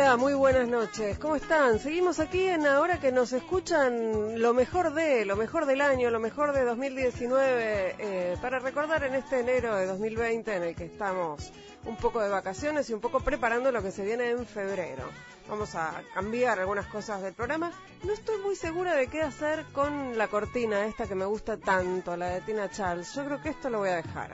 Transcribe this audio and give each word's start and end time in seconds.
Hola, 0.00 0.16
muy 0.16 0.34
buenas 0.34 0.68
noches. 0.68 1.18
¿Cómo 1.18 1.34
están? 1.34 1.80
Seguimos 1.80 2.20
aquí 2.20 2.44
en 2.44 2.68
ahora 2.68 3.00
que 3.00 3.10
nos 3.10 3.32
escuchan 3.32 4.40
lo 4.40 4.54
mejor 4.54 4.94
de, 4.94 5.24
lo 5.24 5.34
mejor 5.34 5.66
del 5.66 5.80
año, 5.80 6.08
lo 6.10 6.20
mejor 6.20 6.52
de 6.52 6.64
2019, 6.64 7.96
eh, 7.98 8.36
para 8.40 8.60
recordar 8.60 9.02
en 9.02 9.16
este 9.16 9.40
enero 9.40 9.74
de 9.74 9.86
2020 9.86 10.54
en 10.54 10.62
el 10.62 10.76
que 10.76 10.84
estamos 10.84 11.52
un 11.84 11.96
poco 11.96 12.20
de 12.20 12.28
vacaciones 12.28 12.88
y 12.88 12.94
un 12.94 13.00
poco 13.00 13.18
preparando 13.18 13.72
lo 13.72 13.82
que 13.82 13.90
se 13.90 14.04
viene 14.04 14.30
en 14.30 14.46
febrero. 14.46 15.02
Vamos 15.48 15.74
a 15.74 16.00
cambiar 16.14 16.60
algunas 16.60 16.86
cosas 16.86 17.20
del 17.20 17.34
programa. 17.34 17.72
No 18.04 18.12
estoy 18.12 18.40
muy 18.40 18.54
segura 18.54 18.94
de 18.94 19.08
qué 19.08 19.22
hacer 19.22 19.64
con 19.72 20.16
la 20.16 20.28
cortina 20.28 20.86
esta 20.86 21.08
que 21.08 21.16
me 21.16 21.24
gusta 21.24 21.56
tanto, 21.56 22.16
la 22.16 22.28
de 22.28 22.40
Tina 22.42 22.70
Charles. 22.70 23.12
Yo 23.16 23.24
creo 23.24 23.42
que 23.42 23.48
esto 23.48 23.68
lo 23.68 23.78
voy 23.78 23.88
a 23.88 23.96
dejar. 23.96 24.32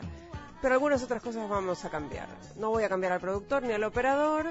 Pero 0.60 0.74
algunas 0.74 1.02
otras 1.02 1.22
cosas 1.22 1.48
vamos 1.48 1.84
a 1.86 1.90
cambiar. 1.90 2.28
No 2.56 2.68
voy 2.68 2.84
a 2.84 2.88
cambiar 2.90 3.12
al 3.12 3.20
productor 3.20 3.62
ni 3.62 3.72
al 3.72 3.84
operador 3.84 4.50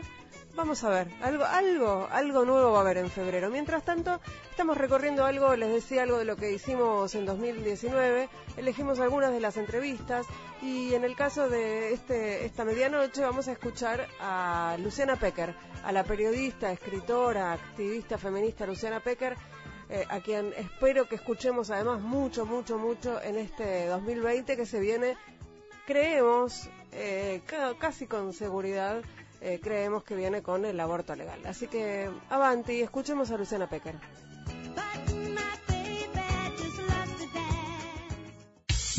Vamos 0.56 0.84
a 0.84 0.90
ver, 0.90 1.08
algo, 1.24 1.46
algo, 1.46 2.08
algo 2.12 2.46
nuevo 2.46 2.74
va 2.74 2.78
a 2.78 2.82
haber 2.82 2.98
en 2.98 3.10
febrero. 3.10 3.50
Mientras 3.50 3.84
tanto, 3.84 4.22
estamos 4.52 4.78
recorriendo 4.78 5.26
algo, 5.26 5.56
les 5.56 5.74
decía 5.74 6.04
algo 6.04 6.20
de 6.20 6.26
lo 6.26 6.36
que 6.36 6.52
hicimos 6.52 7.16
en 7.16 7.26
2019, 7.26 8.30
elegimos 8.58 9.00
algunas 9.00 9.32
de 9.32 9.40
las 9.40 9.58
entrevistas 9.58 10.28
y 10.62 10.94
en 10.94 11.06
el 11.06 11.16
caso 11.16 11.50
de 11.50 11.94
este, 11.94 12.46
esta 12.46 12.66
medianoche 12.66 13.22
vamos 13.22 13.48
a 13.48 13.54
escuchar 13.54 14.08
a 14.20 14.78
Luciana 14.80 15.16
Pecker, 15.16 15.56
a 15.84 15.92
la 15.92 16.04
periodista, 16.04 16.72
escritora, 16.72 17.54
activista 17.54 18.20
feminista 18.20 18.68
Luciana 18.68 19.00
Pecker, 19.00 19.36
eh, 19.90 20.06
a 20.08 20.20
quien 20.20 20.54
espero 20.56 21.10
que 21.10 21.16
escuchemos 21.16 21.72
además 21.72 22.00
mucho, 22.00 22.46
mucho, 22.46 22.78
mucho 22.78 23.20
en 23.24 23.38
este 23.38 23.88
2020 23.88 24.56
que 24.56 24.68
se 24.68 24.80
viene, 24.80 25.18
creemos, 25.88 26.70
eh, 26.92 27.42
casi 27.80 28.06
con 28.06 28.34
seguridad, 28.34 29.02
eh, 29.44 29.60
creemos 29.62 30.04
que 30.04 30.16
viene 30.16 30.42
con 30.42 30.64
el 30.66 30.80
aborto 30.80 31.16
legal. 31.16 31.40
Así 31.46 31.68
que 31.68 32.10
avanti, 32.30 32.82
escuchemos 32.82 33.30
a 33.32 33.38
Luciana 33.38 33.68
Pecker. 33.68 33.96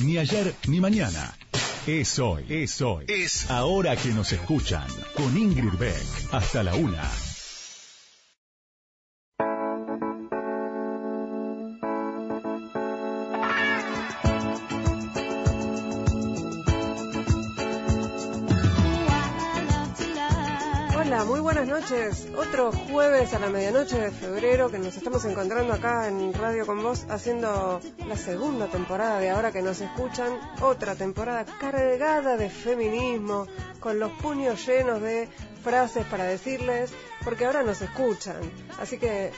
Ni 0.04 0.18
ayer 0.18 0.54
ni 0.68 0.80
mañana. 0.80 1.34
Es 1.86 2.18
hoy, 2.18 2.44
es 2.48 2.80
hoy. 2.82 3.04
Es 3.08 3.50
ahora 3.50 3.96
que 3.96 4.08
nos 4.08 4.32
escuchan. 4.32 4.86
Con 5.16 5.36
Ingrid 5.36 5.78
Beck. 5.78 6.32
Hasta 6.32 6.62
la 6.62 6.74
una. 6.74 7.10
Buenas 21.22 21.68
noches. 21.68 22.28
Otro 22.36 22.72
jueves 22.72 23.32
a 23.34 23.38
la 23.38 23.48
medianoche 23.48 23.96
de 23.98 24.10
febrero 24.10 24.68
que 24.68 24.78
nos 24.78 24.96
estamos 24.96 25.24
encontrando 25.24 25.72
acá 25.72 26.08
en 26.08 26.34
Radio 26.34 26.66
con 26.66 26.82
Vos 26.82 27.06
haciendo 27.08 27.80
la 28.06 28.16
segunda 28.16 28.66
temporada 28.66 29.20
de 29.20 29.30
Ahora 29.30 29.52
que 29.52 29.62
nos 29.62 29.80
escuchan. 29.80 30.32
Otra 30.60 30.96
temporada 30.96 31.44
cargada 31.44 32.36
de 32.36 32.50
feminismo, 32.50 33.46
con 33.78 34.00
los 34.00 34.10
puños 34.12 34.66
llenos 34.66 35.00
de 35.00 35.28
frases 35.62 36.04
para 36.06 36.24
decirles, 36.24 36.92
porque 37.22 37.46
ahora 37.46 37.62
nos 37.62 37.80
escuchan. 37.80 38.40
Así 38.80 38.98
que 38.98 39.30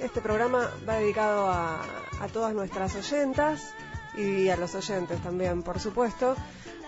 este 0.00 0.20
programa 0.20 0.72
va 0.86 0.96
dedicado 0.96 1.48
a, 1.48 1.82
a 2.20 2.28
todas 2.32 2.52
nuestras 2.52 2.96
oyentas 2.96 3.72
y 4.16 4.48
a 4.48 4.56
los 4.56 4.74
oyentes 4.74 5.20
también, 5.22 5.62
por 5.62 5.80
supuesto. 5.80 6.36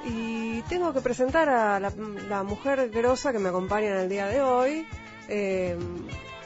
Y 0.06 0.60
tengo 0.62 0.92
que 0.92 1.00
presentar 1.00 1.48
a 1.48 1.80
la, 1.80 2.42
mujer 2.42 2.90
grosa 2.90 3.32
que 3.32 3.38
me 3.38 3.48
acompaña 3.48 3.88
en 3.90 3.96
el 3.96 4.08
día 4.08 4.26
de 4.26 4.42
hoy, 4.42 4.86
eh, 5.28 5.76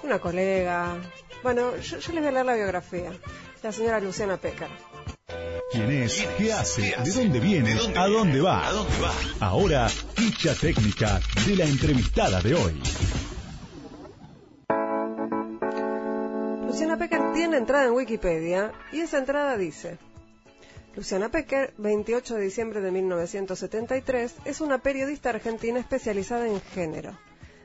una 0.03 0.19
colega. 0.21 0.97
Bueno, 1.43 1.77
yo, 1.77 1.97
les 1.97 2.09
voy 2.09 2.27
a 2.27 2.31
leer 2.31 2.47
la 2.47 2.55
biografía. 2.55 3.13
La 3.63 3.73
señora 3.73 3.99
Luciana 3.99 4.37
Pecker. 4.37 4.69
¿Quién 5.73 5.91
es? 5.91 6.27
¿Qué 6.39 6.53
hace? 6.53 6.95
¿De 7.05 7.11
dónde 7.11 7.41
viene? 7.41 7.77
¿A 7.97 8.07
dónde 8.07 8.41
va? 8.41 8.63
Ahora, 9.41 9.89
ficha 9.89 10.55
técnica 10.55 11.21
de 11.47 11.57
la 11.57 11.65
entrevistada 11.65 12.41
de 12.41 12.55
hoy. 12.55 12.81
Luciana 16.67 16.97
Pecker 16.97 17.33
tiene 17.35 17.57
entrada 17.57 17.87
en 17.87 17.93
Wikipedia 17.93 18.73
y 18.93 19.01
esa 19.01 19.19
entrada 19.19 19.57
dice, 19.57 19.99
Luciana 20.99 21.29
Pecker, 21.29 21.75
28 21.79 22.35
de 22.35 22.43
diciembre 22.43 22.81
de 22.81 22.91
1973, 22.91 24.35
es 24.45 24.61
una 24.61 24.79
periodista 24.79 25.31
argentina 25.31 25.79
especializada 25.79 26.49
en 26.49 26.61
género. 26.61 27.17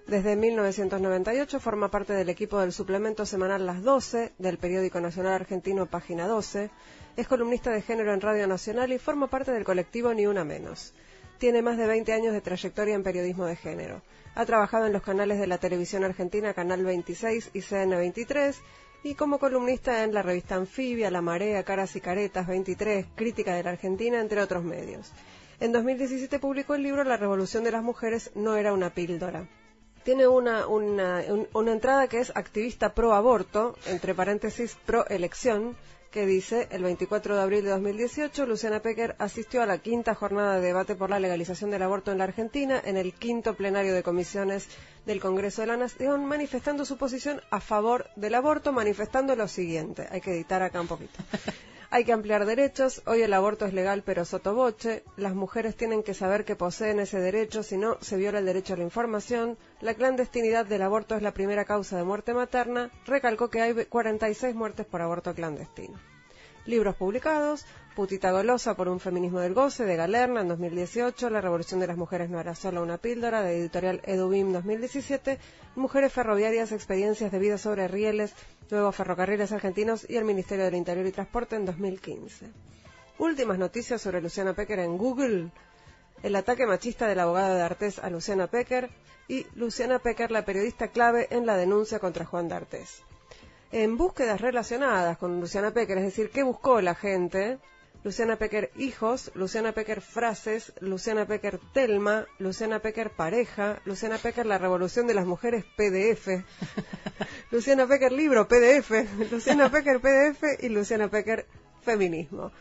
Desde 0.05 0.35
1998 0.35 1.59
forma 1.59 1.89
parte 1.89 2.13
del 2.13 2.29
equipo 2.29 2.59
del 2.59 2.71
suplemento 2.71 3.25
semanal 3.25 3.65
Las 3.65 3.81
12 3.81 4.33
del 4.37 4.59
periódico 4.59 5.01
nacional 5.01 5.33
argentino 5.33 5.87
Página 5.87 6.27
12. 6.27 6.69
Es 7.17 7.27
columnista 7.27 7.71
de 7.71 7.81
género 7.81 8.13
en 8.13 8.21
Radio 8.21 8.45
Nacional 8.45 8.93
y 8.93 8.99
forma 8.99 9.25
parte 9.25 9.51
del 9.51 9.63
colectivo 9.63 10.13
Ni 10.13 10.27
Una 10.27 10.43
Menos. 10.43 10.93
Tiene 11.39 11.63
más 11.63 11.79
de 11.79 11.87
20 11.87 12.13
años 12.13 12.33
de 12.33 12.41
trayectoria 12.41 12.93
en 12.93 13.01
periodismo 13.01 13.47
de 13.47 13.55
género. 13.55 14.03
Ha 14.35 14.45
trabajado 14.45 14.85
en 14.85 14.93
los 14.93 15.01
canales 15.01 15.39
de 15.39 15.47
la 15.47 15.57
televisión 15.57 16.03
argentina 16.03 16.53
Canal 16.53 16.83
26 16.83 17.49
y 17.53 17.61
CN23 17.61 18.55
y 19.03 19.15
como 19.15 19.37
columnista 19.37 20.03
en 20.03 20.13
la 20.13 20.21
revista 20.21 20.55
Anfibia, 20.55 21.11
La 21.11 21.21
Marea, 21.21 21.63
Caras 21.63 21.95
y 21.95 22.01
Caretas 22.01 22.47
23, 22.47 23.05
Crítica 23.15 23.53
de 23.53 23.63
la 23.63 23.71
Argentina, 23.71 24.21
entre 24.21 24.41
otros 24.41 24.63
medios. 24.63 25.11
En 25.59 25.71
2017 25.71 26.39
publicó 26.39 26.75
el 26.75 26.83
libro 26.83 27.03
La 27.03 27.17
Revolución 27.17 27.63
de 27.63 27.71
las 27.71 27.83
Mujeres 27.83 28.31
no 28.35 28.55
era 28.55 28.73
una 28.73 28.89
píldora. 28.91 29.47
Tiene 30.03 30.27
una, 30.27 30.67
una, 30.67 31.23
una 31.53 31.71
entrada 31.71 32.07
que 32.07 32.19
es 32.19 32.31
activista 32.35 32.93
pro 32.93 33.13
aborto, 33.13 33.75
entre 33.85 34.13
paréntesis 34.13 34.75
pro 34.85 35.07
elección, 35.07 35.77
que 36.13 36.25
dice, 36.27 36.67
el 36.69 36.83
24 36.83 37.35
de 37.35 37.41
abril 37.41 37.63
de 37.63 37.71
2018, 37.71 38.45
Luciana 38.45 38.81
Pecker 38.81 39.15
asistió 39.17 39.63
a 39.63 39.65
la 39.65 39.79
quinta 39.79 40.13
jornada 40.13 40.57
de 40.59 40.67
debate 40.67 40.93
por 40.93 41.09
la 41.09 41.19
legalización 41.19 41.71
del 41.71 41.81
aborto 41.81 42.11
en 42.11 42.19
la 42.19 42.25
Argentina 42.25 42.79
en 42.85 42.97
el 42.97 43.13
quinto 43.13 43.55
plenario 43.55 43.95
de 43.95 44.03
comisiones 44.03 44.67
del 45.07 45.19
Congreso 45.19 45.61
de 45.61 45.67
la 45.67 45.77
Nación, 45.77 46.25
manifestando 46.25 46.85
su 46.85 46.97
posición 46.97 47.41
a 47.49 47.59
favor 47.59 48.05
del 48.15 48.35
aborto, 48.35 48.71
manifestando 48.71 49.35
lo 49.35 49.47
siguiente. 49.47 50.07
Hay 50.11 50.21
que 50.21 50.33
editar 50.33 50.61
acá 50.61 50.79
un 50.81 50.87
poquito. 50.87 51.17
Hay 51.93 52.05
que 52.05 52.11
ampliar 52.11 52.47
derechos. 52.47 53.03
Hoy 53.05 53.21
el 53.21 53.33
aborto 53.33 53.67
es 53.67 53.73
legal, 53.75 54.01
pero 54.03 54.25
sotoboche. 54.25 55.03
Las 55.15 55.35
mujeres 55.35 55.75
tienen 55.75 56.01
que 56.01 56.15
saber 56.15 56.43
que 56.43 56.55
poseen 56.55 56.99
ese 56.99 57.19
derecho, 57.19 57.61
si 57.61 57.77
no, 57.77 57.99
se 58.01 58.17
viola 58.17 58.39
el 58.39 58.47
derecho 58.47 58.73
a 58.73 58.77
la 58.77 58.83
información. 58.83 59.59
La 59.79 59.93
clandestinidad 59.93 60.65
del 60.65 60.81
aborto 60.81 61.13
es 61.15 61.21
la 61.21 61.35
primera 61.35 61.65
causa 61.65 61.95
de 61.95 62.03
muerte 62.03 62.33
materna. 62.33 62.89
Recalcó 63.05 63.51
que 63.51 63.61
hay 63.61 63.85
46 63.85 64.55
muertes 64.55 64.87
por 64.87 65.03
aborto 65.03 65.35
clandestino. 65.35 65.99
Libros 66.65 66.95
publicados, 66.95 67.63
Putita 67.95 68.31
Golosa 68.31 68.73
por 68.73 68.89
un 68.89 68.99
feminismo 68.99 69.39
del 69.39 69.53
goce, 69.53 69.85
de 69.85 69.95
Galerna, 69.95 70.41
en 70.41 70.47
2018, 70.47 71.29
La 71.29 71.41
revolución 71.41 71.79
de 71.79 71.85
las 71.85 71.95
mujeres 71.95 72.27
no 72.27 72.39
era 72.39 72.55
solo 72.55 72.81
una 72.81 72.97
píldora, 72.97 73.43
de 73.43 73.59
editorial 73.59 74.01
Edubim 74.05 74.51
2017, 74.51 75.37
Mujeres 75.75 76.11
ferroviarias, 76.11 76.71
experiencias 76.71 77.31
de 77.31 77.37
vida 77.37 77.59
sobre 77.59 77.87
rieles, 77.87 78.33
nuevos 78.71 78.95
ferrocarriles 78.95 79.51
argentinos 79.51 80.09
y 80.09 80.15
el 80.15 80.25
Ministerio 80.25 80.65
del 80.65 80.73
Interior 80.73 81.05
y 81.05 81.11
Transporte 81.11 81.55
en 81.55 81.65
2015. 81.65 82.47
Últimas 83.19 83.59
noticias 83.59 84.01
sobre 84.01 84.21
Luciana 84.21 84.55
Pecker 84.55 84.79
en 84.79 84.97
Google, 84.97 85.51
el 86.23 86.35
ataque 86.35 86.65
machista 86.65 87.07
del 87.07 87.19
abogado 87.19 87.53
de 87.53 87.61
Artés 87.61 87.99
a 87.99 88.09
Luciana 88.09 88.47
Pecker 88.47 88.89
y 89.27 89.45
Luciana 89.53 89.99
Pecker, 89.99 90.31
la 90.31 90.45
periodista 90.45 90.87
clave 90.87 91.27
en 91.29 91.45
la 91.45 91.57
denuncia 91.57 91.99
contra 91.99 92.25
Juan 92.25 92.47
de 92.47 92.55
Artés 92.55 93.03
en 93.73 93.97
búsquedas 93.97 94.39
relacionadas 94.39 95.17
con 95.17 95.39
Luciana 95.39 95.71
Pecker, 95.71 95.97
es 95.97 96.03
decir, 96.03 96.29
qué 96.29 96.43
buscó 96.43 96.79
la 96.79 96.93
gente. 96.93 97.57
Luciana 98.03 98.35
Pecker 98.35 98.69
hijos, 98.75 99.31
Luciana 99.33 99.71
Pecker 99.71 100.01
frases, 100.01 100.73
Luciana 100.81 101.25
Pecker 101.25 101.59
Telma, 101.73 102.25
Luciana 102.37 102.79
Pecker 102.79 103.11
pareja, 103.11 103.81
Luciana 103.85 104.17
Pecker 104.17 104.45
la 104.45 104.57
revolución 104.57 105.07
de 105.07 105.13
las 105.13 105.25
mujeres 105.25 105.63
PDF, 105.77 106.43
Luciana 107.51 107.87
Pecker 107.87 108.11
libro 108.11 108.47
PDF, 108.49 108.91
Luciana 109.31 109.69
Pecker 109.69 110.01
PDF 110.01 110.61
y 110.61 110.69
Luciana 110.69 111.07
Pecker 111.07 111.45
feminismo. 111.81 112.51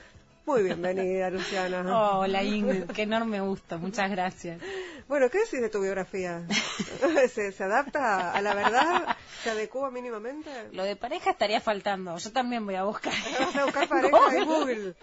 Muy 0.46 0.62
bienvenida, 0.62 1.30
Luciana. 1.30 1.82
Hola, 2.18 2.42
Ingrid. 2.44 2.84
Qué 2.92 3.02
enorme 3.02 3.40
gusto. 3.40 3.78
Muchas 3.78 4.10
gracias. 4.10 4.60
Bueno, 5.08 5.28
¿qué 5.28 5.38
decís 5.38 5.60
de 5.60 5.68
tu 5.70 5.80
biografía? 5.80 6.42
¿Se, 7.28 7.52
¿Se, 7.52 7.64
adapta 7.64 8.32
a 8.32 8.40
la 8.42 8.54
verdad? 8.54 9.16
¿Se 9.42 9.50
adecua 9.50 9.90
mínimamente? 9.90 10.50
Lo 10.72 10.84
de 10.84 10.96
pareja 10.96 11.30
estaría 11.30 11.60
faltando. 11.60 12.16
Yo 12.16 12.32
también 12.32 12.64
voy 12.64 12.74
a 12.74 12.84
buscar. 12.84 13.12
Vas 13.40 13.56
a 13.56 13.64
buscar 13.64 13.88
pareja 13.88 14.36
en 14.36 14.44
Google. 14.44 14.94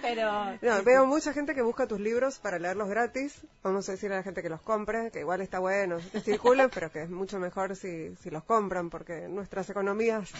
Pero 0.00 0.58
veo 0.84 1.06
mucha 1.06 1.32
gente 1.32 1.54
que 1.54 1.62
busca 1.62 1.86
tus 1.86 2.00
libros 2.00 2.38
para 2.38 2.58
leerlos 2.58 2.88
gratis. 2.88 3.40
Vamos 3.62 3.88
a 3.88 3.92
decir 3.92 4.12
a 4.12 4.16
la 4.16 4.22
gente 4.22 4.42
que 4.42 4.48
los 4.48 4.60
compre, 4.60 5.10
que 5.10 5.20
igual 5.20 5.40
está 5.40 5.58
bueno 5.58 5.98
que 6.12 6.20
circulen, 6.20 6.70
pero 6.70 6.90
que 6.90 7.02
es 7.02 7.10
mucho 7.10 7.38
mejor 7.38 7.76
si, 7.76 8.14
si 8.16 8.30
los 8.30 8.44
compran, 8.44 8.90
porque 8.90 9.28
nuestras 9.28 9.68
economías. 9.70 10.30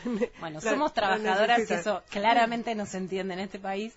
bueno, 0.40 0.60
somos 0.60 0.92
trabajadoras 0.92 1.68
y 1.68 1.72
eso 1.72 2.02
claramente 2.10 2.74
no 2.74 2.86
se 2.86 2.98
entiende 2.98 3.34
en 3.34 3.40
este 3.40 3.58
país. 3.58 3.94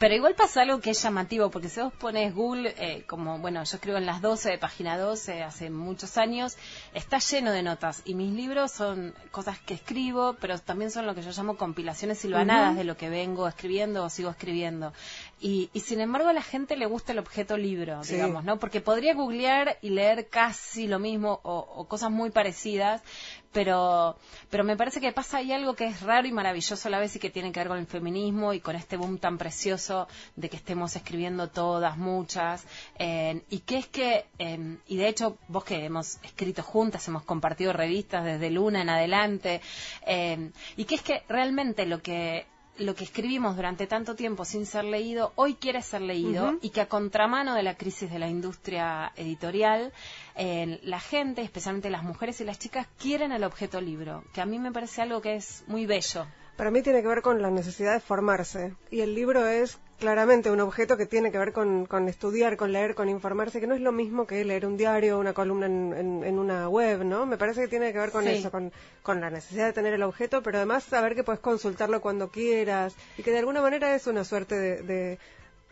Pero 0.00 0.14
igual 0.14 0.34
pasa 0.34 0.62
algo 0.62 0.80
que 0.80 0.92
es 0.92 1.02
llamativo, 1.02 1.50
porque 1.50 1.68
si 1.68 1.78
vos 1.78 1.92
pones 1.92 2.34
Google, 2.34 2.74
eh, 2.78 3.04
como, 3.06 3.38
bueno, 3.38 3.62
yo 3.62 3.76
escribo 3.76 3.98
en 3.98 4.06
las 4.06 4.22
12 4.22 4.52
de 4.52 4.56
página 4.56 4.96
12 4.96 5.42
hace 5.42 5.68
muchos 5.68 6.16
años, 6.16 6.56
está 6.94 7.18
lleno 7.18 7.52
de 7.52 7.62
notas. 7.62 8.00
Y 8.06 8.14
mis 8.14 8.32
libros 8.32 8.72
son 8.72 9.14
cosas 9.30 9.58
que 9.58 9.74
escribo, 9.74 10.36
pero 10.40 10.58
también 10.58 10.90
son 10.90 11.06
lo 11.06 11.14
que 11.14 11.20
yo 11.20 11.32
llamo 11.32 11.58
compilaciones 11.58 12.18
silvanadas 12.18 12.76
de 12.76 12.84
lo 12.84 12.96
que 12.96 13.10
vengo 13.10 13.46
escribiendo 13.46 14.02
o 14.02 14.08
sigo 14.08 14.30
escribiendo. 14.30 14.94
Y, 15.38 15.68
y, 15.74 15.80
sin 15.80 16.00
embargo 16.00 16.28
a 16.28 16.32
la 16.32 16.42
gente 16.42 16.78
le 16.78 16.86
gusta 16.86 17.12
el 17.12 17.18
objeto 17.18 17.58
libro, 17.58 18.00
digamos, 18.02 18.42
¿no? 18.42 18.58
Porque 18.58 18.80
podría 18.80 19.12
googlear 19.12 19.76
y 19.82 19.90
leer 19.90 20.28
casi 20.28 20.86
lo 20.86 20.98
mismo 20.98 21.40
o, 21.42 21.58
o, 21.58 21.88
cosas 21.88 22.10
muy 22.10 22.30
parecidas, 22.30 23.02
pero, 23.52 24.16
pero 24.48 24.64
me 24.64 24.76
parece 24.76 25.00
que 25.00 25.12
pasa 25.12 25.38
ahí 25.38 25.52
algo 25.52 25.74
que 25.74 25.86
es 25.86 26.02
raro 26.02 26.26
y 26.28 26.32
maravilloso 26.32 26.88
a 26.88 26.90
la 26.90 26.98
vez 26.98 27.16
y 27.16 27.18
que 27.18 27.30
tiene 27.30 27.52
que 27.52 27.60
ver 27.60 27.68
con 27.68 27.78
el 27.78 27.86
feminismo 27.86 28.52
y 28.52 28.60
con 28.60 28.76
este 28.76 28.96
boom 28.96 29.18
tan 29.18 29.38
precioso 29.38 30.08
de 30.36 30.48
que 30.48 30.56
estemos 30.56 30.94
escribiendo 30.96 31.48
todas, 31.48 31.96
muchas, 31.96 32.64
eh, 32.98 33.42
y 33.50 33.60
que 33.60 33.78
es 33.78 33.86
que, 33.88 34.26
eh, 34.38 34.76
y 34.86 34.96
de 34.96 35.08
hecho 35.08 35.38
vos 35.48 35.64
que 35.64 35.84
hemos 35.84 36.18
escrito 36.22 36.62
juntas, 36.62 37.06
hemos 37.08 37.24
compartido 37.24 37.72
revistas 37.72 38.24
desde 38.24 38.50
Luna 38.50 38.82
en 38.82 38.90
adelante, 38.90 39.60
eh, 40.06 40.50
y 40.76 40.84
que 40.84 40.94
es 40.94 41.02
que 41.02 41.22
realmente 41.28 41.86
lo 41.86 42.00
que 42.02 42.46
lo 42.80 42.94
que 42.94 43.04
escribimos 43.04 43.56
durante 43.56 43.86
tanto 43.86 44.14
tiempo 44.14 44.44
sin 44.44 44.66
ser 44.66 44.84
leído, 44.84 45.32
hoy 45.36 45.54
quiere 45.54 45.82
ser 45.82 46.00
leído 46.00 46.58
y 46.62 46.70
que 46.70 46.80
a 46.80 46.88
contramano 46.88 47.54
de 47.54 47.62
la 47.62 47.76
crisis 47.76 48.10
de 48.10 48.18
la 48.18 48.28
industria 48.28 49.12
editorial, 49.16 49.92
eh, 50.34 50.80
la 50.82 50.98
gente, 50.98 51.42
especialmente 51.42 51.90
las 51.90 52.02
mujeres 52.02 52.40
y 52.40 52.44
las 52.44 52.58
chicas, 52.58 52.86
quieren 52.98 53.32
el 53.32 53.44
objeto 53.44 53.80
libro, 53.80 54.24
que 54.32 54.40
a 54.40 54.46
mí 54.46 54.58
me 54.58 54.72
parece 54.72 55.02
algo 55.02 55.20
que 55.20 55.36
es 55.36 55.62
muy 55.66 55.86
bello. 55.86 56.26
Para 56.56 56.70
mí 56.70 56.82
tiene 56.82 57.02
que 57.02 57.08
ver 57.08 57.22
con 57.22 57.40
la 57.40 57.50
necesidad 57.50 57.94
de 57.94 58.00
formarse 58.00 58.74
y 58.90 59.00
el 59.00 59.14
libro 59.14 59.46
es 59.46 59.78
claramente 60.00 60.50
un 60.50 60.60
objeto 60.60 60.96
que 60.96 61.06
tiene 61.06 61.30
que 61.30 61.38
ver 61.38 61.52
con, 61.52 61.86
estudiar, 62.08 62.56
con 62.56 62.72
leer, 62.72 62.94
con 62.94 63.08
informarse, 63.08 63.60
que 63.60 63.66
no 63.66 63.74
es 63.74 63.80
lo 63.80 63.92
mismo 63.92 64.26
que 64.26 64.44
leer 64.44 64.66
un 64.66 64.76
diario 64.76 65.16
o 65.16 65.20
una 65.20 65.34
columna 65.34 65.66
en, 65.66 66.38
una 66.38 66.68
web, 66.68 67.04
¿no? 67.04 67.26
Me 67.26 67.36
parece 67.36 67.62
que 67.62 67.68
tiene 67.68 67.92
que 67.92 67.98
ver 67.98 68.10
con 68.10 68.26
eso, 68.26 68.50
con, 68.50 69.20
la 69.20 69.30
necesidad 69.30 69.66
de 69.66 69.72
tener 69.72 69.92
el 69.92 70.02
objeto, 70.02 70.42
pero 70.42 70.56
además 70.56 70.84
saber 70.84 71.14
que 71.14 71.22
puedes 71.22 71.40
consultarlo 71.40 72.00
cuando 72.00 72.30
quieras 72.30 72.94
y 73.18 73.22
que 73.22 73.30
de 73.30 73.38
alguna 73.38 73.60
manera 73.60 73.94
es 73.94 74.06
una 74.06 74.24
suerte 74.24 74.82
de, 74.82 75.18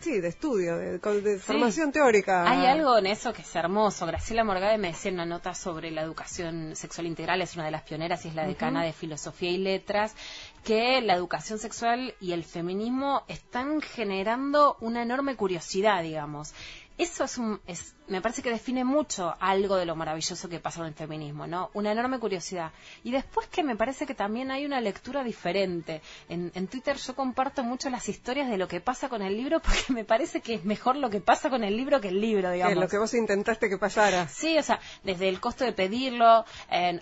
Sí, 0.00 0.20
de 0.20 0.28
estudio, 0.28 0.78
de, 0.78 1.38
formación 1.40 1.90
teórica. 1.90 2.48
Hay 2.48 2.66
algo 2.66 2.98
en 2.98 3.06
eso 3.06 3.32
que 3.32 3.42
es 3.42 3.56
hermoso. 3.56 4.06
Graciela 4.06 4.44
Morgade 4.44 4.78
me 4.78 4.88
decía 4.88 5.10
una 5.10 5.26
nota 5.26 5.54
sobre 5.54 5.90
la 5.90 6.02
educación 6.02 6.76
sexual 6.76 7.08
integral, 7.08 7.42
es 7.42 7.56
una 7.56 7.64
de 7.64 7.72
las 7.72 7.82
pioneras 7.82 8.24
y 8.24 8.28
es 8.28 8.36
la 8.36 8.46
decana 8.46 8.84
de 8.84 8.92
Filosofía 8.92 9.50
y 9.50 9.58
Letras, 9.58 10.14
que 10.62 11.00
la 11.00 11.14
educación 11.14 11.58
sexual 11.58 12.14
y 12.20 12.30
el 12.30 12.44
feminismo 12.44 13.24
están 13.26 13.80
generando 13.80 14.76
una 14.80 15.02
enorme 15.02 15.34
curiosidad, 15.34 16.04
digamos. 16.04 16.54
Eso 16.96 17.24
es 17.24 17.36
un, 17.36 17.60
es, 17.66 17.96
me 18.08 18.20
parece 18.20 18.42
que 18.42 18.50
define 18.50 18.84
mucho 18.84 19.34
algo 19.40 19.76
de 19.76 19.84
lo 19.84 19.94
maravilloso 19.94 20.48
que 20.48 20.60
pasa 20.60 20.80
en 20.80 20.86
el 20.86 20.94
feminismo, 20.94 21.46
¿no? 21.46 21.70
Una 21.74 21.92
enorme 21.92 22.18
curiosidad. 22.18 22.72
Y 23.04 23.10
después 23.10 23.46
que 23.48 23.62
me 23.62 23.76
parece 23.76 24.06
que 24.06 24.14
también 24.14 24.50
hay 24.50 24.64
una 24.64 24.80
lectura 24.80 25.24
diferente. 25.24 26.00
En, 26.28 26.68
Twitter 26.68 26.96
yo 26.96 27.14
comparto 27.14 27.62
mucho 27.62 27.88
las 27.88 28.08
historias 28.08 28.48
de 28.50 28.58
lo 28.58 28.68
que 28.68 28.80
pasa 28.80 29.08
con 29.08 29.22
el 29.22 29.36
libro 29.36 29.60
porque 29.62 29.92
me 29.92 30.04
parece 30.04 30.40
que 30.40 30.54
es 30.54 30.64
mejor 30.64 30.96
lo 30.96 31.10
que 31.10 31.20
pasa 31.20 31.50
con 31.50 31.64
el 31.64 31.76
libro 31.76 32.00
que 32.00 32.08
el 32.08 32.20
libro, 32.20 32.50
digamos. 32.50 32.74
Que 32.74 32.80
lo 32.80 32.88
que 32.88 32.98
vos 32.98 33.14
intentaste 33.14 33.68
que 33.68 33.78
pasara. 33.78 34.28
Sí, 34.28 34.58
o 34.58 34.62
sea, 34.62 34.80
desde 35.04 35.28
el 35.28 35.40
costo 35.40 35.64
de 35.64 35.72
pedirlo, 35.72 36.44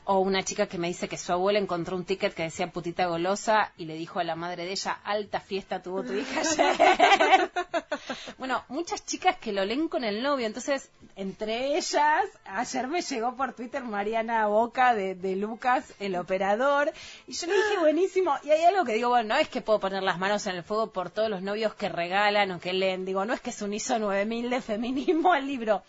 o 0.04 0.18
una 0.18 0.42
chica 0.42 0.66
que 0.66 0.78
me 0.78 0.88
dice 0.88 1.08
que 1.08 1.16
su 1.16 1.32
abuela 1.32 1.58
encontró 1.58 1.96
un 1.96 2.04
ticket 2.04 2.34
que 2.34 2.44
decía 2.44 2.70
putita 2.70 3.06
golosa 3.06 3.72
y 3.76 3.84
le 3.86 3.94
dijo 3.94 4.20
a 4.20 4.24
la 4.24 4.36
madre 4.36 4.64
de 4.64 4.72
ella, 4.72 5.00
alta 5.04 5.40
fiesta 5.40 5.82
tuvo 5.82 6.02
tu 6.02 6.12
hija 6.12 6.40
ayer. 6.40 7.50
bueno, 8.38 8.64
muchas 8.68 9.04
chicas 9.04 9.36
que 9.36 9.52
lo 9.52 9.64
leen 9.64 9.88
con 9.88 10.04
el 10.04 10.22
novio, 10.22 10.46
entonces 10.46 10.90
entre 11.16 11.76
ellas, 11.76 12.24
ayer 12.44 12.88
me 12.88 13.00
llegó 13.00 13.36
por 13.36 13.54
Twitter 13.54 13.82
Mariana 13.82 14.46
Boca 14.48 14.94
de, 14.94 15.36
Lucas, 15.36 15.94
el 15.98 16.14
operador, 16.16 16.92
y 17.26 17.32
yo 17.32 17.46
le 17.46 17.54
dije, 17.54 17.78
buenísimo, 17.80 18.34
y 18.44 18.50
hay 18.50 18.64
algo 18.64 18.84
que 18.84 18.92
digo, 18.92 19.08
bueno, 19.08 19.34
no 19.34 19.40
es 19.40 19.48
que 19.48 19.62
puedo 19.62 19.80
poner 19.80 20.02
las 20.02 20.18
manos 20.18 20.46
en 20.46 20.56
el 20.56 20.62
fuego 20.62 20.92
por 20.92 21.10
todos 21.10 21.30
los 21.30 21.42
novios 21.42 21.74
que 21.74 21.88
regalan 21.88 22.50
o 22.50 22.60
que 22.60 22.72
leen, 22.72 23.04
digo, 23.04 23.24
no 23.24 23.32
es 23.32 23.40
que 23.40 23.50
es 23.50 23.62
un 23.62 23.72
ISO 23.72 23.98
9000 23.98 24.50
de 24.50 24.60
feminismo 24.60 25.32
al 25.32 25.46
libro, 25.46 25.82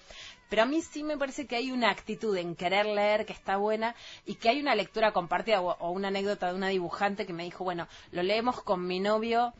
pero 0.50 0.64
a 0.64 0.66
mí 0.66 0.82
sí 0.82 1.04
me 1.04 1.18
parece 1.18 1.46
que 1.46 1.58
hay 1.58 1.72
una 1.72 1.90
actitud 1.90 2.36
en 2.38 2.56
querer 2.56 2.86
leer 2.86 3.26
que 3.26 3.34
está 3.34 3.58
buena 3.58 3.96
y 4.26 4.36
que 4.36 4.50
hay 4.50 4.62
una 4.62 4.76
lectura 4.76 5.12
compartida 5.12 5.62
o, 5.62 5.92
una 5.92 6.08
anécdota 6.08 6.48
de 6.48 6.56
una 6.56 6.70
dibujante 6.70 7.26
que 7.26 7.34
me 7.34 7.44
dijo, 7.44 7.64
bueno, 7.64 7.88
lo 8.12 8.24
leemos 8.24 8.62
con 8.62 8.88
mi 8.88 9.00
novio 9.00 9.54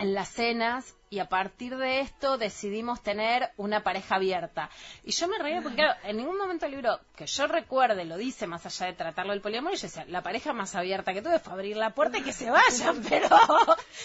en 0.00 0.14
las 0.14 0.30
cenas 0.30 0.96
y 1.10 1.18
a 1.18 1.28
partir 1.28 1.76
de 1.76 2.00
esto 2.00 2.38
decidimos 2.38 3.02
tener 3.02 3.50
una 3.56 3.82
pareja 3.82 4.14
abierta. 4.14 4.70
Y 5.02 5.10
yo 5.10 5.26
me 5.26 5.38
reía 5.38 5.60
porque, 5.60 5.76
claro, 5.76 5.98
en 6.04 6.16
ningún 6.16 6.38
momento 6.38 6.66
del 6.66 6.76
libro 6.76 7.00
que 7.16 7.26
yo 7.26 7.48
recuerde 7.48 8.04
lo 8.04 8.16
dice 8.16 8.46
más 8.46 8.64
allá 8.64 8.86
de 8.86 8.92
tratarlo 8.92 9.32
del 9.32 9.40
poliamor, 9.40 9.72
y 9.72 9.76
yo 9.76 9.82
decía, 9.82 10.04
la 10.06 10.22
pareja 10.22 10.52
más 10.52 10.76
abierta 10.76 11.12
que 11.12 11.20
tuve 11.20 11.40
fue 11.40 11.52
abrir 11.52 11.76
la 11.76 11.90
puerta 11.94 12.18
y 12.18 12.22
que 12.22 12.32
se 12.32 12.48
vayan, 12.48 13.02
pero 13.08 13.28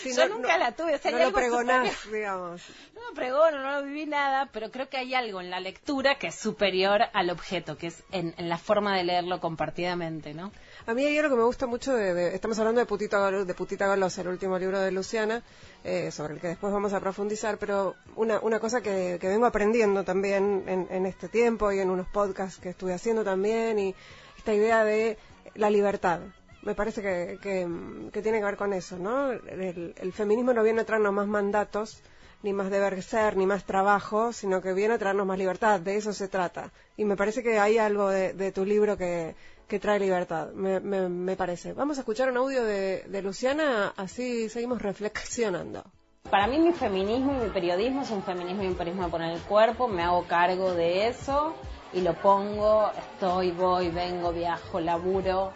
yo 0.03 0.30
nunca 0.30 0.57
la 0.57 0.71
tuve. 0.71 0.95
O 0.95 1.12
no 1.12 1.18
lo 1.19 1.31
pregonás, 1.31 2.12
digamos. 2.12 2.63
No 2.95 3.01
lo 3.07 3.13
pregono, 3.13 3.59
no 3.62 3.71
lo 3.71 3.83
viví 3.83 4.07
nada, 4.07 4.50
pero 4.51 4.71
creo 4.71 4.89
que 4.89 4.98
hay 4.98 5.13
algo 5.13 5.41
en 5.41 5.51
la 5.51 5.59
lectura 5.59 6.15
que 6.15 6.27
es 6.27 6.36
superior 6.36 7.03
al 7.13 7.30
objeto, 7.30 7.77
que 7.77 7.88
es 7.88 8.03
en, 8.12 8.33
la 8.38 8.57
forma 8.57 8.98
de 8.98 9.03
leerlo 9.03 9.39
compartidamente, 9.39 10.33
¿no? 10.33 10.51
A 10.87 10.93
mí 10.93 11.03
hay 11.03 11.17
algo 11.17 11.31
que 11.31 11.39
me 11.39 11.45
gusta 11.45 11.65
mucho, 11.65 11.95
de, 11.95 12.35
estamos 12.35 12.59
hablando 12.59 12.79
de 12.79 12.85
Putita, 12.85 13.31
de 13.31 13.53
Putita 13.55 13.87
Galosa, 13.87 14.21
el 14.21 14.27
último 14.27 14.59
libro 14.59 14.79
de 14.79 14.91
Luciana, 14.91 15.41
eh, 15.83 16.11
sobre 16.11 16.35
el 16.35 16.39
que 16.39 16.49
después 16.49 16.71
vamos 16.71 16.93
a 16.93 16.99
profundizar, 16.99 17.57
pero 17.57 17.95
una, 18.15 18.39
una 18.41 18.59
cosa 18.59 18.81
que, 18.81 19.17
vengo 19.19 19.47
aprendiendo 19.47 20.03
también 20.03 20.63
en, 20.67 21.05
este 21.07 21.27
tiempo 21.27 21.71
y 21.71 21.79
en 21.79 21.89
unos 21.89 22.07
podcasts 22.09 22.59
que 22.59 22.69
estuve 22.69 22.93
haciendo 22.93 23.23
también, 23.23 23.79
y 23.79 23.95
esta 24.37 24.53
idea 24.53 24.83
de 24.83 25.17
la 25.55 25.71
libertad. 25.71 26.19
Me 26.61 26.75
parece 26.75 27.01
que, 27.01 27.39
que, 27.41 28.21
tiene 28.21 28.38
que 28.38 28.45
ver 28.45 28.57
con 28.57 28.71
eso, 28.71 28.99
¿no? 28.99 29.31
El, 29.31 30.13
feminismo 30.13 30.53
no 30.53 30.61
viene 30.61 30.81
a 30.81 30.85
traernos 30.85 31.13
más 31.13 31.27
mandatos, 31.27 32.03
ni 32.43 32.53
más 32.53 32.69
deber 32.69 33.01
ser, 33.01 33.38
ni 33.38 33.47
más 33.47 33.65
trabajo, 33.65 34.31
sino 34.33 34.61
que 34.61 34.73
viene 34.73 34.93
a 34.93 34.97
traernos 34.99 35.25
más 35.25 35.39
libertad. 35.39 35.79
De 35.79 35.97
eso 35.97 36.13
se 36.13 36.27
trata. 36.27 36.71
Y 36.95 37.05
me 37.05 37.15
parece 37.15 37.41
que 37.41 37.57
hay 37.57 37.79
algo 37.79 38.09
de 38.09 38.51
tu 38.51 38.65
libro 38.65 38.97
que, 38.97 39.35
que 39.67 39.79
trae 39.79 40.00
libertad, 40.00 40.51
me, 40.51 40.79
me, 40.79 41.35
parece. 41.35 41.73
Vamos 41.73 41.97
a 41.97 42.01
escuchar 42.01 42.29
un 42.29 42.38
audio 42.38 42.63
de, 42.63 43.03
de 43.07 43.21
Luciana, 43.21 43.94
así 43.97 44.50
seguimos 44.50 44.81
reflexionando. 44.81 45.84
Para 46.29 46.48
mí 46.48 46.57
mi 46.57 46.74
feminismo 46.74 47.34
y 47.34 47.45
mi 47.45 47.50
periodismo 47.50 48.01
es 48.01 48.10
un 48.10 48.24
feminismo 48.24 48.63
y 48.63 48.67
un 48.67 48.75
periodismo 48.75 49.10
poner 49.10 49.34
el 49.34 49.41
cuerpo, 49.41 49.88
me 49.88 50.03
hago 50.03 50.25
cargo 50.27 50.74
de 50.74 51.07
eso 51.07 51.55
y 51.93 52.01
lo 52.01 52.13
pongo, 52.13 52.91
estoy, 52.98 53.51
voy, 53.51 53.89
vengo, 53.89 54.34
viajo, 54.34 54.79
laburo, 54.79 55.51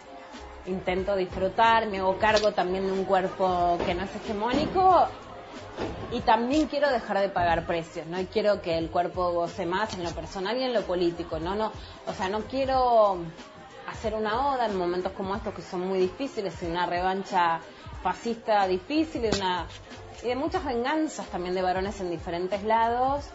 intento 0.66 1.16
disfrutar, 1.16 1.88
me 1.88 1.98
hago 1.98 2.18
cargo 2.18 2.52
también 2.52 2.86
de 2.86 2.92
un 2.92 3.04
cuerpo 3.04 3.78
que 3.84 3.94
no 3.94 4.04
es 4.04 4.14
hegemónico 4.14 5.08
y 6.12 6.20
también 6.20 6.66
quiero 6.66 6.88
dejar 6.90 7.20
de 7.20 7.28
pagar 7.28 7.66
precios, 7.66 8.06
no 8.06 8.18
quiero 8.32 8.62
que 8.62 8.78
el 8.78 8.90
cuerpo 8.90 9.32
goce 9.32 9.66
más 9.66 9.94
en 9.94 10.04
lo 10.04 10.10
personal 10.10 10.56
y 10.56 10.62
en 10.62 10.72
lo 10.72 10.82
político, 10.82 11.38
no, 11.38 11.54
no, 11.54 11.72
o 12.06 12.12
sea, 12.12 12.28
no 12.28 12.40
quiero 12.42 13.18
hacer 13.90 14.14
una 14.14 14.54
oda 14.54 14.66
en 14.66 14.76
momentos 14.76 15.12
como 15.12 15.34
estos 15.34 15.54
que 15.54 15.62
son 15.62 15.80
muy 15.80 15.98
difíciles 15.98 16.54
y 16.62 16.66
una 16.66 16.86
revancha 16.86 17.60
fascista 18.02 18.66
difícil 18.66 19.24
y, 19.24 19.36
una, 19.36 19.66
y 20.22 20.28
de 20.28 20.36
muchas 20.36 20.64
venganzas 20.64 21.26
también 21.26 21.54
de 21.54 21.62
varones 21.62 22.00
en 22.00 22.10
diferentes 22.10 22.62
lados. 22.62 23.26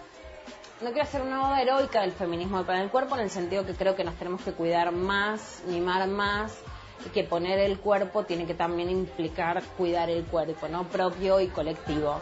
No 0.81 0.87
quiero 0.91 1.03
hacer 1.03 1.21
una 1.21 1.47
oda 1.47 1.61
heroica 1.61 2.01
del 2.01 2.11
feminismo 2.11 2.63
para 2.63 2.81
el 2.81 2.89
cuerpo 2.89 3.15
en 3.15 3.21
el 3.21 3.29
sentido 3.29 3.65
que 3.65 3.73
creo 3.73 3.95
que 3.95 4.03
nos 4.03 4.15
tenemos 4.15 4.41
que 4.41 4.51
cuidar 4.53 4.91
más, 4.91 5.63
mimar 5.67 6.07
más 6.07 6.57
y 7.05 7.09
que 7.09 7.23
poner 7.23 7.59
el 7.59 7.79
cuerpo 7.79 8.23
tiene 8.23 8.45
que 8.45 8.55
también 8.55 8.89
implicar 8.89 9.63
cuidar 9.77 10.09
el 10.09 10.25
cuerpo, 10.25 10.67
¿no? 10.67 10.87
Propio 10.89 11.39
y 11.39 11.47
colectivo. 11.47 12.19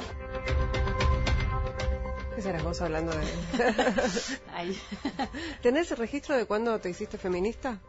¿Qué 2.35 2.41
serás 2.41 2.63
vos 2.63 2.81
hablando 2.81 3.11
de...? 3.11 3.25
¿Tenés 5.61 5.91
el 5.91 5.97
registro 5.97 6.35
de 6.35 6.45
cuándo 6.45 6.79
te 6.79 6.89
hiciste 6.89 7.17
feminista? 7.17 7.79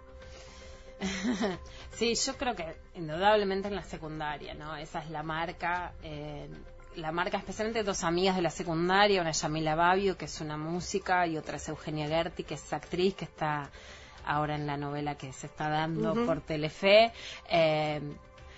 sí, 1.93 2.15
yo 2.15 2.37
creo 2.37 2.55
que 2.55 2.77
indudablemente 2.95 3.69
en 3.69 3.77
la 3.77 3.83
secundaria, 3.83 4.55
¿no? 4.55 4.77
Esa 4.77 5.01
es 5.01 5.11
la 5.11 5.23
marca. 5.23 5.93
Eh, 6.03 6.49
la 6.97 7.11
marca 7.11 7.39
especialmente 7.39 7.83
dos 7.83 8.05
amigas 8.05 8.37
de 8.37 8.43
la 8.43 8.51
secundaria, 8.51 9.21
una 9.21 9.31
es 9.31 9.43
Yamila 9.43 9.75
Babio, 9.75 10.17
que 10.17 10.27
es 10.27 10.41
una 10.41 10.57
música, 10.57 11.27
y 11.27 11.37
otra 11.37 11.57
es 11.57 11.69
Eugenia 11.69 12.07
Gerti, 12.07 12.45
que 12.45 12.55
es 12.55 12.73
actriz, 12.73 13.15
que 13.15 13.25
está 13.25 13.71
ahora 14.25 14.55
en 14.55 14.67
la 14.67 14.77
novela 14.77 15.17
que 15.17 15.33
se 15.33 15.49
está 15.49 15.69
dando 15.69 16.15
por 16.25 16.41
Telefe. 16.41 17.13
Eh, 17.49 18.01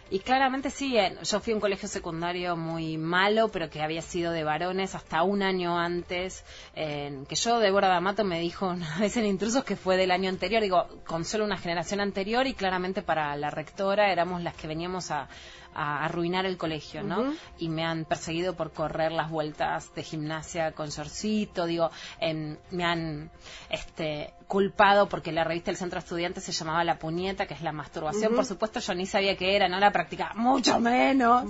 Y 0.09 0.21
claramente 0.21 0.71
sí, 0.71 0.97
eh, 0.97 1.19
yo 1.25 1.41
fui 1.41 1.53
a 1.53 1.57
un 1.57 1.61
colegio 1.61 1.89
secundario 1.89 2.57
muy 2.57 2.97
malo, 2.97 3.49
pero 3.49 3.69
que 3.69 3.83
había 3.83 4.03
sido 4.03 4.31
de 4.31 4.45
varones 4.45 4.95
hasta 4.95 5.25
un 5.25 5.43
año 5.43 5.77
antes, 5.77 6.45
eh, 6.77 7.25
que 7.29 7.35
yo, 7.35 7.59
Débora 7.59 7.89
D'Amato, 7.89 8.23
me 8.23 8.39
dijo 8.39 8.69
una 8.69 8.97
vez 9.01 9.17
en 9.17 9.27
Intrusos 9.27 9.65
que 9.65 9.75
fue 9.75 9.97
del 9.97 10.13
año 10.13 10.29
anterior, 10.29 10.63
digo, 10.63 10.87
con 11.07 11.25
solo 11.25 11.45
una 11.45 11.57
generación 11.57 12.01
anterior 12.01 12.47
y 12.47 12.55
claramente 12.55 13.03
para 13.03 13.35
la 13.35 13.51
rectora 13.51 14.13
éramos 14.13 14.43
las 14.43 14.55
que 14.55 14.69
veníamos 14.69 15.11
a, 15.11 15.29
a 15.77 16.07
arruinar 16.07 16.47
el 16.47 16.57
colegio, 16.57 17.03
¿no? 17.03 17.35
Y 17.59 17.69
me 17.69 17.85
han 17.85 18.07
perseguido 18.07 18.55
por 18.55 18.73
correr 18.73 19.13
las 19.13 19.31
vueltas 19.31 19.95
de 19.95 20.03
gimnasia 20.03 20.73
con 20.73 20.89
shortcito, 20.89 21.67
digo, 21.67 21.91
en, 22.19 22.59
me 22.71 22.85
han 22.85 23.31
este, 23.69 24.33
culpado 24.47 25.07
porque 25.09 25.33
la 25.33 25.45
revista 25.45 25.71
del 25.71 25.77
Centro 25.77 25.99
Estudiante 25.99 26.41
se 26.41 26.53
llamaba 26.53 26.83
La 26.83 26.99
Puñeta, 26.99 27.47
que 27.47 27.53
es 27.53 27.61
la 27.61 27.73
masturbación. 27.73 28.35
Por 28.35 28.47
supuesto, 28.47 28.81
yo 28.81 28.95
ni 28.95 29.05
sabía 29.05 29.37
qué 29.37 29.55
era, 29.55 29.69
no 29.69 29.79
la 29.79 29.93
practicaba, 29.93 30.33
mucho 30.35 30.81
menos. 30.81 31.45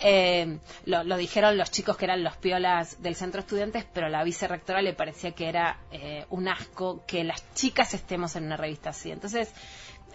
Eh, 0.00 0.58
lo, 0.84 1.02
lo, 1.02 1.16
dijeron 1.16 1.58
los 1.58 1.72
chicos 1.72 1.96
que 1.96 2.04
eran 2.04 2.22
los 2.22 2.36
piolas 2.36 3.02
del 3.02 3.16
Centro 3.16 3.40
Estudiantes, 3.40 3.84
pero 3.92 4.06
a 4.06 4.10
la 4.10 4.22
vicerrectora 4.22 4.82
le 4.82 4.92
parecía 4.92 5.32
que 5.32 5.48
era 5.48 5.78
eh, 5.90 6.26
un 6.30 6.46
asco 6.46 7.02
que 7.06 7.24
las 7.24 7.42
chicas 7.54 7.92
estemos 7.94 8.36
en 8.36 8.44
una 8.44 8.56
revista 8.56 8.90
así. 8.90 9.10
Entonces, 9.10 9.52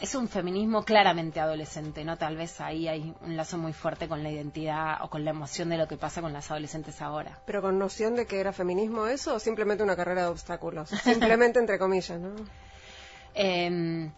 es 0.01 0.15
un 0.15 0.27
feminismo 0.27 0.83
claramente 0.83 1.39
adolescente, 1.39 2.03
¿no? 2.03 2.17
Tal 2.17 2.37
vez 2.37 2.61
ahí 2.61 2.87
hay 2.87 3.13
un 3.21 3.35
lazo 3.35 3.57
muy 3.57 3.73
fuerte 3.73 4.07
con 4.07 4.23
la 4.23 4.29
identidad 4.29 4.97
o 5.01 5.09
con 5.09 5.25
la 5.25 5.31
emoción 5.31 5.69
de 5.69 5.77
lo 5.77 5.87
que 5.87 5.97
pasa 5.97 6.21
con 6.21 6.33
las 6.33 6.49
adolescentes 6.51 7.01
ahora. 7.01 7.39
Pero 7.45 7.61
con 7.61 7.77
noción 7.77 8.15
de 8.15 8.25
que 8.25 8.39
era 8.39 8.53
feminismo 8.53 9.07
eso 9.07 9.35
o 9.35 9.39
simplemente 9.39 9.83
una 9.83 9.95
carrera 9.95 10.23
de 10.23 10.27
obstáculos, 10.29 10.89
simplemente 11.03 11.59
entre 11.59 11.77
comillas, 11.77 12.19
¿no? 12.19 12.33
Eh, 13.35 14.09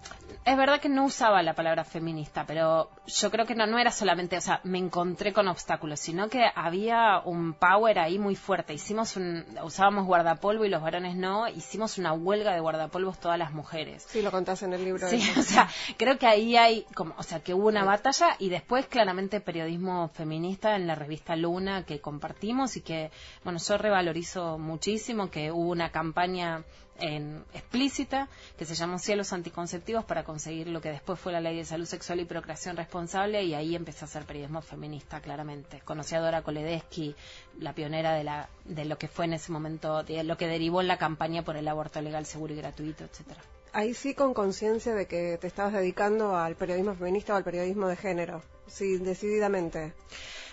es 0.44 0.58
verdad 0.58 0.82
que 0.82 0.90
no 0.90 1.06
usaba 1.06 1.44
la 1.44 1.54
palabra 1.54 1.84
feminista, 1.84 2.46
pero 2.48 2.90
yo 3.06 3.30
creo 3.30 3.46
que 3.46 3.54
no, 3.54 3.68
no 3.68 3.78
era 3.78 3.92
solamente, 3.92 4.38
o 4.38 4.42
sea, 4.42 4.60
me 4.64 4.80
encontré 4.80 5.34
con 5.34 5.48
obstáculos, 5.48 6.00
sino 6.00 6.30
que 6.30 6.44
había 6.56 7.22
un 7.24 7.54
power 7.54 8.00
ahí 8.00 8.18
muy 8.18 8.36
fuerte. 8.36 8.74
Hicimos 8.74 9.16
un, 9.18 9.46
usábamos 9.64 10.08
guardapolvo 10.08 10.66
y 10.66 10.70
los 10.70 10.82
varones 10.82 11.16
no, 11.16 11.48
hicimos 11.48 12.00
una 12.00 12.14
huelga 12.14 12.54
de 12.54 12.60
guardapolvos 12.60 13.20
todas 13.20 13.38
las 13.38 13.54
mujeres. 13.54 14.04
Sí, 14.10 14.24
lo 14.24 14.32
contás 14.32 14.64
en 14.64 14.74
el 14.74 14.84
libro. 14.84 15.08
Sí, 15.08 15.22
o 15.38 15.44
sea, 15.44 15.70
creo 15.98 16.18
que 16.18 16.26
ahí 16.26 16.58
hay, 16.58 16.86
como, 16.96 17.14
o 17.18 17.24
sea, 17.24 17.42
que 17.42 17.54
hubo 17.54 17.68
una 17.68 17.84
batalla 17.84 18.36
y 18.40 18.50
después 18.50 18.88
claramente 18.88 19.42
periodismo 19.42 20.08
feminista 20.08 20.76
en 20.76 20.88
la 20.88 20.96
revista 20.96 21.36
Luna 21.36 21.84
que 21.84 22.02
compartimos 22.02 22.78
y 22.78 22.82
que, 22.82 23.12
bueno, 23.44 23.60
yo 23.60 23.78
revalorizo 23.78 24.58
muchísimo 24.58 25.30
que 25.30 25.52
hubo 25.52 25.70
una 25.70 25.92
campaña 25.92 26.64
en, 27.02 27.44
explícita 27.54 28.30
que 28.58 28.66
se 28.66 28.76
llamó 28.76 29.00
Cielos 29.00 29.34
Anticonceptivos 29.34 30.06
para 30.06 30.24
conseguir 30.24 30.68
lo 30.68 30.82
que 30.82 30.90
después 30.90 31.20
fue 31.20 31.32
la 31.32 31.42
Ley 31.42 31.58
de 31.58 31.66
Salud 31.66 31.86
Sexual 31.86 32.20
y 32.20 32.26
Procreación 32.26 32.78
Responsable 32.78 33.44
y 33.44 33.54
ahí 33.54 33.76
empecé 33.76 34.06
a 34.06 34.08
hacer 34.08 34.26
periodismo 34.26 34.62
feminista, 34.62 35.20
claramente. 35.20 35.82
Conocí 35.84 36.16
a 36.16 36.22
Dora 36.22 36.42
Koledesky, 36.42 37.16
la 37.60 37.74
pionera 37.74 38.14
de, 38.14 38.24
la, 38.24 38.50
de 38.66 38.86
lo 38.86 38.98
que 38.98 39.08
fue 39.08 39.26
en 39.26 39.34
ese 39.34 39.52
momento, 39.52 40.04
de 40.04 40.24
lo 40.24 40.38
que 40.38 40.48
derivó 40.48 40.82
en 40.82 40.88
la 40.88 40.98
campaña 40.98 41.44
por 41.44 41.58
el 41.58 41.68
aborto 41.68 42.02
legal, 42.02 42.26
seguro 42.26 42.54
y 42.54 42.58
gratuito, 42.58 43.04
etcétera. 43.04 43.42
Ahí 43.74 43.94
sí 43.94 44.14
con 44.14 44.34
conciencia 44.34 44.94
de 44.94 45.08
que 45.08 45.38
te 45.40 45.48
estabas 45.48 45.74
dedicando 45.74 46.36
al 46.36 46.56
periodismo 46.56 46.94
feminista 46.94 47.34
o 47.34 47.38
al 47.38 47.44
periodismo 47.44 47.88
de 47.88 47.96
género, 47.96 48.42
sí, 48.72 48.98
decididamente. 48.98 49.94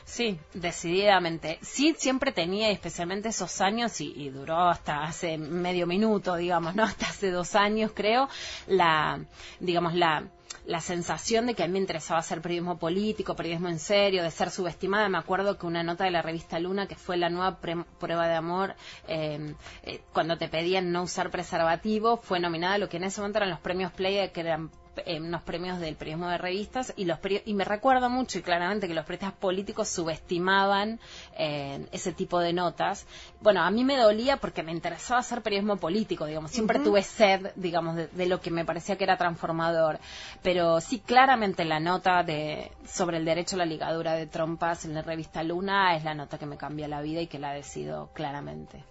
Sí, 0.09 0.41
decididamente. 0.55 1.59
Sí, 1.61 1.95
siempre 1.99 2.33
tenía, 2.33 2.71
especialmente 2.71 3.29
esos 3.29 3.61
años, 3.61 4.01
y, 4.01 4.31
duró 4.31 4.57
hasta 4.71 5.03
hace 5.05 5.37
medio 5.37 5.87
minuto, 5.87 6.35
digamos, 6.37 6.75
¿no? 6.75 6.83
Hasta 6.85 7.07
hace 7.07 7.31
dos 7.31 7.55
años, 7.55 7.93
creo, 7.95 8.27
la, 8.67 9.21
digamos, 9.61 9.95
la, 9.95 10.25
la 10.65 10.81
sensación 10.81 11.47
de 11.47 11.55
que 11.55 11.63
a 11.63 11.67
mí 11.67 11.75
me 11.75 11.79
interesaba 11.79 12.21
hacer 12.21 12.41
periodismo 12.41 12.79
político, 12.79 13.37
periodismo 13.37 13.69
en 13.69 13.79
serio, 13.79 14.23
de 14.23 14.31
ser 14.31 14.51
subestimada. 14.51 15.11
Me 15.11 15.19
acuerdo 15.19 15.59
que 15.59 15.67
una 15.67 15.83
nota 15.83 16.05
de 16.05 16.11
la 16.11 16.23
revista 16.23 16.59
Luna, 16.59 16.89
que 16.89 16.95
fue 16.95 17.19
la 17.19 17.29
nueva 17.29 17.59
prueba 17.59 18.29
de 18.29 18.35
amor, 18.35 18.77
eh, 19.09 19.55
eh, 19.83 20.01
cuando 20.15 20.39
te 20.39 20.49
pedían 20.49 20.91
no 20.91 21.03
usar 21.03 21.31
preservativo, 21.31 22.17
fue 22.17 22.41
nominada 22.41 22.75
a 22.75 22.79
lo 22.79 22.89
que 22.89 22.97
en 22.97 23.05
ese 23.05 23.21
momento 23.21 23.41
eran 23.41 23.51
los 23.51 23.61
premios 23.61 23.93
Play, 23.93 24.31
que 24.31 24.41
eran 24.41 24.71
en 25.07 25.25
unos 25.25 25.43
premios 25.43 25.81
del 25.81 25.97
periodismo 25.97 26.29
de 26.29 26.39
revistas 26.39 26.93
y 26.97 27.05
los 27.05 27.19
y 27.45 27.55
me 27.55 27.65
recuerdo 27.65 28.09
mucho 28.11 28.39
y 28.39 28.43
claramente 28.43 28.89
que 28.89 28.95
los 28.95 29.05
periodistas 29.05 29.39
políticos 29.39 29.89
subestimaban 29.89 31.01
eh, 31.37 31.87
ese 31.93 32.13
tipo 32.13 32.41
de 32.41 32.53
notas. 32.53 33.07
Bueno, 33.41 33.63
a 33.63 33.71
mí 33.71 33.85
me 33.85 33.97
dolía 33.97 34.39
porque 34.39 34.63
me 34.63 34.73
interesaba 34.73 35.21
hacer 35.21 35.43
periodismo 35.43 35.77
político, 35.77 36.27
digamos, 36.27 36.51
siempre 36.51 36.79
tuve 36.79 37.03
sed, 37.03 37.53
digamos, 37.57 37.97
de, 37.97 38.27
lo 38.27 38.41
que 38.41 38.51
me 38.51 38.65
parecía 38.65 38.97
que 38.97 39.05
era 39.05 39.17
transformador, 39.17 39.99
pero 40.43 40.81
sí 40.81 41.01
claramente 41.01 41.65
la 41.65 41.81
nota 41.81 42.23
de 42.23 42.71
sobre 42.87 43.19
el 43.19 43.25
derecho 43.25 43.57
a 43.57 43.61
la 43.61 43.67
ligadura 43.67 44.15
de 44.15 44.27
trompas 44.27 44.85
en 44.85 44.95
la 44.95 45.03
revista 45.03 45.43
Luna 45.43 45.97
es 45.97 46.05
la 46.05 46.15
nota 46.15 46.39
que 46.39 46.47
me 46.47 46.57
cambia 46.57 46.89
la 46.89 47.01
vida 47.01 47.21
y 47.21 47.27
que 47.27 47.39
la 47.39 47.53
decido 47.53 48.11
claramente. 48.13 48.85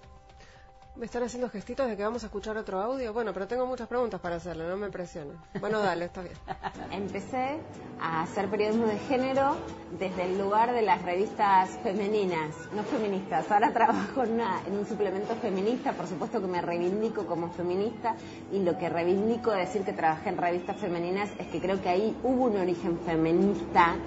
Me 0.97 1.05
están 1.05 1.21
haciendo 1.21 1.47
gestitos 1.51 1.87
de 1.87 1.95
que 1.95 2.03
vamos 2.03 2.23
a 2.23 2.25
escuchar 2.25 2.57
otro 2.57 2.81
audio. 2.81 3.13
Bueno, 3.13 3.31
pero 3.31 3.47
tengo 3.47 3.67
muchas 3.67 3.87
preguntas 3.87 4.19
para 4.19 4.37
hacerle, 4.37 4.67
no 4.67 4.77
me 4.77 4.89
presiones. 4.89 5.35
Bueno, 5.59 5.79
dale, 5.79 6.05
está 6.05 6.23
bien. 6.23 6.33
Empecé 6.91 7.59
a 8.01 8.23
hacer 8.23 8.49
periodismo 8.49 8.87
de 8.87 8.97
género 8.97 9.57
desde 9.99 10.23
el 10.23 10.39
lugar 10.39 10.73
de 10.73 10.81
las 10.81 10.99
revistas 11.03 11.69
femeninas, 11.83 12.55
no 12.75 12.81
feministas. 12.81 13.51
Ahora 13.51 13.71
trabajo 13.73 14.23
en, 14.23 14.41
en 14.41 14.75
un 14.75 14.87
suplemento 14.87 15.35
feminista, 15.35 15.93
por 15.93 16.07
supuesto 16.07 16.41
que 16.41 16.47
me 16.47 16.63
reivindico 16.63 17.27
como 17.27 17.51
feminista 17.51 18.15
y 18.51 18.63
lo 18.63 18.75
que 18.79 18.89
reivindico 18.89 19.51
de 19.51 19.59
decir 19.59 19.83
que 19.83 19.93
trabajé 19.93 20.29
en 20.29 20.37
revistas 20.37 20.77
femeninas 20.77 21.29
es 21.37 21.45
que 21.49 21.61
creo 21.61 21.79
que 21.79 21.89
ahí 21.89 22.17
hubo 22.23 22.45
un 22.45 22.57
origen 22.57 22.99
feminista. 23.01 23.97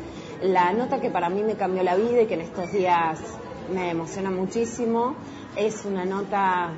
La 0.43 0.73
nota 0.73 1.01
que 1.01 1.11
para 1.11 1.29
mí 1.31 1.45
me 1.45 1.55
cambió 1.55 1.85
la 1.85 1.95
vida 1.95 2.23
y 2.23 2.27
que 2.27 2.35
en 2.35 2.41
estos 2.41 2.73
días 2.73 3.21
me 3.73 3.91
emociona 3.91 4.31
muchísimo 4.33 5.15
es 5.57 5.85
una 5.85 6.05
nota 6.05 6.73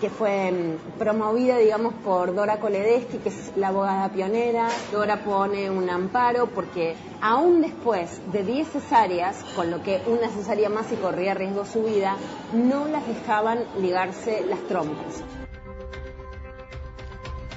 que, 0.00 0.10
fue 0.10 0.50
mm, 0.50 0.98
promovida, 0.98 1.58
digamos, 1.58 1.94
por 1.94 2.34
Dora 2.34 2.58
Koledesky, 2.58 3.18
que 3.18 3.28
es 3.28 3.52
la 3.56 3.68
abogada 3.68 4.08
pionera. 4.10 4.68
Dora 4.90 5.22
pone 5.24 5.70
un 5.70 5.88
amparo 5.90 6.46
porque 6.46 6.96
aún 7.20 7.62
después 7.62 8.20
de 8.32 8.42
10 8.42 8.68
cesáreas, 8.68 9.44
con 9.54 9.70
lo 9.70 9.82
que 9.82 10.00
una 10.06 10.28
cesárea 10.28 10.68
más 10.68 10.90
y 10.92 10.96
corría 10.96 11.34
riesgo 11.34 11.64
su 11.64 11.82
vida, 11.82 12.16
no 12.52 12.88
las 12.88 13.06
dejaban 13.06 13.64
ligarse 13.80 14.44
las 14.46 14.60
trompas. 14.66 15.22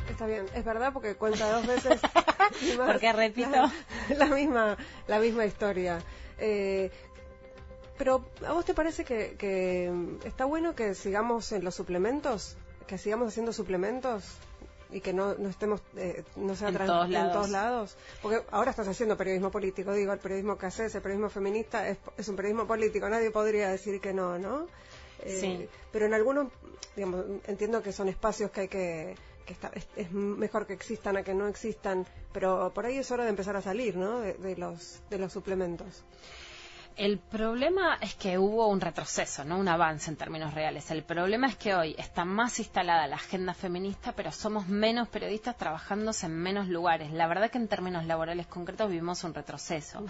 Está 0.09 0.25
bien, 0.25 0.45
es 0.53 0.63
verdad 0.63 0.93
porque 0.93 1.15
cuenta 1.15 1.51
dos 1.51 1.65
veces. 1.65 1.99
porque 2.77 3.13
repito 3.13 3.57
la, 4.17 4.25
misma 4.27 4.77
la 5.07 5.19
misma 5.19 5.45
historia. 5.45 5.99
Eh, 6.37 6.91
pero 8.01 8.25
¿a 8.47 8.53
vos 8.53 8.65
te 8.65 8.73
parece 8.73 9.05
que, 9.05 10.17
está 10.25 10.45
bueno 10.45 10.73
que 10.73 10.95
sigamos 10.95 11.51
en 11.51 11.63
los 11.63 11.75
suplementos? 11.75 12.57
¿Que 12.87 12.97
sigamos 12.97 13.27
haciendo 13.27 13.53
suplementos? 13.53 14.23
y 14.91 15.01
que 15.01 15.13
no, 15.13 15.35
no 15.35 15.47
estemos, 15.47 15.81
eh, 15.95 16.23
no 16.35 16.53
sea 16.55 16.69
en, 16.69 16.77
todos 16.77 17.09
en 17.11 17.31
todos 17.31 17.49
lados. 17.49 17.95
Porque 18.23 18.41
ahora 18.49 18.71
estás 18.71 18.87
haciendo 18.87 19.15
periodismo 19.15 19.51
político, 19.51 19.93
digo, 19.93 20.11
el 20.11 20.19
periodismo 20.19 20.57
que 20.57 20.65
haces, 20.65 20.95
el 20.95 21.01
periodismo 21.03 21.29
feminista 21.29 21.87
es, 21.87 21.99
es 22.17 22.27
un 22.27 22.35
periodismo 22.35 22.65
político, 22.65 23.07
nadie 23.07 23.29
podría 23.29 23.69
decir 23.69 24.01
que 24.01 24.13
no, 24.13 24.39
¿no? 24.39 24.65
Eh, 25.19 25.37
sí. 25.39 25.69
Pero 25.91 26.07
en 26.07 26.15
algunos, 26.15 26.47
digamos, 26.95 27.23
entiendo 27.45 27.83
que 27.83 27.93
son 27.93 28.09
espacios 28.09 28.49
que 28.49 28.61
hay 28.61 28.67
que, 28.67 29.15
que 29.45 29.53
está, 29.53 29.71
es, 29.95 30.11
mejor 30.11 30.65
que 30.65 30.73
existan 30.73 31.17
a 31.17 31.23
que 31.23 31.35
no 31.35 31.47
existan, 31.47 32.07
pero 32.33 32.71
por 32.73 32.85
ahí 32.87 32.97
es 32.97 33.11
hora 33.11 33.23
de 33.25 33.29
empezar 33.29 33.55
a 33.55 33.61
salir, 33.61 33.95
¿no? 33.95 34.19
de 34.19 34.55
los, 34.57 35.01
de 35.11 35.19
los 35.19 35.31
suplementos. 35.31 36.03
El 36.97 37.19
problema 37.19 37.97
es 38.01 38.15
que 38.15 38.37
hubo 38.37 38.67
un 38.67 38.81
retroceso, 38.81 39.43
no 39.43 39.57
un 39.57 39.67
avance 39.67 40.09
en 40.09 40.17
términos 40.17 40.53
reales. 40.53 40.91
El 40.91 41.03
problema 41.03 41.47
es 41.47 41.55
que 41.55 41.73
hoy 41.73 41.95
está 41.97 42.25
más 42.25 42.59
instalada 42.59 43.07
la 43.07 43.15
agenda 43.15 43.53
feminista, 43.53 44.11
pero 44.11 44.31
somos 44.31 44.67
menos 44.67 45.07
periodistas 45.07 45.57
trabajando 45.57 46.11
en 46.21 46.31
menos 46.31 46.67
lugares. 46.67 47.11
La 47.11 47.27
verdad 47.27 47.49
que 47.49 47.57
en 47.57 47.67
términos 47.67 48.05
laborales 48.05 48.47
concretos 48.47 48.89
vivimos 48.89 49.23
un 49.23 49.33
retroceso. 49.33 50.03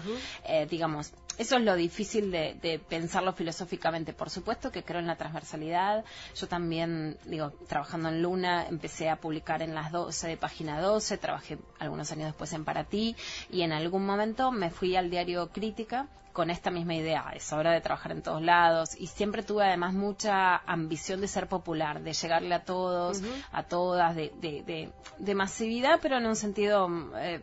Eh, 0.44 0.66
digamos, 0.68 1.12
eso 1.38 1.56
es 1.56 1.62
lo 1.62 1.74
difícil 1.76 2.30
de, 2.30 2.80
pensarlo 2.88 3.32
filosóficamente. 3.32 4.12
Por 4.12 4.30
supuesto 4.30 4.70
que 4.70 4.82
creo 4.82 5.00
en 5.00 5.06
la 5.06 5.16
transversalidad. 5.16 6.04
Yo 6.34 6.48
también, 6.48 7.18
digo, 7.24 7.50
trabajando 7.68 8.08
en 8.08 8.22
Luna, 8.22 8.66
empecé 8.68 9.08
a 9.08 9.16
publicar 9.16 9.62
en 9.62 9.74
las 9.74 9.92
12 9.92 10.28
de 10.28 10.36
página 10.36 10.80
12, 10.80 11.18
trabajé 11.18 11.58
algunos 11.78 12.10
años 12.12 12.26
después 12.26 12.52
en 12.52 12.64
Para 12.64 12.84
Ti 12.84 13.16
y 13.50 13.62
en 13.62 13.72
algún 13.72 14.04
momento 14.04 14.52
me 14.52 14.70
fui 14.70 14.96
al 14.96 15.10
diario 15.10 15.50
Crítica 15.50 16.08
con 16.32 16.50
esta 16.50 16.70
misma 16.70 16.94
idea, 16.94 17.30
es 17.34 17.52
hora 17.52 17.72
de 17.72 17.80
trabajar 17.80 18.12
en 18.12 18.22
todos 18.22 18.42
lados 18.42 18.96
y 18.98 19.06
siempre 19.06 19.42
tuve 19.42 19.64
además 19.64 19.92
mucha 19.92 20.56
ambición 20.56 21.20
de 21.20 21.28
ser 21.28 21.46
popular, 21.46 22.02
de 22.02 22.12
llegarle 22.14 22.54
a 22.54 22.64
todos, 22.64 23.22
a 23.52 23.62
todas, 23.64 24.16
de, 24.16 24.32
de, 24.40 24.90
de, 25.18 25.34
masividad, 25.34 25.98
pero 26.00 26.18
en 26.18 26.26
un 26.26 26.36
sentido 26.36 26.88
eh, 27.16 27.42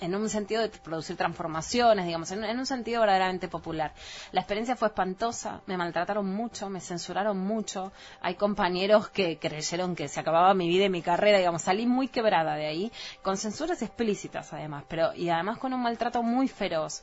en 0.00 0.14
un 0.14 0.28
sentido 0.28 0.62
de 0.62 0.68
producir 0.68 1.16
transformaciones, 1.16 2.06
digamos, 2.06 2.30
en, 2.30 2.58
un 2.58 2.66
sentido 2.66 3.00
verdaderamente 3.00 3.48
popular. 3.48 3.92
La 4.32 4.40
experiencia 4.40 4.76
fue 4.76 4.88
espantosa, 4.88 5.60
me 5.66 5.76
maltrataron 5.76 6.26
mucho, 6.26 6.68
me 6.68 6.80
censuraron 6.80 7.38
mucho. 7.38 7.92
Hay 8.20 8.34
compañeros 8.34 9.08
que 9.08 9.38
creyeron 9.38 9.96
que 9.96 10.08
se 10.08 10.20
acababa 10.20 10.54
mi 10.54 10.68
vida 10.68 10.84
y 10.84 10.90
mi 10.90 11.02
carrera, 11.02 11.38
digamos, 11.38 11.62
salí 11.62 11.86
muy 11.86 12.08
quebrada 12.08 12.56
de 12.56 12.66
ahí, 12.66 12.92
con 13.22 13.36
censuras 13.36 13.82
explícitas 13.82 14.52
además, 14.52 14.84
pero 14.88 15.14
y 15.14 15.28
además 15.28 15.58
con 15.58 15.72
un 15.72 15.82
maltrato 15.82 16.22
muy 16.22 16.48
feroz. 16.48 17.02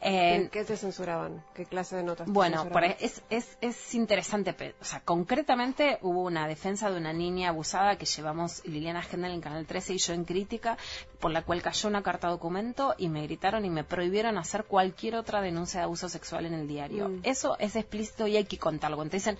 Eh, 0.00 0.48
¿Qué 0.52 0.64
te 0.64 0.76
censuraban? 0.76 1.42
¿Qué 1.54 1.64
clase 1.64 1.96
de 1.96 2.04
notas? 2.04 2.28
Bueno, 2.30 2.68
es, 3.00 3.22
es, 3.30 3.58
es 3.60 3.94
interesante. 3.94 4.54
O 4.80 4.84
sea, 4.84 5.00
concretamente 5.00 5.98
hubo 6.02 6.22
una 6.22 6.46
defensa 6.46 6.90
de 6.90 6.96
una 6.96 7.12
niña 7.12 7.48
abusada 7.48 7.96
que 7.96 8.06
llevamos 8.06 8.64
Liliana 8.64 9.02
Gendel 9.02 9.32
en 9.32 9.40
Canal 9.40 9.66
13 9.66 9.94
y 9.94 9.98
yo 9.98 10.12
en 10.14 10.24
crítica, 10.24 10.78
por 11.18 11.32
la 11.32 11.42
cual 11.42 11.62
cayó 11.62 11.88
una 11.88 12.02
carta 12.02 12.28
documento 12.28 12.94
y 12.96 13.08
me 13.08 13.22
gritaron 13.22 13.64
y 13.64 13.70
me 13.70 13.82
prohibieron 13.82 14.38
hacer 14.38 14.64
cualquier 14.64 15.16
otra 15.16 15.40
denuncia 15.40 15.80
de 15.80 15.84
abuso 15.84 16.08
sexual 16.08 16.46
en 16.46 16.54
el 16.54 16.68
diario. 16.68 17.08
Mm. 17.08 17.20
Eso 17.24 17.56
es 17.58 17.74
explícito 17.74 18.26
y 18.26 18.36
hay 18.36 18.44
que 18.44 18.58
contarlo. 18.58 19.02
Entonces, 19.02 19.36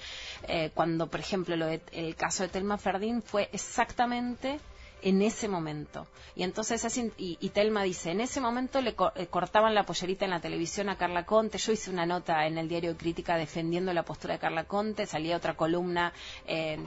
eh, 0.48 0.70
cuando, 0.74 1.06
por 1.06 1.20
ejemplo, 1.20 1.56
lo 1.56 1.68
el 1.68 2.16
caso 2.16 2.42
de 2.42 2.48
Telma 2.48 2.78
Ferdín 2.78 3.22
fue 3.22 3.48
exactamente 3.52 4.58
en 5.02 5.22
ese 5.22 5.48
momento. 5.48 6.06
Y 6.34 6.44
entonces, 6.44 6.96
y, 6.96 7.36
y, 7.40 7.48
Telma 7.48 7.82
dice, 7.82 8.12
en 8.12 8.20
ese 8.20 8.40
momento 8.40 8.80
le 8.80 8.94
eh, 9.16 9.26
cortaban 9.26 9.74
la 9.74 9.84
pollerita 9.84 10.24
en 10.24 10.30
la 10.30 10.40
televisión 10.40 10.88
a 10.88 10.96
Carla 10.96 11.26
Conte. 11.26 11.58
Yo 11.58 11.72
hice 11.72 11.90
una 11.90 12.06
nota 12.06 12.46
en 12.46 12.58
el 12.58 12.68
diario 12.68 12.96
Crítica 12.96 13.36
defendiendo 13.36 13.92
la 13.92 14.04
postura 14.04 14.34
de 14.34 14.40
Carla 14.40 14.64
Conte. 14.64 15.06
Salía 15.06 15.36
otra 15.36 15.54
columna, 15.54 16.12
eh, 16.46 16.78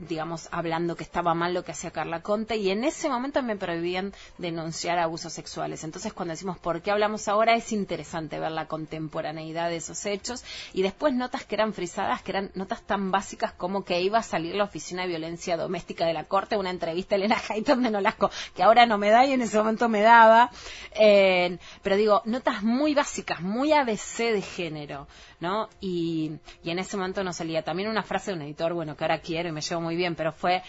digamos, 0.00 0.48
hablando 0.50 0.96
que 0.96 1.04
estaba 1.04 1.32
mal 1.34 1.54
lo 1.54 1.64
que 1.64 1.72
hacía 1.72 1.92
Carla 1.92 2.22
Conte. 2.22 2.56
Y 2.56 2.70
en 2.70 2.82
ese 2.82 3.08
momento 3.08 3.42
me 3.42 3.56
prohibían 3.56 4.12
denunciar 4.38 4.98
abusos 4.98 5.32
sexuales. 5.32 5.84
Entonces, 5.84 6.12
cuando 6.12 6.32
decimos 6.32 6.58
por 6.58 6.82
qué 6.82 6.90
hablamos 6.90 7.28
ahora, 7.28 7.54
es 7.54 7.72
interesante 7.72 8.40
ver 8.40 8.50
la 8.50 8.66
contemporaneidad 8.66 9.68
de 9.68 9.76
esos 9.76 10.04
hechos. 10.06 10.44
Y 10.72 10.82
después 10.82 11.14
notas 11.14 11.44
que 11.44 11.54
eran 11.54 11.72
frisadas, 11.72 12.22
que 12.22 12.32
eran 12.32 12.50
notas 12.54 12.82
tan 12.82 13.12
básicas 13.12 13.52
como 13.52 13.84
que 13.84 14.00
iba 14.00 14.18
a 14.18 14.22
salir 14.24 14.56
la 14.56 14.64
Oficina 14.64 15.02
de 15.02 15.08
Violencia 15.08 15.56
Doméstica 15.56 16.04
de 16.04 16.14
la 16.14 16.24
Corte, 16.24 16.56
una 16.56 16.70
entrevista 16.70 17.14
Elena 17.14 17.31
de 17.64 17.90
Nolasco, 17.90 18.30
que 18.54 18.62
ahora 18.62 18.86
no 18.86 18.98
me 18.98 19.10
da 19.10 19.24
y 19.24 19.32
en 19.32 19.42
ese 19.42 19.58
momento 19.58 19.88
me 19.88 20.00
daba. 20.00 20.50
Eh, 20.92 21.58
pero 21.82 21.96
digo, 21.96 22.22
notas 22.24 22.62
muy 22.62 22.94
básicas, 22.94 23.40
muy 23.40 23.72
ABC 23.72 24.32
de 24.32 24.42
género, 24.42 25.08
¿no? 25.40 25.68
Y, 25.80 26.32
en 26.64 26.78
ese 26.78 26.96
momento 26.96 27.22
no 27.24 27.32
salía. 27.32 27.62
También 27.62 27.88
una 27.88 28.02
frase 28.02 28.30
de 28.30 28.36
un 28.36 28.42
editor, 28.42 28.72
bueno, 28.74 28.96
que 28.96 29.04
ahora 29.04 29.20
quiero 29.20 29.48
y 29.48 29.52
me 29.52 29.60
llevo 29.60 29.80
muy 29.80 29.96
bien, 29.96 30.14
pero 30.14 30.32
fue, 30.32 30.62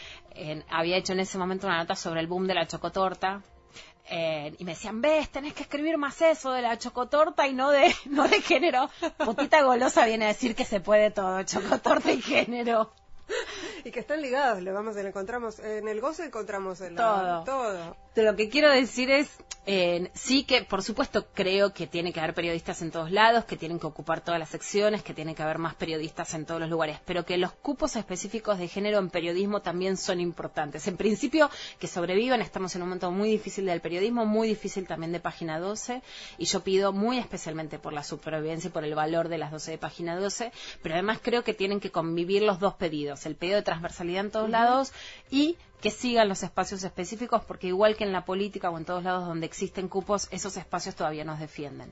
había 0.69 0.97
hecho 0.97 1.13
en 1.13 1.19
ese 1.19 1.37
momento 1.37 1.67
una 1.67 1.77
nota 1.77 1.95
sobre 1.95 2.21
el 2.21 2.27
boom 2.27 2.47
de 2.47 2.53
la 2.53 2.67
chocotorta, 2.67 3.41
eh, 4.09 4.53
y 4.57 4.65
me 4.65 4.73
decían, 4.73 5.01
ves, 5.01 5.29
tenés 5.29 5.53
que 5.53 5.63
escribir 5.63 5.97
más 5.97 6.21
eso 6.21 6.51
de 6.51 6.61
la 6.61 6.77
chocotorta 6.77 7.47
y 7.47 7.53
no 7.53 7.71
de, 7.71 7.93
no 8.05 8.27
de 8.27 8.41
género. 8.41 8.89
Putita 9.17 9.61
golosa 9.63 10.05
viene 10.05 10.25
a 10.25 10.29
decir 10.29 10.55
que 10.55 10.65
se 10.65 10.79
puede 10.79 11.11
todo, 11.11 11.41
chocotorta 11.43 12.11
y 12.11 12.21
género. 12.21 12.91
y 13.83 13.91
que 13.91 13.99
están 13.99 14.21
ligados, 14.21 14.61
lo 14.61 14.73
vamos, 14.73 14.95
encontramos 14.97 15.59
en 15.59 15.87
el 15.87 16.01
goce 16.01 16.25
encontramos 16.25 16.81
el 16.81 16.95
todo. 16.95 17.43
todo. 17.43 18.02
Lo 18.15 18.35
que 18.35 18.49
quiero 18.49 18.69
decir 18.69 19.09
es 19.09 19.29
eh, 19.65 20.11
sí 20.13 20.43
que, 20.43 20.63
por 20.63 20.83
supuesto, 20.83 21.25
creo 21.33 21.73
que 21.73 21.87
tiene 21.87 22.11
que 22.11 22.19
haber 22.19 22.33
periodistas 22.33 22.81
en 22.81 22.91
todos 22.91 23.11
lados, 23.11 23.45
que 23.45 23.55
tienen 23.55 23.79
que 23.79 23.87
ocupar 23.87 24.21
todas 24.21 24.37
las 24.37 24.49
secciones, 24.49 25.03
que 25.03 25.13
tiene 25.13 25.35
que 25.35 25.41
haber 25.41 25.57
más 25.57 25.73
periodistas 25.73 26.33
en 26.33 26.45
todos 26.45 26.59
los 26.59 26.69
lugares, 26.69 26.99
pero 27.05 27.25
que 27.25 27.37
los 27.37 27.53
cupos 27.53 27.95
específicos 27.95 28.59
de 28.59 28.67
género 28.67 28.99
en 28.99 29.09
periodismo 29.09 29.61
también 29.61 29.95
son 29.95 30.19
importantes. 30.19 30.85
En 30.87 30.97
principio, 30.97 31.49
que 31.79 31.87
sobrevivan, 31.87 32.41
estamos 32.41 32.75
en 32.75 32.81
un 32.81 32.89
momento 32.89 33.09
muy 33.09 33.29
difícil 33.29 33.65
del 33.65 33.79
periodismo, 33.79 34.25
muy 34.25 34.49
difícil 34.49 34.85
también 34.85 35.13
de 35.13 35.21
Página 35.21 35.59
12, 35.59 36.01
y 36.37 36.45
yo 36.45 36.59
pido 36.59 36.91
muy 36.91 37.17
especialmente 37.17 37.79
por 37.79 37.93
la 37.93 38.03
supervivencia 38.03 38.67
y 38.67 38.71
por 38.71 38.83
el 38.83 38.95
valor 38.95 39.29
de 39.29 39.37
las 39.37 39.51
12 39.51 39.71
de 39.71 39.77
Página 39.77 40.17
12, 40.17 40.51
pero 40.81 40.95
además 40.95 41.19
creo 41.21 41.45
que 41.45 41.53
tienen 41.53 41.79
que 41.79 41.89
convivir 41.89 42.43
los 42.43 42.59
dos 42.59 42.73
pedidos, 42.73 43.25
el 43.25 43.35
pedido 43.35 43.55
de 43.55 43.63
transversalidad 43.63 44.25
en 44.25 44.31
todos 44.31 44.49
lados 44.49 44.91
y 45.31 45.57
que 45.83 45.91
sigan 45.91 46.29
los 46.29 46.43
espacios 46.43 46.81
específicos, 46.85 47.43
porque 47.43 47.67
igual 47.67 47.97
que 47.97 48.05
en 48.05 48.13
la 48.13 48.23
política 48.23 48.69
o 48.69 48.77
en 48.77 48.85
todos 48.85 49.03
lados 49.03 49.27
donde 49.27 49.45
existen 49.45 49.89
cupos, 49.89 50.29
esos 50.31 50.55
espacios 50.55 50.95
todavía 50.95 51.25
nos 51.25 51.41
defienden. 51.41 51.91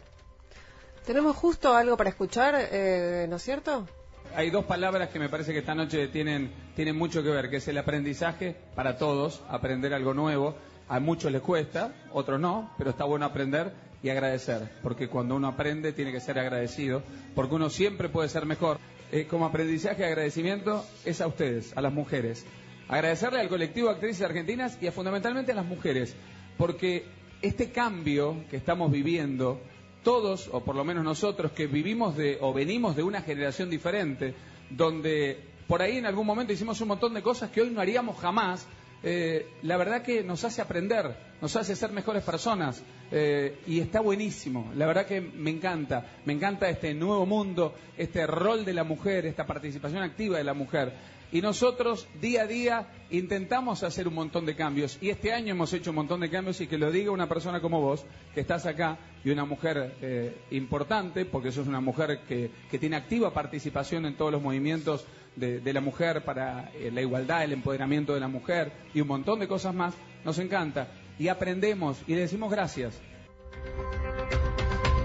Tenemos 1.05 1.35
justo 1.35 1.75
algo 1.75 1.97
para 1.97 2.09
escuchar, 2.09 2.55
eh, 2.57 3.25
¿no 3.29 3.35
es 3.35 3.43
cierto? 3.43 3.85
Hay 4.33 4.49
dos 4.49 4.63
palabras 4.63 5.09
que 5.09 5.19
me 5.19 5.27
parece 5.27 5.51
que 5.51 5.59
esta 5.59 5.75
noche 5.75 6.07
tienen, 6.07 6.53
tienen 6.73 6.95
mucho 6.95 7.21
que 7.21 7.31
ver, 7.31 7.49
que 7.49 7.57
es 7.57 7.67
el 7.67 7.77
aprendizaje 7.77 8.55
para 8.75 8.97
todos, 8.97 9.43
aprender 9.49 9.93
algo 9.93 10.13
nuevo. 10.13 10.55
A 10.87 11.01
muchos 11.01 11.29
les 11.29 11.41
cuesta, 11.41 11.93
otros 12.13 12.39
no, 12.39 12.73
pero 12.77 12.91
está 12.91 13.03
bueno 13.03 13.25
aprender 13.25 13.73
y 14.01 14.09
agradecer, 14.09 14.71
porque 14.81 15.09
cuando 15.09 15.35
uno 15.35 15.49
aprende 15.49 15.91
tiene 15.91 16.13
que 16.13 16.21
ser 16.21 16.39
agradecido, 16.39 17.03
porque 17.35 17.55
uno 17.55 17.69
siempre 17.69 18.07
puede 18.07 18.29
ser 18.29 18.45
mejor. 18.45 18.79
Eh, 19.11 19.27
como 19.27 19.45
aprendizaje 19.45 20.03
y 20.03 20.05
agradecimiento 20.05 20.85
es 21.03 21.19
a 21.19 21.27
ustedes, 21.27 21.75
a 21.75 21.81
las 21.81 21.91
mujeres. 21.91 22.45
Agradecerle 22.87 23.39
al 23.39 23.49
colectivo 23.49 23.87
de 23.87 23.95
actrices 23.95 24.21
argentinas 24.23 24.77
y 24.81 24.89
fundamentalmente 24.89 25.51
a 25.51 25.55
las 25.55 25.65
mujeres, 25.65 26.15
porque 26.57 27.05
este 27.41 27.71
cambio 27.71 28.43
que 28.49 28.57
estamos 28.57 28.91
viviendo, 28.91 29.61
todos, 30.03 30.49
o 30.51 30.63
por 30.63 30.75
lo 30.75 30.83
menos 30.83 31.03
nosotros, 31.03 31.51
que 31.51 31.67
vivimos 31.67 32.17
de, 32.17 32.37
o 32.41 32.53
venimos 32.53 32.95
de 32.95 33.03
una 33.03 33.21
generación 33.21 33.69
diferente, 33.69 34.33
donde 34.69 35.39
por 35.67 35.81
ahí 35.81 35.97
en 35.97 36.05
algún 36.05 36.25
momento 36.25 36.53
hicimos 36.53 36.81
un 36.81 36.89
montón 36.89 37.13
de 37.13 37.21
cosas 37.21 37.49
que 37.51 37.61
hoy 37.61 37.69
no 37.69 37.81
haríamos 37.81 38.17
jamás, 38.17 38.67
eh, 39.03 39.47
la 39.63 39.77
verdad 39.77 40.03
que 40.03 40.23
nos 40.23 40.43
hace 40.43 40.61
aprender, 40.61 41.15
nos 41.41 41.55
hace 41.55 41.75
ser 41.75 41.91
mejores 41.91 42.23
personas 42.23 42.83
eh, 43.11 43.59
y 43.65 43.79
está 43.79 43.99
buenísimo. 43.99 44.71
La 44.75 44.85
verdad 44.85 45.05
que 45.05 45.21
me 45.21 45.49
encanta, 45.49 46.05
me 46.25 46.33
encanta 46.33 46.69
este 46.69 46.93
nuevo 46.93 47.25
mundo, 47.25 47.73
este 47.97 48.27
rol 48.27 48.63
de 48.63 48.73
la 48.73 48.83
mujer, 48.83 49.25
esta 49.25 49.47
participación 49.47 50.03
activa 50.03 50.37
de 50.37 50.43
la 50.43 50.53
mujer. 50.53 50.93
Y 51.31 51.41
nosotros 51.41 52.07
día 52.19 52.43
a 52.43 52.47
día 52.47 52.87
intentamos 53.09 53.83
hacer 53.83 54.07
un 54.07 54.15
montón 54.15 54.45
de 54.45 54.55
cambios. 54.55 54.97
Y 55.01 55.09
este 55.09 55.31
año 55.31 55.51
hemos 55.51 55.71
hecho 55.71 55.91
un 55.91 55.95
montón 55.95 56.19
de 56.19 56.29
cambios 56.29 56.59
y 56.59 56.67
que 56.67 56.77
lo 56.77 56.91
diga 56.91 57.11
una 57.11 57.29
persona 57.29 57.61
como 57.61 57.79
vos, 57.79 58.05
que 58.33 58.41
estás 58.41 58.65
acá, 58.65 58.97
y 59.23 59.29
una 59.29 59.45
mujer 59.45 59.95
eh, 60.01 60.35
importante, 60.51 61.25
porque 61.25 61.51
sos 61.51 61.67
una 61.67 61.79
mujer 61.79 62.21
que, 62.27 62.51
tiene 62.79 62.95
activa 62.97 63.33
participación 63.33 64.05
en 64.05 64.17
todos 64.17 64.31
los 64.31 64.41
movimientos 64.41 65.05
de, 65.35 65.61
la 65.73 65.81
mujer 65.81 66.25
para 66.25 66.71
eh, 66.73 66.91
la 66.91 67.01
igualdad, 67.01 67.43
el 67.43 67.53
empoderamiento 67.53 68.13
de 68.13 68.19
la 68.19 68.27
mujer 68.27 68.73
y 68.93 68.99
un 68.99 69.07
montón 69.07 69.39
de 69.39 69.47
cosas 69.47 69.73
más, 69.73 69.93
nos 70.25 70.37
encanta. 70.39 70.89
Y 71.17 71.29
aprendemos 71.29 72.01
y 72.07 72.15
le 72.15 72.21
decimos 72.21 72.51
gracias. 72.51 72.99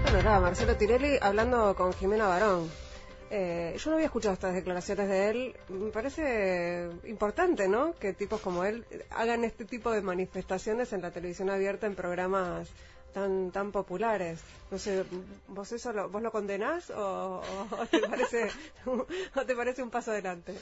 Bueno, 0.03 0.23
nada, 0.23 0.39
Marcelo 0.39 0.75
Tirelli 0.75 1.17
hablando 1.21 1.75
con 1.75 1.93
Jimena 1.93 2.27
Barón. 2.27 2.86
Eh, 3.29 3.75
yo 3.77 3.89
no 3.89 3.95
había 3.95 4.07
escuchado 4.07 4.33
estas 4.33 4.53
declaraciones 4.53 5.09
de 5.09 5.29
él. 5.29 5.55
Me 5.69 5.91
parece 5.91 6.89
importante, 7.05 7.67
¿no? 7.67 7.93
Que 7.95 8.13
tipos 8.13 8.39
como 8.41 8.63
él 8.63 8.85
hagan 9.11 9.43
este 9.43 9.65
tipo 9.65 9.91
de 9.91 10.01
manifestaciones 10.01 10.93
en 10.93 11.01
la 11.01 11.11
televisión 11.11 11.49
abierta 11.49 11.87
en 11.87 11.95
programas 11.95 12.69
tan 13.13 13.51
tan 13.51 13.71
populares. 13.71 14.41
No 14.71 14.77
sé, 14.77 15.03
¿vos 15.47 15.71
eso 15.71 15.91
lo, 15.91 16.09
vos 16.09 16.21
lo 16.21 16.31
condenás 16.31 16.89
o, 16.91 17.41
te 17.89 17.99
parece, 17.99 18.49
o 18.85 19.45
te 19.45 19.55
parece 19.55 19.83
un 19.83 19.89
paso 19.89 20.11
adelante? 20.11 20.53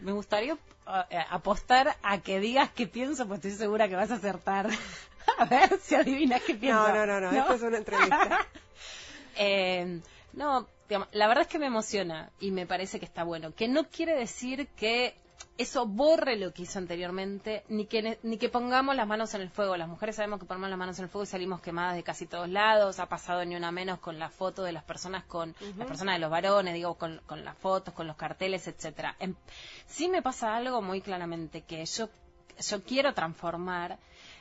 Me 0.00 0.12
gustaría 0.12 0.54
eh, 1.10 1.18
apostar 1.30 1.96
a 2.02 2.20
que 2.20 2.40
digas 2.40 2.70
qué 2.74 2.86
pienso, 2.86 3.26
pues 3.26 3.38
estoy 3.38 3.52
segura 3.52 3.88
que 3.88 3.96
vas 3.96 4.10
a 4.10 4.14
acertar. 4.14 4.68
a 5.38 5.44
ver 5.44 5.78
si 5.80 5.94
adivinas 5.94 6.42
qué 6.42 6.54
pienso. 6.54 6.88
No, 6.88 7.06
no, 7.06 7.20
no, 7.20 7.32
no, 7.32 7.38
esto 7.38 7.54
es 7.54 7.62
una 7.62 7.78
entrevista. 7.78 8.46
eh, 9.36 10.00
no, 10.32 10.66
la 10.88 11.28
verdad 11.28 11.42
es 11.42 11.48
que 11.48 11.58
me 11.58 11.66
emociona 11.66 12.30
y 12.40 12.50
me 12.50 12.66
parece 12.66 12.98
que 12.98 13.04
está 13.04 13.24
bueno. 13.24 13.54
Que 13.54 13.68
no 13.68 13.84
quiere 13.88 14.14
decir 14.14 14.68
que 14.68 15.14
eso 15.58 15.86
borre 15.86 16.36
lo 16.36 16.52
que 16.52 16.62
hizo 16.62 16.78
anteriormente, 16.78 17.64
ni 17.68 17.86
que, 17.86 18.18
ni 18.22 18.38
que 18.38 18.48
pongamos 18.48 18.94
las 18.94 19.06
manos 19.06 19.34
en 19.34 19.40
el 19.40 19.50
fuego. 19.50 19.76
Las 19.76 19.88
mujeres 19.88 20.16
sabemos 20.16 20.38
que 20.38 20.46
ponemos 20.46 20.70
las 20.70 20.78
manos 20.78 20.98
en 20.98 21.04
el 21.04 21.10
fuego 21.10 21.24
y 21.24 21.26
salimos 21.26 21.60
quemadas 21.60 21.96
de 21.96 22.04
casi 22.04 22.26
todos 22.26 22.48
lados. 22.48 23.00
Ha 23.00 23.06
pasado 23.06 23.44
ni 23.44 23.56
una 23.56 23.72
menos 23.72 23.98
con 23.98 24.18
la 24.18 24.30
foto 24.30 24.62
de 24.62 24.72
las 24.72 24.84
personas, 24.84 25.24
con 25.24 25.54
las 25.76 25.88
personas 25.88 26.14
de 26.14 26.20
los 26.20 26.30
varones, 26.30 26.74
digo, 26.74 26.94
con, 26.94 27.20
con 27.26 27.44
las 27.44 27.56
fotos, 27.58 27.92
con 27.92 28.06
los 28.06 28.16
carteles, 28.16 28.68
etcétera. 28.68 29.16
Em, 29.18 29.34
sí 29.86 30.08
me 30.08 30.22
pasa 30.22 30.56
algo 30.56 30.80
muy 30.80 31.00
claramente, 31.00 31.62
que 31.62 31.84
yo, 31.84 32.08
yo 32.60 32.82
quiero 32.84 33.12
transformar 33.12 33.98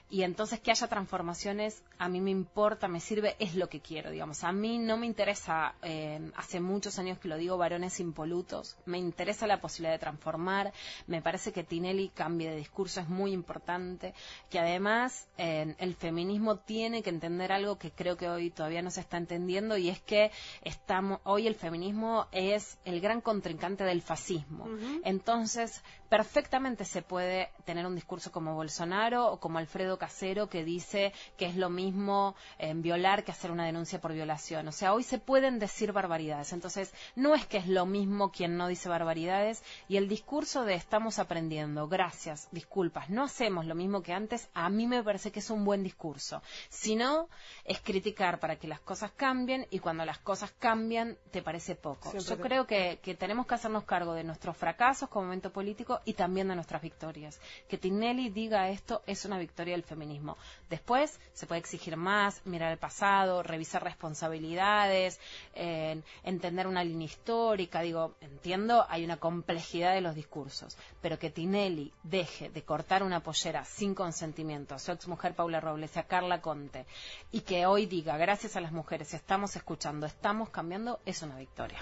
y 0.09 0.23
entonces 0.23 0.59
que 0.59 0.71
haya 0.71 0.87
transformaciones 0.87 1.83
a 1.99 2.07
mí 2.09 2.21
me 2.21 2.31
importa, 2.31 2.87
me 2.87 2.99
sirve, 2.99 3.35
es 3.39 3.55
lo 3.55 3.69
que 3.69 3.81
quiero, 3.81 4.11
digamos. 4.11 4.43
A 4.43 4.51
mí 4.51 4.77
no 4.77 4.97
me 4.97 5.05
interesa, 5.05 5.73
eh, 5.81 6.31
hace 6.35 6.59
muchos 6.59 6.99
años 6.99 7.17
que 7.17 7.27
lo 7.27 7.37
digo, 7.37 7.57
varones 7.57 7.99
impolutos, 7.99 8.77
me 8.85 8.97
interesa 8.97 9.47
la 9.47 9.59
posibilidad 9.59 9.93
de 9.93 9.99
transformar, 9.99 10.71
me 11.07 11.21
parece 11.21 11.51
que 11.51 11.63
Tinelli 11.63 12.09
cambie 12.09 12.49
de 12.49 12.55
discurso, 12.55 13.01
es 13.01 13.09
muy 13.09 13.31
importante, 13.33 14.13
que 14.49 14.59
además 14.59 15.27
eh, 15.37 15.75
el 15.79 15.95
feminismo 15.95 16.57
tiene 16.57 17.01
que 17.01 17.09
entender 17.09 17.51
algo 17.51 17.77
que 17.77 17.91
creo 17.91 18.15
que 18.15 18.29
hoy 18.29 18.51
todavía 18.51 18.81
no 18.81 18.91
se 18.91 19.01
está 19.01 19.17
entendiendo 19.17 19.77
y 19.77 19.89
es 19.89 19.99
que 20.01 20.31
estamos, 20.61 21.19
hoy 21.23 21.47
el 21.47 21.55
feminismo 21.55 22.27
es 22.31 22.77
el 22.85 23.01
gran 23.01 23.21
contrincante 23.21 23.83
del 23.83 24.01
fascismo. 24.01 24.67
Entonces, 25.03 25.83
perfectamente 26.09 26.85
se 26.85 27.01
puede 27.01 27.49
tener 27.65 27.85
un 27.85 27.95
discurso 27.95 28.31
como 28.31 28.55
Bolsonaro 28.55 29.31
o 29.31 29.39
como 29.39 29.57
Alfredo 29.57 29.96
casero 29.97 30.49
que 30.49 30.63
dice 30.63 31.13
que 31.37 31.45
es 31.45 31.55
lo 31.55 31.69
mismo 31.69 32.35
eh, 32.59 32.73
violar 32.75 33.23
que 33.23 33.31
hacer 33.31 33.51
una 33.51 33.65
denuncia 33.65 33.99
por 33.99 34.13
violación. 34.13 34.67
O 34.67 34.71
sea, 34.71 34.93
hoy 34.93 35.03
se 35.03 35.19
pueden 35.19 35.59
decir 35.59 35.91
barbaridades. 35.91 36.53
Entonces, 36.53 36.93
no 37.15 37.35
es 37.35 37.45
que 37.45 37.57
es 37.57 37.67
lo 37.67 37.85
mismo 37.85 38.31
quien 38.31 38.57
no 38.57 38.67
dice 38.67 38.89
barbaridades 38.89 39.63
y 39.87 39.97
el 39.97 40.07
discurso 40.07 40.63
de 40.63 40.75
estamos 40.75 41.19
aprendiendo, 41.19 41.87
gracias, 41.87 42.47
disculpas, 42.51 43.09
no 43.09 43.23
hacemos 43.23 43.65
lo 43.65 43.75
mismo 43.75 44.01
que 44.01 44.13
antes, 44.13 44.49
a 44.53 44.69
mí 44.69 44.87
me 44.87 45.03
parece 45.03 45.31
que 45.31 45.39
es 45.39 45.49
un 45.49 45.65
buen 45.65 45.83
discurso. 45.83 46.41
Si 46.69 46.95
no, 46.95 47.29
es 47.65 47.79
criticar 47.81 48.39
para 48.39 48.57
que 48.57 48.67
las 48.67 48.79
cosas 48.79 49.11
cambien 49.11 49.67
y 49.69 49.79
cuando 49.79 50.05
las 50.05 50.19
cosas 50.19 50.51
cambian 50.59 51.17
te 51.31 51.41
parece 51.41 51.75
poco. 51.75 52.17
Yo 52.17 52.37
creo 52.39 52.65
que, 52.65 52.99
que 53.01 53.15
tenemos 53.15 53.47
que 53.47 53.55
hacernos 53.55 53.83
cargo 53.83 54.13
de 54.13 54.23
nuestros 54.23 54.55
fracasos 54.55 55.09
como 55.09 55.25
momento 55.25 55.51
político 55.51 56.01
y 56.05 56.13
también 56.13 56.47
de 56.47 56.55
nuestras 56.55 56.81
victorias. 56.81 57.39
Que 57.67 57.77
Tinelli 57.77 58.29
diga 58.29 58.69
esto 58.69 59.03
es 59.05 59.25
una 59.25 59.37
victoria 59.37 59.73
del 59.73 59.83
feminismo. 59.87 60.37
Después 60.69 61.19
se 61.33 61.47
puede 61.47 61.59
exigir 61.59 61.97
más, 61.97 62.41
mirar 62.45 62.71
el 62.71 62.77
pasado, 62.77 63.41
revisar 63.41 63.83
responsabilidades, 63.83 65.19
entender 65.55 66.67
una 66.67 66.83
línea 66.83 67.05
histórica. 67.05 67.81
Digo, 67.81 68.15
entiendo, 68.21 68.85
hay 68.89 69.03
una 69.03 69.17
complejidad 69.17 69.93
de 69.93 70.01
los 70.01 70.15
discursos, 70.15 70.77
pero 71.01 71.17
que 71.17 71.29
Tinelli 71.29 71.91
deje 72.03 72.49
de 72.49 72.63
cortar 72.63 73.03
una 73.03 73.21
pollera 73.21 73.65
sin 73.65 73.95
consentimiento 73.95 74.75
a 74.75 74.79
su 74.79 74.91
ex 74.91 75.07
mujer 75.07 75.33
Paula 75.33 75.59
Robles 75.59 75.95
y 75.95 75.99
a 75.99 76.03
Carla 76.03 76.41
Conte 76.41 76.85
y 77.31 77.41
que 77.41 77.65
hoy 77.65 77.85
diga, 77.85 78.17
gracias 78.17 78.55
a 78.55 78.61
las 78.61 78.71
mujeres 78.71 79.13
estamos 79.13 79.55
escuchando, 79.55 80.05
estamos 80.05 80.49
cambiando, 80.49 80.99
es 81.05 81.21
una 81.21 81.37
victoria. 81.37 81.79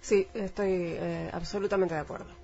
Sí, 0.00 0.26
estoy 0.34 0.70
eh, 0.72 1.30
absolutamente 1.32 1.94
de 1.94 2.00
acuerdo. 2.00 2.39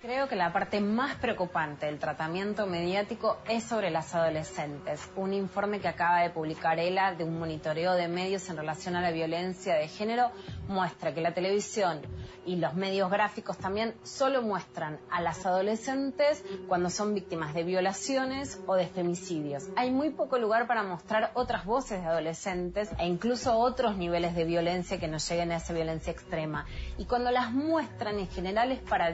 Creo 0.00 0.28
que 0.28 0.34
la 0.34 0.50
parte 0.50 0.80
más 0.80 1.16
preocupante 1.16 1.84
del 1.84 1.98
tratamiento 1.98 2.66
mediático 2.66 3.36
es 3.46 3.64
sobre 3.64 3.90
las 3.90 4.14
adolescentes. 4.14 5.10
Un 5.14 5.34
informe 5.34 5.78
que 5.78 5.88
acaba 5.88 6.22
de 6.22 6.30
publicar 6.30 6.78
ELA 6.78 7.14
de 7.14 7.24
un 7.24 7.38
monitoreo 7.38 7.92
de 7.92 8.08
medios 8.08 8.48
en 8.48 8.56
relación 8.56 8.96
a 8.96 9.02
la 9.02 9.10
violencia 9.10 9.74
de 9.74 9.88
género 9.88 10.30
muestra 10.68 11.12
que 11.12 11.20
la 11.20 11.34
televisión 11.34 12.00
y 12.46 12.56
los 12.56 12.74
medios 12.74 13.10
gráficos 13.10 13.58
también 13.58 13.94
solo 14.02 14.40
muestran 14.40 14.98
a 15.10 15.20
las 15.20 15.44
adolescentes 15.44 16.42
cuando 16.66 16.88
son 16.88 17.14
víctimas 17.14 17.52
de 17.52 17.64
violaciones 17.64 18.58
o 18.66 18.76
de 18.76 18.86
femicidios. 18.86 19.68
Hay 19.76 19.90
muy 19.90 20.10
poco 20.10 20.38
lugar 20.38 20.66
para 20.66 20.82
mostrar 20.82 21.30
otras 21.34 21.66
voces 21.66 22.00
de 22.00 22.08
adolescentes 22.08 22.90
e 22.98 23.06
incluso 23.06 23.58
otros 23.58 23.98
niveles 23.98 24.34
de 24.34 24.44
violencia 24.44 24.98
que 24.98 25.08
nos 25.08 25.28
lleguen 25.28 25.52
a 25.52 25.56
esa 25.56 25.74
violencia 25.74 26.10
extrema. 26.10 26.64
Y 26.96 27.04
cuando 27.04 27.30
las 27.30 27.52
muestran 27.52 28.18
en 28.18 28.28
general 28.28 28.72
es 28.72 28.80
para 28.80 29.10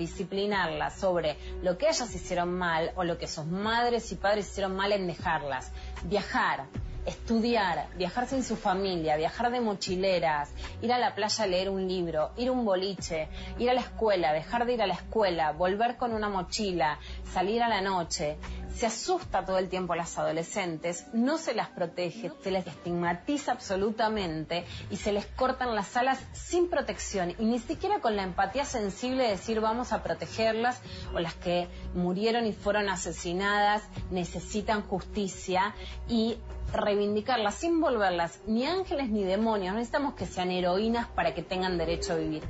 sobre 0.90 1.36
lo 1.62 1.78
que 1.78 1.88
ellas 1.88 2.14
hicieron 2.14 2.52
mal 2.52 2.92
o 2.96 3.04
lo 3.04 3.18
que 3.18 3.26
sus 3.26 3.46
madres 3.46 4.12
y 4.12 4.16
padres 4.16 4.48
hicieron 4.50 4.76
mal 4.76 4.92
en 4.92 5.06
dejarlas. 5.06 5.72
Viajar, 6.04 6.66
estudiar, 7.06 7.88
viajar 7.96 8.26
sin 8.26 8.42
su 8.42 8.56
familia, 8.56 9.16
viajar 9.16 9.50
de 9.50 9.60
mochileras, 9.60 10.50
ir 10.82 10.92
a 10.92 10.98
la 10.98 11.14
playa 11.14 11.44
a 11.44 11.46
leer 11.46 11.70
un 11.70 11.86
libro, 11.86 12.32
ir 12.36 12.48
a 12.48 12.52
un 12.52 12.64
boliche, 12.64 13.28
ir 13.58 13.70
a 13.70 13.74
la 13.74 13.80
escuela, 13.80 14.32
dejar 14.32 14.66
de 14.66 14.74
ir 14.74 14.82
a 14.82 14.86
la 14.86 14.94
escuela, 14.94 15.52
volver 15.52 15.96
con 15.96 16.12
una 16.12 16.28
mochila, 16.28 16.98
salir 17.32 17.62
a 17.62 17.68
la 17.68 17.80
noche. 17.80 18.36
Se 18.76 18.84
asusta 18.84 19.42
todo 19.46 19.56
el 19.56 19.70
tiempo 19.70 19.94
a 19.94 19.96
las 19.96 20.18
adolescentes, 20.18 21.06
no 21.14 21.38
se 21.38 21.54
las 21.54 21.68
protege, 21.68 22.30
se 22.42 22.50
les 22.50 22.66
estigmatiza 22.66 23.52
absolutamente 23.52 24.66
y 24.90 24.96
se 24.96 25.12
les 25.12 25.24
cortan 25.24 25.74
las 25.74 25.96
alas 25.96 26.22
sin 26.34 26.68
protección 26.68 27.34
y 27.38 27.46
ni 27.46 27.58
siquiera 27.58 28.00
con 28.00 28.16
la 28.16 28.22
empatía 28.22 28.66
sensible 28.66 29.24
de 29.24 29.30
decir 29.30 29.62
vamos 29.62 29.94
a 29.94 30.02
protegerlas 30.02 30.82
o 31.14 31.20
las 31.20 31.32
que 31.32 31.68
murieron 31.94 32.44
y 32.44 32.52
fueron 32.52 32.90
asesinadas 32.90 33.82
necesitan 34.10 34.82
justicia 34.82 35.74
y 36.06 36.36
reivindicarlas 36.70 37.54
sin 37.54 37.80
volverlas 37.80 38.40
ni 38.46 38.66
ángeles 38.66 39.08
ni 39.08 39.24
demonios. 39.24 39.72
No 39.72 39.78
necesitamos 39.78 40.14
que 40.14 40.26
sean 40.26 40.50
heroínas 40.50 41.06
para 41.08 41.34
que 41.34 41.42
tengan 41.42 41.78
derecho 41.78 42.12
a 42.12 42.16
vivir. 42.16 42.42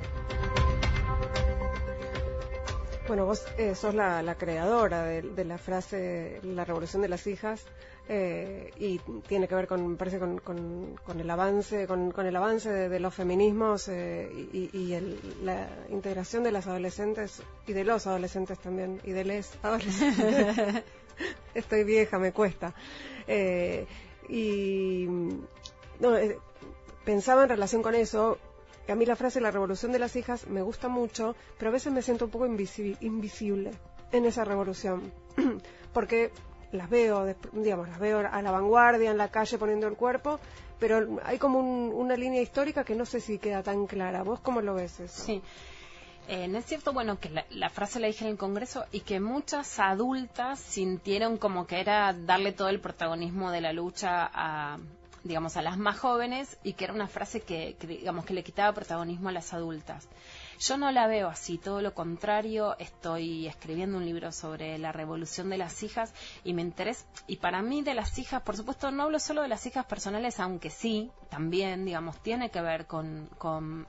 Bueno, 3.07 3.25
vos 3.25 3.45
eh, 3.57 3.73
sos 3.73 3.95
la, 3.95 4.35
creadora 4.37 5.03
de, 5.03 5.45
la 5.45 5.57
frase 5.57 6.41
la 6.43 6.65
revolución 6.65 7.01
de 7.01 7.07
las 7.07 7.25
hijas 7.25 7.63
eh, 8.09 8.71
y 8.77 8.99
tiene 9.27 9.47
que 9.47 9.55
ver 9.55 9.65
con, 9.65 9.87
me 9.87 9.95
parece, 9.95 10.19
con, 10.19 10.91
el 11.17 11.29
avance, 11.29 11.87
con, 11.87 12.13
el 12.17 12.35
avance 12.35 12.69
de, 12.69 12.99
los 12.99 13.13
feminismos 13.13 13.87
eh, 13.87 14.29
y, 14.51 14.93
la 15.41 15.69
integración 15.89 16.43
de 16.43 16.51
las 16.51 16.67
adolescentes 16.67 17.41
y 17.65 17.71
de 17.71 17.85
los 17.85 18.07
adolescentes 18.07 18.59
también 18.59 18.99
y 19.05 19.11
de 19.11 19.23
les 19.23 19.51
adolescentes. 19.63 20.83
Estoy 21.53 21.85
vieja, 21.85 22.19
me 22.19 22.33
cuesta. 22.33 22.73
y 24.27 25.07
no, 25.99 26.17
pensaba 27.05 27.43
en 27.43 27.49
relación 27.49 27.81
con 27.81 27.95
eso 27.95 28.37
a 28.91 28.95
mí 28.95 29.05
la 29.05 29.15
frase 29.15 29.41
la 29.41 29.51
revolución 29.51 29.91
de 29.91 29.99
las 29.99 30.15
hijas 30.15 30.47
me 30.47 30.61
gusta 30.61 30.87
mucho, 30.87 31.35
pero 31.57 31.69
a 31.69 31.73
veces 31.73 31.91
me 31.91 32.01
siento 32.01 32.25
un 32.25 32.31
poco 32.31 32.45
invisible 32.45 33.71
en 34.11 34.25
esa 34.25 34.45
revolución, 34.45 35.11
porque 35.93 36.31
las 36.71 36.89
veo, 36.89 37.25
digamos, 37.53 37.87
las 37.89 37.99
veo 37.99 38.19
a 38.19 38.41
la 38.41 38.51
vanguardia 38.51 39.11
en 39.11 39.17
la 39.17 39.29
calle 39.29 39.57
poniendo 39.57 39.87
el 39.87 39.95
cuerpo, 39.95 40.39
pero 40.79 41.19
hay 41.23 41.37
como 41.37 41.59
una 41.59 42.15
línea 42.15 42.41
histórica 42.41 42.83
que 42.83 42.95
no 42.95 43.05
sé 43.05 43.19
si 43.19 43.39
queda 43.39 43.63
tan 43.63 43.87
clara. 43.87 44.23
¿Vos 44.23 44.39
cómo 44.39 44.61
lo 44.61 44.75
ves? 44.75 45.01
Sí. 45.07 45.41
Eh, 46.27 46.47
¿No 46.49 46.57
es 46.57 46.65
cierto, 46.65 46.91
bueno, 46.91 47.19
que 47.19 47.29
la, 47.29 47.45
la, 47.51 47.69
frase 47.69 48.01
la 48.01 48.07
dije 48.07 48.25
en 48.25 48.31
el 48.31 48.37
Congreso 48.37 48.85
y 48.91 48.99
que 48.99 49.21
muchas 49.21 49.79
adultas 49.79 50.59
sintieron 50.59 51.37
como 51.37 51.65
que 51.65 51.79
era 51.79 52.11
darle 52.11 52.51
todo 52.51 52.67
el 52.67 52.81
protagonismo 52.81 53.49
de 53.49 53.61
la 53.61 53.71
lucha 53.71 54.29
a, 54.33 54.77
digamos, 55.23 55.57
a 55.57 55.61
las 55.61 55.77
más 55.77 55.99
jóvenes 55.99 56.57
y 56.63 56.73
que 56.73 56.85
era 56.85 56.93
una 56.93 57.07
frase 57.07 57.41
que, 57.41 57.75
digamos, 57.79 58.25
que 58.25 58.33
le 58.33 58.43
quitaba 58.43 58.73
protagonismo 58.73 59.29
a 59.29 59.31
las 59.31 59.53
adultas. 59.53 60.07
Yo 60.59 60.77
no 60.77 60.91
la 60.91 61.07
veo 61.07 61.27
así, 61.27 61.57
todo 61.57 61.81
lo 61.81 61.93
contrario, 61.93 62.75
estoy 62.79 63.47
escribiendo 63.47 63.97
un 63.97 64.05
libro 64.05 64.31
sobre 64.31 64.77
la 64.79 64.91
revolución 64.91 65.49
de 65.49 65.57
las 65.57 65.83
hijas 65.83 66.13
y 66.43 66.53
me 66.53 66.63
interesa, 66.63 67.05
y 67.27 67.37
para 67.37 67.61
mí 67.61 67.83
de 67.83 67.93
las 67.93 68.17
hijas, 68.17 68.41
por 68.41 68.57
supuesto, 68.57 68.89
no 68.89 69.03
hablo 69.03 69.19
solo 69.19 69.43
de 69.43 69.49
las 69.49 69.65
hijas 69.67 69.85
personales, 69.85 70.39
aunque 70.39 70.71
sí, 70.71 71.11
también, 71.29 71.85
digamos, 71.85 72.17
tiene 72.23 72.49
que 72.49 72.61
ver 72.61 72.87
con, 72.87 73.29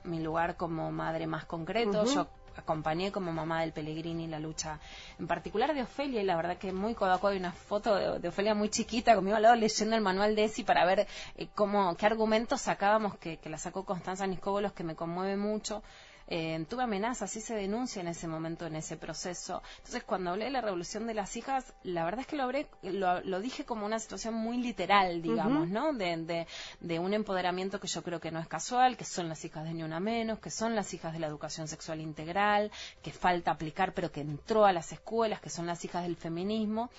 mi 0.03 0.19
lugar 0.19 0.57
como 0.57 0.91
madre 0.91 1.25
más 1.25 1.45
concreto. 1.45 2.05
Yo 2.05 2.27
acompañé 2.59 3.11
como 3.11 3.31
mamá 3.31 3.61
del 3.61 3.73
Pellegrini 3.73 4.27
la 4.27 4.39
lucha 4.39 4.79
en 5.17 5.27
particular 5.27 5.73
de 5.73 5.81
Ofelia 5.83 6.21
y 6.21 6.25
la 6.25 6.35
verdad 6.35 6.57
que 6.57 6.71
muy 6.71 6.93
codo 6.93 7.27
hay 7.27 7.37
una 7.37 7.51
foto 7.51 8.19
de, 8.19 8.27
Ofelia 8.27 8.53
muy 8.53 8.69
chiquita 8.69 9.15
conmigo 9.15 9.35
al 9.35 9.43
lado 9.43 9.55
leyendo 9.55 9.95
el 9.95 10.01
manual 10.01 10.35
de 10.35 10.45
ESI 10.45 10.63
para 10.63 10.85
ver 10.85 11.07
eh, 11.35 11.47
cómo, 11.55 11.95
qué 11.97 12.05
argumentos 12.05 12.61
sacábamos 12.61 13.17
que, 13.17 13.37
que 13.37 13.49
la 13.49 13.57
sacó 13.57 13.83
Constanza 13.85 14.27
Niscóbolos 14.27 14.73
que 14.73 14.83
me 14.83 14.95
conmueve 14.95 15.35
mucho 15.37 15.83
eh, 16.31 16.63
tuve 16.69 16.83
amenazas, 16.83 17.31
sí 17.31 17.41
se 17.41 17.55
denuncia 17.55 18.01
en 18.01 18.07
ese 18.07 18.27
momento, 18.27 18.67
en 18.67 18.75
ese 18.75 18.97
proceso. 18.97 19.63
Entonces, 19.77 20.03
cuando 20.03 20.29
hablé 20.29 20.45
de 20.45 20.51
la 20.51 20.61
revolución 20.61 21.07
de 21.07 21.15
las 21.15 21.35
hijas, 21.35 21.73
la 21.81 22.05
verdad 22.05 22.21
es 22.21 22.27
que 22.27 22.35
lo, 22.35 22.43
hablé, 22.43 22.67
lo, 22.83 23.39
dije 23.39 23.65
como 23.65 23.87
una 23.87 23.97
situación 23.97 24.35
muy 24.35 24.57
literal, 24.57 25.23
digamos, 25.23 25.69
¿no? 25.69 25.91
De, 25.93 26.45
de, 26.79 26.99
un 26.99 27.15
empoderamiento 27.15 27.79
que 27.79 27.87
yo 27.87 28.03
creo 28.03 28.19
que 28.19 28.29
no 28.29 28.39
es 28.39 28.47
casual, 28.47 28.95
que 28.95 29.05
son 29.05 29.27
las 29.27 29.43
hijas 29.43 29.63
de 29.63 29.73
Ni 29.73 29.81
Una 29.81 29.99
Menos, 29.99 30.37
que 30.37 30.51
son 30.51 30.75
las 30.75 30.93
hijas 30.93 31.13
de 31.13 31.19
la 31.19 31.25
educación 31.25 31.67
sexual 31.67 31.99
integral, 31.99 32.71
que 33.01 33.11
falta 33.11 33.49
aplicar, 33.49 33.95
pero 33.95 34.11
que 34.11 34.21
entró 34.21 34.65
a 34.65 34.71
las 34.71 34.91
escuelas, 34.91 35.41
que 35.41 35.49
son 35.49 35.65
las 35.65 35.83
hijas 35.83 36.03
del 36.03 36.15
feminismo. 36.15 36.91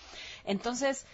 Entonces, 0.45 1.07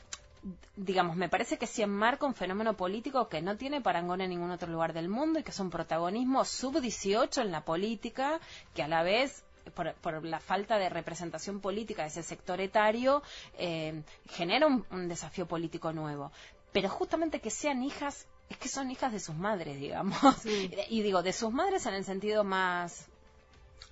digamos, 0.76 1.16
me 1.16 1.28
parece 1.28 1.58
que 1.58 1.66
se 1.66 1.82
enmarca 1.82 2.26
un 2.26 2.34
fenómeno 2.34 2.76
político 2.76 3.28
que 3.28 3.42
no 3.42 3.56
tiene 3.56 3.80
parangón 3.80 4.20
en 4.20 4.30
ningún 4.30 4.50
otro 4.50 4.70
lugar 4.70 4.92
del 4.92 5.08
mundo 5.08 5.38
y 5.38 5.42
que 5.42 5.50
es 5.50 5.60
un 5.60 5.70
protagonismo 5.70 6.44
sub-18 6.44 7.42
en 7.42 7.52
la 7.52 7.64
política, 7.64 8.40
que 8.74 8.82
a 8.82 8.88
la 8.88 9.02
vez 9.02 9.44
por, 9.74 10.24
la 10.24 10.40
falta 10.40 10.78
de 10.78 10.88
representación 10.88 11.60
política 11.60 12.02
de 12.02 12.08
ese 12.08 12.22
sector 12.22 12.60
etario, 12.60 13.22
eh, 13.58 14.02
genera 14.28 14.66
un, 14.66 15.08
desafío 15.08 15.46
político 15.46 15.92
nuevo. 15.92 16.30
Pero 16.72 16.88
justamente 16.88 17.40
que 17.40 17.50
sean 17.50 17.82
hijas, 17.82 18.26
es 18.48 18.58
que 18.58 18.68
son 18.68 18.90
hijas 18.90 19.12
de 19.12 19.20
sus 19.20 19.34
madres, 19.34 19.80
digamos. 19.80 20.16
Y 20.88 21.02
digo, 21.02 21.22
de 21.22 21.32
sus 21.32 21.52
madres 21.52 21.86
en 21.86 21.94
el 21.94 22.04
sentido 22.04 22.44
más, 22.44 23.08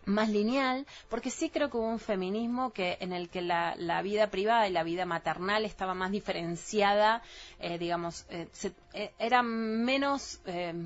más 0.06 0.28
lineal, 0.28 0.86
porque 1.08 1.30
sí 1.30 1.50
creo 1.50 1.70
que 1.70 1.76
hubo 1.76 1.88
un 1.88 1.98
feminismo 1.98 2.72
que 2.72 2.96
en 3.00 3.12
el 3.12 3.28
que 3.28 3.42
la, 3.42 3.74
vida 4.02 4.28
privada 4.28 4.68
y 4.68 4.72
la 4.72 4.82
vida 4.82 5.06
maternal 5.06 5.64
estaba 5.64 5.94
más 5.94 6.10
diferenciada, 6.10 7.22
eh, 7.60 7.78
digamos, 7.78 8.26
eh, 8.28 8.48
eh, 8.92 9.12
era 9.18 9.42
menos 9.42 10.40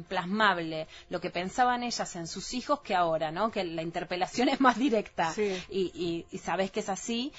plasmable 0.08 0.86
lo 1.10 1.20
que 1.20 1.30
pensaban 1.30 1.82
ellas 1.82 2.16
en 2.16 2.26
sus 2.26 2.54
hijos 2.54 2.80
que 2.80 2.94
ahora, 2.94 3.30
¿no? 3.30 3.50
Que 3.50 3.64
la 3.64 3.82
interpelación 3.82 4.48
es 4.48 4.60
más 4.60 4.78
directa 4.78 5.32
y, 5.68 6.24
y, 6.30 6.38
sabes 6.38 6.70
que 6.70 6.80
es 6.80 6.88
así. 6.88 7.32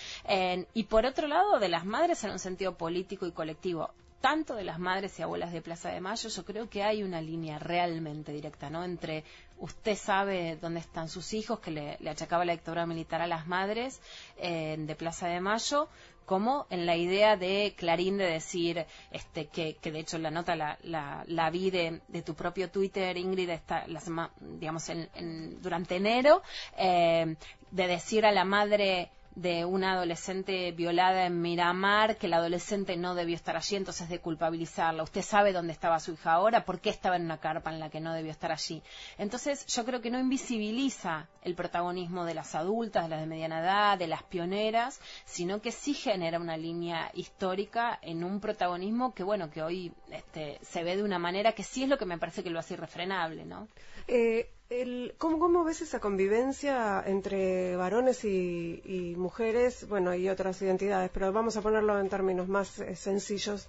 y 0.73 0.83
por 0.83 1.05
otro 1.05 1.27
lado, 1.27 1.59
de 1.59 1.69
las 1.69 1.85
madres 1.85 2.23
en 2.23 2.31
un 2.31 2.39
sentido 2.39 2.75
político 2.75 3.25
y 3.25 3.31
colectivo 3.31 3.91
tanto 4.21 4.55
de 4.55 4.63
las 4.63 4.79
madres 4.79 5.17
y 5.17 5.21
abuelas 5.21 5.51
de 5.51 5.61
Plaza 5.61 5.89
de 5.89 6.01
Mayo, 6.01 6.29
yo 6.29 6.45
creo 6.45 6.69
que 6.69 6.83
hay 6.83 7.03
una 7.03 7.21
línea 7.21 7.57
realmente 7.57 8.31
directa, 8.31 8.69
¿no? 8.69 8.83
Entre 8.83 9.23
usted 9.59 9.95
sabe 9.95 10.57
dónde 10.61 10.79
están 10.79 11.09
sus 11.09 11.33
hijos, 11.33 11.59
que 11.59 11.71
le, 11.71 12.09
achacaba 12.09 12.45
la 12.45 12.53
dictadura 12.53 12.85
militar 12.85 13.21
a 13.21 13.27
las 13.27 13.47
madres 13.47 14.01
eh, 14.37 14.75
de 14.77 14.95
Plaza 14.95 15.27
de 15.27 15.39
Mayo, 15.39 15.89
como 16.25 16.67
en 16.69 16.85
la 16.85 16.95
idea 16.95 17.37
de 17.37 17.73
Clarín 17.75 18.17
de 18.17 18.25
decir, 18.25 18.85
este, 19.09 19.47
que, 19.47 19.77
que 19.81 19.91
de 19.91 19.99
hecho 19.99 20.19
la 20.19 20.29
nota 20.29 20.55
la, 20.55 20.77
la, 20.83 21.49
vi 21.49 21.71
de, 21.71 22.01
tu 22.23 22.35
propio 22.35 22.69
Twitter, 22.69 23.17
Ingrid, 23.17 23.49
está, 23.49 23.87
la 23.87 24.29
digamos, 24.39 24.87
en, 24.89 25.59
durante 25.59 25.95
enero, 25.95 26.43
eh, 26.77 27.35
de 27.71 27.87
decir 27.87 28.27
a 28.27 28.31
la 28.31 28.45
madre, 28.45 29.09
de 29.35 29.65
una 29.65 29.93
adolescente 29.93 30.71
violada 30.71 31.25
en 31.25 31.41
Miramar, 31.41 32.17
que 32.17 32.27
la 32.27 32.37
adolescente 32.37 32.97
no 32.97 33.15
debió 33.15 33.35
estar 33.35 33.55
allí, 33.55 33.75
entonces 33.75 34.09
de 34.09 34.19
culpabilizarla. 34.19 35.03
Usted 35.03 35.21
sabe 35.21 35.53
dónde 35.53 35.73
estaba 35.73 35.99
su 35.99 36.13
hija 36.13 36.33
ahora, 36.33 36.65
por 36.65 36.79
qué 36.79 36.89
estaba 36.89 37.15
en 37.15 37.23
una 37.23 37.39
carpa 37.39 37.71
en 37.71 37.79
la 37.79 37.89
que 37.89 37.99
no 37.99 38.13
debió 38.13 38.31
estar 38.31 38.51
allí. 38.51 38.81
Entonces 39.17 39.65
yo 39.67 39.85
creo 39.85 40.01
que 40.01 40.11
no 40.11 40.19
invisibiliza 40.19 41.27
el 41.41 41.55
protagonismo 41.55 42.25
de 42.25 42.33
las 42.33 42.55
adultas, 42.55 43.03
de 43.03 43.09
las 43.09 43.21
de 43.21 43.27
mediana 43.27 43.61
edad, 43.61 43.97
de 43.97 44.07
las 44.07 44.23
pioneras, 44.23 44.99
sino 45.25 45.61
que 45.61 45.71
sí 45.71 45.93
genera 45.93 46.39
una 46.39 46.57
línea 46.57 47.11
histórica 47.13 47.99
en 48.01 48.23
un 48.23 48.39
protagonismo 48.39 49.13
que, 49.13 49.23
bueno, 49.23 49.49
que 49.49 49.61
hoy 49.61 49.93
este, 50.11 50.59
se 50.61 50.83
ve 50.83 50.97
de 50.97 51.03
una 51.03 51.19
manera 51.19 51.53
que 51.53 51.63
sí 51.63 51.83
es 51.83 51.89
lo 51.89 51.97
que 51.97 52.05
me 52.05 52.17
parece 52.17 52.43
que 52.43 52.49
lo 52.49 52.59
hace 52.59 52.73
irrefrenable, 52.73 53.45
¿no? 53.45 53.67
Eh, 54.07 54.49
el, 54.69 55.15
¿cómo, 55.17 55.63
ves 55.63 55.81
esa 55.81 55.99
convivencia 55.99 57.03
entre 57.05 57.75
varones 57.75 58.23
y, 58.23 59.15
mujeres, 59.17 59.87
bueno, 59.87 60.13
y 60.13 60.29
otras 60.29 60.61
identidades, 60.61 61.09
pero 61.11 61.33
vamos 61.33 61.57
a 61.57 61.61
ponerlo 61.61 61.99
en 61.99 62.07
términos 62.07 62.47
más 62.47 62.79
eh, 62.79 62.95
sencillos, 62.95 63.67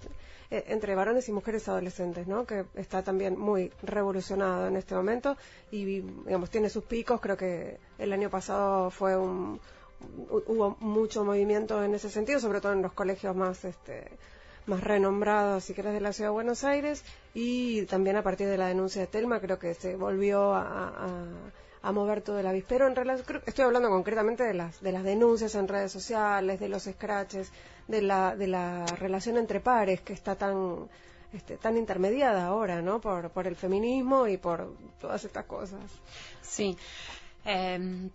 eh, 0.50 0.64
entre 0.68 0.94
varones 0.94 1.28
y 1.28 1.32
mujeres 1.32 1.68
adolescentes, 1.68 2.26
¿no? 2.26 2.44
Que 2.44 2.66
está 2.74 3.02
también 3.02 3.38
muy 3.38 3.72
revolucionado 3.82 4.66
en 4.68 4.76
este 4.76 4.94
momento 4.94 5.36
y, 5.70 6.00
digamos, 6.02 6.50
tiene 6.50 6.68
sus 6.68 6.84
picos. 6.84 7.20
Creo 7.20 7.36
que 7.36 7.78
el 7.98 8.12
año 8.12 8.28
pasado 8.28 8.90
fue 8.90 9.16
un, 9.16 9.58
hubo 10.28 10.76
mucho 10.80 11.24
movimiento 11.24 11.82
en 11.82 11.94
ese 11.94 12.10
sentido, 12.10 12.40
sobre 12.40 12.60
todo 12.60 12.72
en 12.72 12.82
los 12.82 12.92
colegios 12.92 13.34
más, 13.34 13.64
este, 13.64 14.06
más 14.70 14.82
renombrados, 14.82 15.64
si 15.64 15.74
querés, 15.74 15.92
de 15.92 16.00
la 16.00 16.12
ciudad 16.12 16.30
de 16.30 16.34
Buenos 16.34 16.64
Aires 16.64 17.04
y 17.34 17.84
también 17.86 18.16
a 18.16 18.22
partir 18.22 18.46
de 18.46 18.56
la 18.56 18.68
denuncia 18.68 19.02
de 19.02 19.08
Telma 19.08 19.40
creo 19.40 19.58
que 19.58 19.74
se 19.74 19.96
volvió 19.96 20.54
a, 20.54 21.92
mover 21.92 22.22
todo 22.22 22.38
el 22.38 22.46
avispero. 22.46 22.86
En 22.86 22.94
relación, 22.94 23.42
estoy 23.46 23.64
hablando 23.64 23.90
concretamente 23.90 24.44
de 24.44 24.54
las, 24.54 24.80
de 24.80 24.92
las 24.92 25.02
denuncias 25.02 25.54
en 25.56 25.66
redes 25.66 25.90
sociales, 25.90 26.60
de 26.60 26.68
los 26.68 26.84
scratches, 26.84 27.50
de 27.88 28.00
la, 28.00 28.36
de 28.36 28.46
la 28.46 28.86
relación 28.86 29.36
entre 29.38 29.60
pares 29.60 30.00
que 30.02 30.12
está 30.12 30.36
tan, 30.36 30.88
este, 31.32 31.56
tan 31.56 31.76
intermediada 31.76 32.46
ahora, 32.46 32.80
¿no? 32.80 33.00
Por, 33.00 33.30
por 33.30 33.48
el 33.48 33.56
feminismo 33.56 34.28
y 34.28 34.36
por 34.36 34.72
todas 35.00 35.24
estas 35.24 35.46
cosas. 35.46 35.80
Sí. 36.42 36.76
Eh, 37.44 38.10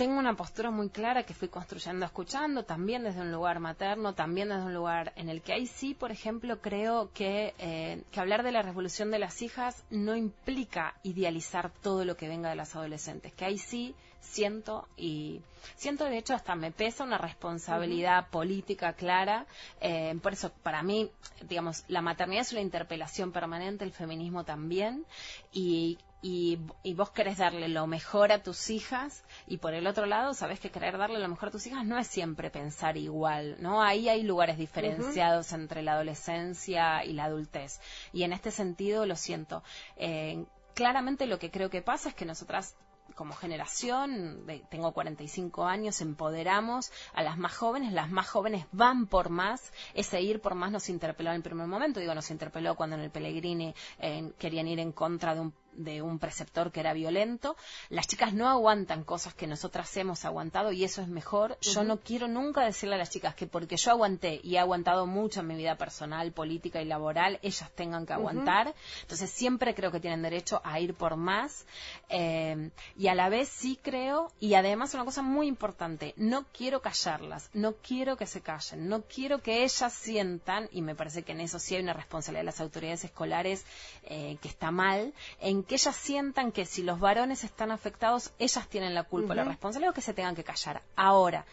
tengo 0.00 0.18
una 0.18 0.34
postura 0.34 0.70
muy 0.70 0.88
clara 0.88 1.24
que 1.24 1.34
fui 1.34 1.48
construyendo 1.48 2.06
escuchando, 2.06 2.64
también 2.64 3.02
desde 3.02 3.20
un 3.20 3.30
lugar 3.30 3.60
materno, 3.60 4.14
también 4.14 4.48
desde 4.48 4.62
un 4.62 4.72
lugar 4.72 5.12
en 5.14 5.28
el 5.28 5.42
que 5.42 5.52
ahí 5.52 5.66
sí, 5.66 5.92
por 5.92 6.10
ejemplo, 6.10 6.58
creo 6.62 7.10
que, 7.12 7.52
eh, 7.58 8.02
que 8.10 8.18
hablar 8.18 8.42
de 8.42 8.50
la 8.50 8.62
revolución 8.62 9.10
de 9.10 9.18
las 9.18 9.42
hijas 9.42 9.84
no 9.90 10.16
implica 10.16 10.94
idealizar 11.02 11.70
todo 11.82 12.06
lo 12.06 12.16
que 12.16 12.28
venga 12.28 12.48
de 12.48 12.56
las 12.56 12.74
adolescentes, 12.76 13.34
que 13.34 13.44
ahí 13.44 13.58
sí 13.58 13.94
siento 14.22 14.88
y 14.96 15.42
siento 15.76 16.06
de 16.06 16.16
hecho 16.16 16.32
hasta 16.32 16.54
me 16.54 16.72
pesa 16.72 17.04
una 17.04 17.18
responsabilidad 17.18 18.28
política 18.28 18.92
clara 18.92 19.46
eh, 19.80 20.14
por 20.22 20.34
eso 20.34 20.52
para 20.62 20.82
mí 20.82 21.10
digamos 21.48 21.84
la 21.88 22.02
maternidad 22.02 22.42
es 22.42 22.52
una 22.52 22.60
interpelación 22.60 23.32
permanente 23.32 23.84
el 23.84 23.92
feminismo 23.92 24.44
también 24.44 25.06
y 25.52 25.98
y, 26.22 26.58
vos 26.94 27.10
querés 27.10 27.38
darle 27.38 27.68
lo 27.68 27.86
mejor 27.86 28.32
a 28.32 28.42
tus 28.42 28.70
hijas 28.70 29.24
y 29.46 29.56
por 29.56 29.74
el 29.74 29.86
otro 29.86 30.06
lado 30.06 30.34
sabes 30.34 30.60
que 30.60 30.70
querer 30.70 30.98
darle 30.98 31.18
lo 31.18 31.28
mejor 31.28 31.48
a 31.48 31.52
tus 31.52 31.66
hijas 31.66 31.84
no 31.84 31.98
es 31.98 32.06
siempre 32.06 32.50
pensar 32.50 32.96
igual, 32.96 33.56
¿no? 33.60 33.82
Ahí 33.82 34.08
hay 34.08 34.22
lugares 34.22 34.58
diferenciados 34.58 35.52
entre 35.52 35.82
la 35.82 35.94
adolescencia 35.94 37.04
y 37.04 37.14
la 37.14 37.24
adultez 37.24 37.80
y 38.12 38.24
en 38.24 38.32
este 38.32 38.50
sentido 38.50 39.06
lo 39.06 39.16
siento. 39.16 39.62
Eh, 39.96 40.44
claramente 40.74 41.26
lo 41.26 41.38
que 41.38 41.50
creo 41.50 41.70
que 41.70 41.82
pasa 41.82 42.10
es 42.10 42.14
que 42.14 42.26
nosotras 42.26 42.76
como 43.14 43.34
generación, 43.34 44.46
tengo 44.70 44.92
45 44.92 45.64
años, 45.64 46.00
empoderamos 46.00 46.90
a 47.12 47.22
las 47.22 47.38
más 47.38 47.56
jóvenes, 47.56 47.92
las 47.92 48.10
más 48.10 48.28
jóvenes 48.28 48.66
van 48.72 49.06
por 49.06 49.30
más, 49.30 49.72
ese 49.94 50.20
ir 50.22 50.40
por 50.40 50.54
más 50.54 50.70
nos 50.70 50.88
interpeló 50.88 51.30
en 51.30 51.36
el 51.36 51.42
primer 51.42 51.66
momento, 51.66 52.00
digo, 52.00 52.14
nos 52.14 52.30
interpeló 52.30 52.76
cuando 52.76 52.96
en 52.96 53.02
el 53.02 53.10
Pellegrini 53.10 53.74
eh, 53.98 54.32
querían 54.38 54.68
ir 54.68 54.78
en 54.80 54.92
contra 54.92 55.34
de 55.34 55.40
un 55.40 55.54
de 55.72 56.02
un 56.02 56.18
preceptor 56.18 56.72
que 56.72 56.80
era 56.80 56.92
violento. 56.92 57.56
Las 57.88 58.06
chicas 58.06 58.32
no 58.32 58.48
aguantan 58.48 59.04
cosas 59.04 59.34
que 59.34 59.46
nosotras 59.46 59.96
hemos 59.96 60.24
aguantado 60.24 60.72
y 60.72 60.84
eso 60.84 61.02
es 61.02 61.08
mejor. 61.08 61.58
Yo 61.60 61.84
no 61.84 61.98
quiero 61.98 62.28
nunca 62.28 62.64
decirle 62.64 62.96
a 62.96 62.98
las 62.98 63.10
chicas 63.10 63.34
que 63.34 63.46
porque 63.46 63.76
yo 63.76 63.90
aguanté 63.90 64.40
y 64.42 64.56
he 64.56 64.58
aguantado 64.58 65.06
mucho 65.06 65.40
en 65.40 65.46
mi 65.46 65.56
vida 65.56 65.76
personal, 65.76 66.32
política 66.32 66.82
y 66.82 66.84
laboral, 66.84 67.38
ellas 67.42 67.70
tengan 67.74 68.06
que 68.06 68.12
aguantar. 68.12 68.74
Entonces 69.02 69.30
siempre 69.30 69.74
creo 69.74 69.90
que 69.90 70.00
tienen 70.00 70.22
derecho 70.22 70.60
a 70.64 70.80
ir 70.80 70.94
por 70.94 71.16
más. 71.16 71.66
Eh, 72.08 72.70
y 72.96 73.08
a 73.08 73.14
la 73.14 73.28
vez 73.28 73.48
sí 73.48 73.78
creo, 73.82 74.30
y 74.40 74.54
además 74.54 74.94
una 74.94 75.04
cosa 75.04 75.22
muy 75.22 75.46
importante, 75.46 76.14
no 76.16 76.44
quiero 76.52 76.80
callarlas, 76.80 77.50
no 77.52 77.74
quiero 77.74 78.16
que 78.16 78.26
se 78.26 78.40
callen, 78.40 78.88
no 78.88 79.02
quiero 79.02 79.40
que 79.40 79.64
ellas 79.64 79.92
sientan, 79.92 80.68
y 80.72 80.82
me 80.82 80.94
parece 80.94 81.22
que 81.22 81.32
en 81.32 81.40
eso 81.40 81.58
sí 81.58 81.76
hay 81.76 81.82
una 81.82 81.92
responsabilidad 81.92 82.42
de 82.42 82.46
las 82.46 82.60
autoridades 82.60 83.04
escolares 83.04 83.64
eh, 84.04 84.38
que 84.40 84.48
está 84.48 84.70
mal, 84.70 85.12
en 85.40 85.59
que 85.64 85.74
ellas 85.76 85.96
sientan 85.96 86.52
que 86.52 86.66
si 86.66 86.82
los 86.82 87.00
varones 87.00 87.44
están 87.44 87.70
afectados, 87.70 88.32
ellas 88.38 88.68
tienen 88.68 88.94
la 88.94 89.04
culpa, 89.04 89.34
la 89.34 89.44
responsabilidad 89.44 89.90
o 89.90 89.94
que 89.94 90.00
se 90.00 90.14
tengan 90.14 90.34
que 90.34 90.44
callar. 90.44 90.82
Ahora, 90.96 91.44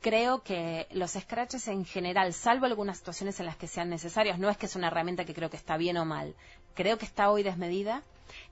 creo 0.00 0.42
que 0.42 0.86
los 0.92 1.12
scratches 1.12 1.68
en 1.68 1.84
general, 1.84 2.32
salvo 2.32 2.66
algunas 2.66 2.98
situaciones 2.98 3.40
en 3.40 3.46
las 3.46 3.56
que 3.56 3.66
sean 3.66 3.90
necesarias, 3.90 4.38
no 4.38 4.48
es 4.48 4.56
que 4.56 4.66
es 4.66 4.76
una 4.76 4.88
herramienta 4.88 5.24
que 5.24 5.34
creo 5.34 5.50
que 5.50 5.56
está 5.56 5.76
bien 5.76 5.96
o 5.96 6.04
mal, 6.04 6.34
creo 6.74 6.98
que 6.98 7.06
está 7.06 7.30
hoy 7.30 7.42
desmedida. 7.42 8.02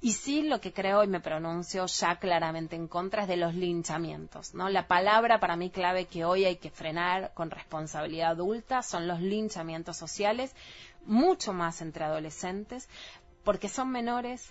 Y 0.01 0.13
sí 0.13 0.43
lo 0.43 0.61
que 0.61 0.73
creo 0.73 1.03
y 1.03 1.09
me 1.09 1.21
pronuncio 1.21 1.87
ya 1.87 2.17
claramente 2.17 2.77
en 2.77 2.87
contra 2.87 3.23
es 3.23 3.29
de 3.29 3.37
los 3.37 3.55
linchamientos, 3.55 4.55
¿no? 4.55 4.69
La 4.69 4.87
palabra 4.87 5.41
para 5.41 5.57
mí 5.57 5.71
clave 5.71 6.07
que 6.07 6.25
hoy 6.25 6.45
hay 6.45 6.57
que 6.57 6.71
frenar 6.71 7.33
con 7.35 7.51
responsabilidad 7.51 8.31
adulta 8.31 8.83
son 8.83 9.09
los 9.09 9.21
linchamientos 9.21 9.97
sociales, 9.97 10.55
mucho 11.07 11.53
más 11.53 11.83
entre 11.83 12.05
adolescentes, 12.05 12.89
porque 13.45 13.69
son 13.69 13.91
menores, 13.91 14.51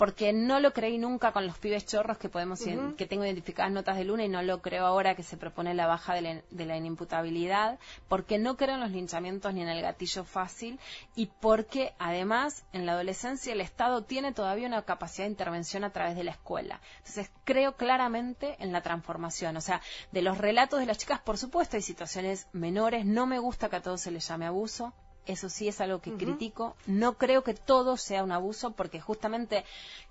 porque 0.00 0.32
no 0.32 0.60
lo 0.60 0.72
creí 0.72 0.96
nunca 0.96 1.30
con 1.30 1.46
los 1.46 1.58
pibes 1.58 1.84
chorros 1.84 2.16
que 2.16 2.30
podemos 2.30 2.58
que 2.96 3.04
tengo 3.04 3.22
identificadas 3.22 3.70
notas 3.70 3.98
de 3.98 4.04
luna 4.04 4.24
y 4.24 4.30
no 4.30 4.40
lo 4.40 4.62
creo 4.62 4.86
ahora 4.86 5.14
que 5.14 5.22
se 5.22 5.36
propone 5.36 5.74
la 5.74 5.86
baja 5.86 6.14
de 6.14 6.22
la, 6.22 6.42
de 6.50 6.64
la, 6.64 6.78
inimputabilidad, 6.78 7.78
porque 8.08 8.38
no 8.38 8.56
creo 8.56 8.76
en 8.76 8.80
los 8.80 8.92
linchamientos 8.92 9.52
ni 9.52 9.60
en 9.60 9.68
el 9.68 9.82
gatillo 9.82 10.24
fácil 10.24 10.80
y 11.14 11.26
porque 11.26 11.92
además 11.98 12.64
en 12.72 12.86
la 12.86 12.92
adolescencia 12.92 13.52
el 13.52 13.60
Estado 13.60 14.02
tiene 14.02 14.32
todavía 14.32 14.68
una 14.68 14.86
capacidad 14.86 15.26
de 15.26 15.32
intervención 15.32 15.84
a 15.84 15.92
través 15.92 16.16
de 16.16 16.24
la 16.24 16.30
escuela. 16.30 16.80
Entonces 17.00 17.30
creo 17.44 17.76
claramente 17.76 18.56
en 18.58 18.72
la 18.72 18.80
transformación, 18.80 19.58
o 19.58 19.60
sea, 19.60 19.82
de 20.12 20.22
los 20.22 20.38
relatos 20.38 20.80
de 20.80 20.86
las 20.86 20.96
chicas, 20.96 21.20
por 21.20 21.36
supuesto 21.36 21.76
hay 21.76 21.82
situaciones 21.82 22.48
menores, 22.54 23.04
no 23.04 23.26
me 23.26 23.38
gusta 23.38 23.68
que 23.68 23.76
a 23.76 23.82
todos 23.82 24.00
se 24.00 24.10
les 24.10 24.26
llame 24.26 24.46
abuso, 24.46 24.94
eso 25.30 25.48
sí 25.48 25.68
es 25.68 25.80
algo 25.80 26.00
que 26.00 26.12
critico. 26.14 26.76
No 26.86 27.16
creo 27.16 27.42
que 27.44 27.54
todo 27.54 27.96
sea 27.96 28.24
un 28.24 28.32
abuso, 28.32 28.72
porque 28.72 29.00
justamente 29.00 29.64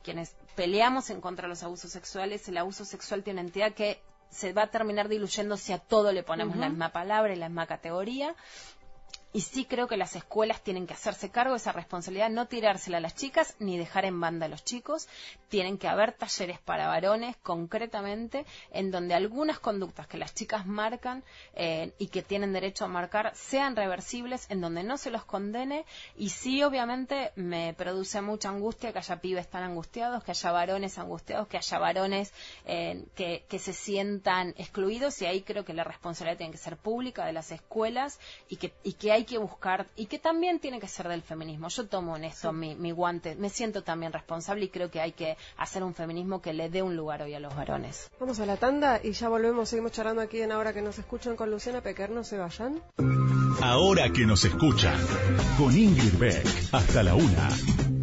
quienes 0.04 0.36
peleamos 0.56 1.10
en 1.10 1.22
contra 1.22 1.44
de 1.44 1.50
los 1.50 1.64
abusos 1.64 1.92
sexuales, 1.92 2.48
el 2.48 2.58
abuso 2.58 2.86
sexual 2.86 3.24
tiene 3.24 3.42
una 3.42 3.48
entidad 3.48 3.74
que 3.74 4.02
se 4.30 4.54
va 4.54 4.64
a 4.64 4.68
terminar 4.68 5.10
diluyendo 5.10 5.58
si 5.58 5.74
a 5.74 5.80
todo 5.80 6.12
le 6.12 6.24
ponemos 6.24 6.56
la 6.56 6.70
misma 6.70 6.90
palabra 6.90 7.34
y 7.34 7.36
la 7.36 7.50
misma 7.50 7.68
categoría. 7.68 8.36
Y 9.32 9.42
sí 9.42 9.66
creo 9.66 9.88
que 9.88 9.96
las 9.96 10.16
escuelas 10.16 10.64
tienen 10.64 10.88
que 10.88 10.96
hacerse 10.96 11.30
cargo 11.30 11.54
de 11.54 11.58
esa 11.58 11.72
responsabilidad, 11.72 12.32
no 12.32 12.48
tirársela 12.48 12.98
a 12.98 13.02
las 13.02 13.16
chicas 13.16 13.56
ni 13.60 13.78
dejar 13.78 14.06
en 14.06 14.20
banda 14.20 14.48
a 14.48 14.50
los 14.50 14.64
chicos. 14.64 15.08
Tienen 15.50 15.78
que 15.78 15.88
haber 15.88 16.14
talleres 16.14 16.60
para 16.60 16.88
varones, 16.88 17.38
concretamente, 17.44 18.46
en 18.72 18.90
donde 18.90 19.14
algunas 19.14 19.60
conductas 19.60 20.08
que 20.08 20.18
las 20.18 20.34
chicas 20.34 20.66
marcan 20.66 21.24
eh, 21.54 21.94
y 22.00 22.08
que 22.08 22.24
tienen 22.24 22.54
derecho 22.54 22.86
a 22.86 22.88
marcar 22.88 23.32
sean 23.36 23.76
reversibles, 23.76 24.50
en 24.50 24.62
donde 24.62 24.84
no 24.84 24.98
se 24.98 25.12
los 25.12 25.26
condene. 25.26 25.86
Y 26.18 26.30
sí, 26.30 26.64
obviamente, 26.64 27.32
me 27.36 27.76
produce 27.76 28.22
mucha 28.22 28.50
angustia 28.50 28.92
que 28.92 29.00
haya 29.00 29.22
pibes 29.22 29.48
tan 29.48 29.62
angustiados, 29.62 30.24
que 30.24 30.32
haya 30.32 30.52
varones 30.52 30.98
angustiados, 30.98 31.48
que 31.48 31.58
haya 31.58 31.78
varones 31.78 32.34
eh, 32.66 33.06
que, 33.16 33.46
que 33.48 33.60
se 33.60 33.74
sientan 33.74 34.56
excluidos. 34.58 35.22
Y 35.22 35.28
ahí 35.28 35.42
creo 35.42 35.66
que 35.66 35.74
la 35.74 35.84
responsabilidad 35.84 36.38
tiene 36.38 36.52
que 36.52 36.58
ser 36.58 36.78
pública 36.78 37.26
de 37.26 37.34
las 37.34 37.52
escuelas 37.52 38.20
y 38.48 38.56
que, 38.56 38.74
y 38.84 38.94
que 38.94 39.12
hay 39.12 39.19
hay 39.20 39.26
que 39.26 39.38
buscar 39.38 39.86
y 39.98 40.06
que 40.06 40.18
también 40.18 40.60
tiene 40.60 40.80
que 40.80 40.88
ser 40.88 41.08
del 41.08 41.22
feminismo. 41.22 41.68
Yo 41.68 41.88
tomo 41.88 42.16
en 42.16 42.24
esto 42.24 42.54
mi, 42.54 42.76
mi 42.76 42.92
guante, 42.92 43.36
me 43.36 43.50
siento 43.50 43.84
también 43.84 44.14
responsable 44.14 44.66
y 44.66 44.70
creo 44.70 44.90
que 44.90 45.02
hay 45.02 45.12
que 45.12 45.38
hacer 45.58 45.84
un 45.84 45.94
feminismo 45.94 46.42
que 46.42 46.54
le 46.54 46.70
dé 46.70 46.82
un 46.82 46.96
lugar 46.96 47.22
hoy 47.22 47.34
a 47.34 47.40
los 47.40 47.54
varones. 47.56 48.10
Vamos 48.20 48.40
a 48.40 48.46
la 48.46 48.56
tanda 48.56 49.02
y 49.04 49.12
ya 49.12 49.28
volvemos, 49.28 49.70
seguimos 49.70 49.92
charlando 49.92 50.22
aquí 50.22 50.42
en 50.42 50.52
Ahora 50.52 50.74
que 50.74 50.82
nos 50.82 50.98
escuchan 50.98 51.36
con 51.36 51.52
Luciana 51.52 51.82
Pequer, 51.82 52.10
no 52.10 52.24
se 52.24 52.38
vayan. 52.38 52.82
Ahora 53.62 54.10
que 54.10 54.26
nos 54.26 54.46
escuchan, 54.46 54.98
con 55.58 55.78
Ingrid 55.78 56.18
Beck, 56.18 56.48
hasta 56.72 57.04
la 57.04 57.14
una. 57.16 57.99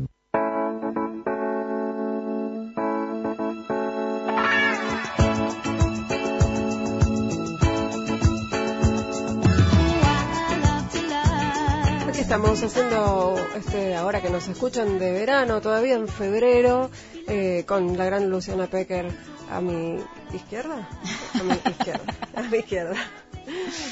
Estamos 12.26 12.60
haciendo, 12.60 13.36
este, 13.56 13.94
ahora 13.94 14.20
que 14.20 14.30
nos 14.30 14.48
escuchan 14.48 14.98
de 14.98 15.12
verano, 15.12 15.60
todavía 15.60 15.94
en 15.94 16.08
febrero, 16.08 16.90
eh, 17.28 17.62
con 17.68 17.96
la 17.96 18.04
gran 18.04 18.28
Luciana 18.28 18.66
Pecker 18.66 19.06
a 19.48 19.60
mi 19.60 20.00
izquierda. 20.34 20.88
A 21.34 21.42
mi 21.44 21.54
izquierda. 21.54 22.14
A 22.34 22.42
mi 22.42 22.58
izquierda. 22.58 22.96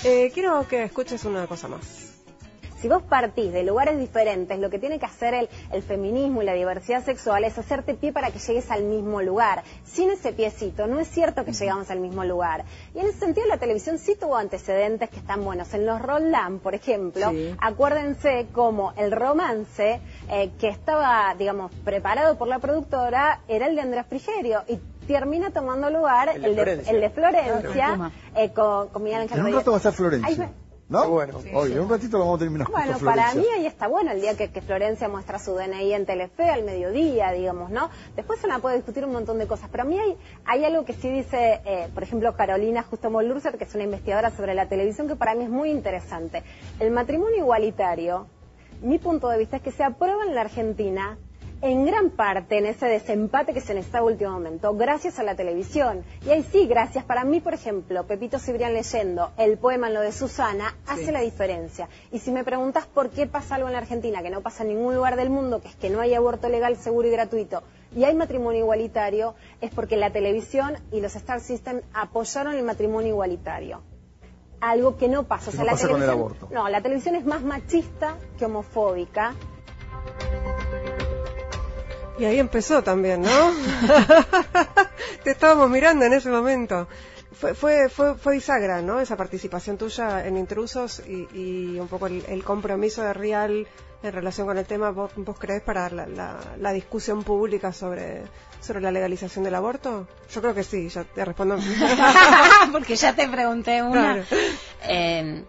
Eh, 0.03 0.33
quiero 0.35 0.67
que 0.67 0.83
escuches 0.83 1.25
una 1.25 1.47
cosa 1.47 1.69
más. 1.69 2.04
Si 2.81 2.89
vos 2.89 3.03
partís 3.03 3.53
de 3.53 3.63
lugares 3.63 3.99
diferentes, 3.99 4.59
lo 4.59 4.71
que 4.71 4.79
tiene 4.79 4.99
que 4.99 5.07
hacer 5.07 5.35
el, 5.35 5.49
el, 5.73 5.83
feminismo 5.83 6.43
y 6.43 6.45
la 6.45 6.55
diversidad 6.55 7.05
sexual 7.05 7.45
es 7.45 7.57
hacerte 7.59 7.95
pie 7.95 8.13
para 8.13 8.31
que 8.31 8.39
llegues 8.39 8.71
al 8.71 8.85
mismo 8.85 9.23
lugar. 9.23 9.63
Sin 9.85 10.11
ese 10.11 10.33
piecito, 10.33 10.87
no 10.87 11.01
es 11.01 11.09
cierto 11.09 11.45
que 11.45 11.53
llegamos 11.53 11.91
al 11.91 12.01
mismo 12.01 12.25
lugar. 12.25 12.65
Y 12.95 12.99
en 12.99 13.07
ese 13.07 13.19
sentido, 13.21 13.47
la 13.47 13.59
televisión 13.59 13.99
sí 13.99 14.17
tuvo 14.19 14.37
antecedentes 14.37 15.09
que 15.11 15.17
están 15.17 15.45
buenos. 15.45 15.73
En 15.75 15.87
los 15.87 16.01
Roland, 16.01 16.61
por 16.61 16.75
ejemplo, 16.75 17.31
sí. 17.31 17.55
acuérdense 17.61 18.47
como 18.53 18.93
el 18.97 19.13
romance 19.13 20.01
eh, 20.31 20.51
que 20.59 20.69
estaba, 20.69 21.35
digamos, 21.39 21.73
preparado 21.85 22.37
por 22.37 22.49
la 22.49 22.59
productora 22.59 23.41
era 23.49 23.67
el 23.67 23.77
de 23.77 23.83
Andrés 23.83 24.07
Frigerio. 24.07 24.63
Y 24.69 24.79
termina 25.07 25.51
tomando 25.51 25.91
lugar 25.91 26.31
el 26.35 26.43
de, 26.43 26.49
el 26.49 26.57
de, 26.57 26.91
el 26.91 27.01
de 27.01 27.11
Florencia 27.11 27.95
claro. 27.95 28.11
eh, 28.37 28.53
con, 28.53 28.89
con 28.89 29.03
Miguel 29.03 29.23
Ángel 29.23 29.39
En 29.39 29.47
un 29.47 29.53
rato 29.53 29.71
va 29.71 29.77
a 29.77 29.81
ser 29.81 29.93
Florencia. 29.93 30.45
Ahí, 30.45 30.51
¿No? 30.89 31.09
bueno, 31.09 31.41
sí, 31.41 31.51
Oye, 31.55 31.75
sí. 31.75 31.79
un 31.79 31.89
ratito 31.89 32.19
lo 32.19 32.25
vamos 32.25 32.37
a 32.37 32.45
terminar. 32.45 32.69
Bueno, 32.71 32.99
para 32.99 33.35
mí 33.35 33.45
ahí 33.57 33.67
está 33.67 33.89
bueno 33.89 34.11
el 34.13 34.21
día 34.21 34.37
que, 34.37 34.51
que, 34.51 34.61
Florencia 34.61 35.09
muestra 35.09 35.39
su 35.39 35.55
DNI 35.55 35.95
en 35.95 36.05
Telefe 36.05 36.51
al 36.51 36.63
mediodía, 36.63 37.33
digamos, 37.33 37.71
¿no? 37.71 37.89
Después 38.17 38.39
se 38.41 38.49
la 38.49 38.59
puede 38.59 38.77
discutir 38.77 39.05
un 39.05 39.13
montón 39.13 39.39
de 39.39 39.47
cosas, 39.47 39.69
pero 39.71 39.85
a 39.85 39.87
mí 39.87 39.99
hay, 39.99 40.17
hay 40.45 40.65
algo 40.65 40.85
que 40.85 40.93
sí 40.93 41.09
dice, 41.09 41.63
eh, 41.65 41.89
por 41.95 42.03
ejemplo, 42.03 42.35
Carolina 42.37 42.83
Justo 42.83 43.11
Mollurser, 43.11 43.57
que 43.57 43.65
es 43.65 43.75
una 43.75 43.85
investigadora 43.85 44.31
sobre 44.31 44.55
la 44.55 44.69
televisión, 44.69 45.09
que 45.09 45.17
para 45.17 45.35
mí 45.35 45.45
es 45.45 45.51
muy 45.51 45.71
interesante. 45.71 46.43
El 46.79 46.91
matrimonio 46.91 47.39
igualitario, 47.39 48.27
mi 48.83 48.99
punto 48.99 49.29
de 49.29 49.39
vista 49.39 49.57
es 49.57 49.63
que 49.63 49.73
se 49.73 49.85
aprueba 49.85 50.25
en 50.25 50.35
la 50.35 50.43
Argentina 50.43 51.17
en 51.63 51.87
gran 51.87 52.11
parte 52.11 52.59
en 52.59 52.67
ese 52.67 52.87
desempate 52.87 53.55
que 53.55 53.61
se 53.61 53.75
necesita 53.75 54.03
último 54.03 54.31
momento, 54.33 54.75
gracias 54.75 55.19
a 55.19 55.23
la 55.23 55.35
televisión. 55.35 56.05
Y 56.27 56.31
ahí 56.31 56.43
sí, 56.43 56.67
gracias. 56.67 57.05
Para 57.05 57.25
mí, 57.25 57.41
por 57.41 57.55
ejemplo, 57.55 58.07
Pepito 58.07 58.39
Cibrián 58.39 58.75
leyendo 58.75 59.33
el 59.37 59.59
poema 59.59 59.89
en 59.89 59.95
lo 59.95 60.01
de 60.01 60.13
Susana 60.13 60.77
hace 60.87 61.07
sí. 61.07 61.13
la 61.13 61.21
diferencia. 61.21 61.89
Y 62.13 62.19
si 62.19 62.31
me 62.31 62.45
preguntas 62.45 62.87
por 62.87 63.11
qué 63.11 63.27
pasa 63.27 63.55
algo 63.55 63.69
en 63.69 63.73
la 63.73 63.81
Argentina 63.81 64.23
que 64.23 64.31
no 64.31 64.41
pasa 64.43 64.63
en 64.63 64.71
ningún 64.71 64.95
lugar 64.95 65.17
del 65.17 65.31
mundo, 65.31 65.61
que 65.61 65.69
es 65.69 65.77
que 65.77 65.91
no 65.91 66.01
hay 66.01 66.15
aborto 66.15 66.49
legal, 66.49 66.77
seguro 66.77 67.09
y 67.09 67.11
gratuito, 67.11 67.63
y 67.97 68.05
hay 68.05 68.15
matrimonio 68.15 68.61
igualitario, 68.61 69.35
es 69.61 69.71
porque 69.71 69.97
la 69.97 70.11
televisión 70.11 70.77
y 70.93 71.01
los 71.01 71.17
Star 71.17 71.41
System 71.41 71.81
apoyaron 71.93 72.55
el 72.55 72.65
matrimonio 72.65 73.09
igualitario 73.09 73.83
algo 74.61 74.97
que 74.97 75.09
no 75.09 75.25
pasa. 75.25 75.51
O 75.51 75.53
sea, 75.53 75.61
no 75.61 75.67
la 75.67 75.73
pasa 75.73 75.87
televisión, 75.87 76.09
con 76.09 76.19
el 76.19 76.23
aborto. 76.23 76.49
No, 76.51 76.69
la 76.69 76.81
televisión 76.81 77.15
es 77.17 77.25
más 77.25 77.43
machista 77.43 78.17
que 78.39 78.47
homofóbica. 78.47 79.35
Y 82.19 82.25
ahí 82.25 82.39
empezó 82.39 82.83
también, 82.83 83.23
¿no? 83.23 83.29
Te 85.25 85.33
estábamos 85.33 85.69
mirando 85.69 86.05
en 86.05 86.13
ese 86.13 86.31
momento. 86.31 86.87
Fue, 87.33 87.55
fue, 87.55 87.89
fue, 87.89 88.15
fue 88.15 88.35
bisagra, 88.35 88.81
¿no? 88.81 89.01
Esa 89.01 89.17
participación 89.17 89.77
tuya 89.77 90.25
en 90.25 90.37
Intrusos 90.37 91.03
y, 91.07 91.29
y 91.35 91.81
un 91.81 91.89
poco 91.89 92.07
el, 92.07 92.25
el, 92.29 92.45
compromiso 92.45 93.03
de 93.03 93.13
Real 93.13 93.67
en 94.05 94.13
relación 94.13 94.47
con 94.47 94.57
el 94.59 94.67
tema, 94.67 94.91
¿vos, 94.91 95.11
vos 95.17 95.37
crees 95.39 95.63
para 95.63 95.91
la, 95.91 96.07
la, 96.07 96.39
la, 96.61 96.73
discusión 96.73 97.25
pública 97.25 97.73
sobre, 97.73 98.23
sobre 98.61 98.81
la 98.81 98.93
legalización 98.93 99.45
del 99.45 99.55
aborto? 99.57 100.07
Yo 100.33 100.41
creo 100.41 100.55
que 100.55 100.63
sí, 100.63 100.89
ya 100.89 101.03
te 101.03 101.25
respondo. 101.25 101.59
Porque 102.73 102.95
ya 102.95 103.17
te 103.17 103.27
pregunté 103.29 103.83
una. 103.83 103.93
Claro. 104.01 104.25
Eh, 104.87 105.45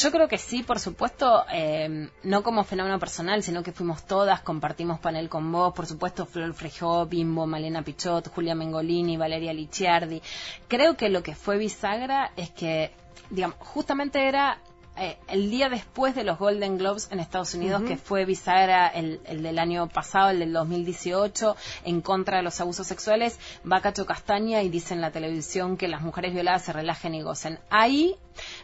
yo 0.00 0.10
creo 0.10 0.28
que 0.28 0.38
sí, 0.38 0.62
por 0.62 0.78
supuesto, 0.78 1.44
eh, 1.52 2.08
no 2.22 2.42
como 2.42 2.64
fenómeno 2.64 2.98
personal, 2.98 3.42
sino 3.42 3.62
que 3.62 3.72
fuimos 3.72 4.06
todas, 4.06 4.40
compartimos 4.40 4.98
panel 5.00 5.28
con 5.28 5.50
vos, 5.52 5.74
por 5.74 5.86
supuesto, 5.86 6.24
Flor 6.24 6.54
Frejó, 6.54 7.06
Bimbo, 7.06 7.46
Malena 7.46 7.82
Pichot, 7.82 8.28
Julia 8.28 8.54
Mengolini, 8.54 9.16
Valeria 9.16 9.52
Licciardi. 9.52 10.22
Creo 10.68 10.96
que 10.96 11.08
lo 11.08 11.22
que 11.22 11.34
fue 11.34 11.58
bisagra 11.58 12.32
es 12.36 12.50
que, 12.50 12.92
digamos, 13.30 13.56
justamente 13.58 14.26
era 14.26 14.58
eh, 14.96 15.18
el 15.28 15.50
día 15.50 15.68
después 15.68 16.14
de 16.14 16.22
los 16.24 16.38
Golden 16.38 16.76
Globes 16.76 17.08
en 17.10 17.20
Estados 17.20 17.54
Unidos, 17.54 17.80
uh 17.80 17.84
-huh. 17.84 17.88
que 17.88 17.96
fue 17.96 18.24
bisagra 18.24 18.88
el, 18.88 19.20
el, 19.24 19.42
del 19.42 19.58
año 19.58 19.88
pasado, 19.88 20.30
el 20.30 20.40
del 20.40 20.52
2018, 20.52 21.56
en 21.84 22.02
contra 22.02 22.36
de 22.36 22.42
los 22.42 22.60
abusos 22.60 22.86
sexuales, 22.86 23.38
va 23.70 23.80
Cacho 23.80 24.04
Castaña 24.04 24.62
y 24.62 24.68
dice 24.68 24.94
en 24.94 25.00
la 25.00 25.10
televisión 25.10 25.76
que 25.76 25.88
las 25.88 26.02
mujeres 26.02 26.34
violadas 26.34 26.62
se 26.62 26.72
relajen 26.72 27.14
y 27.14 27.22
gocen. 27.22 27.58
Ahí, 27.70 28.16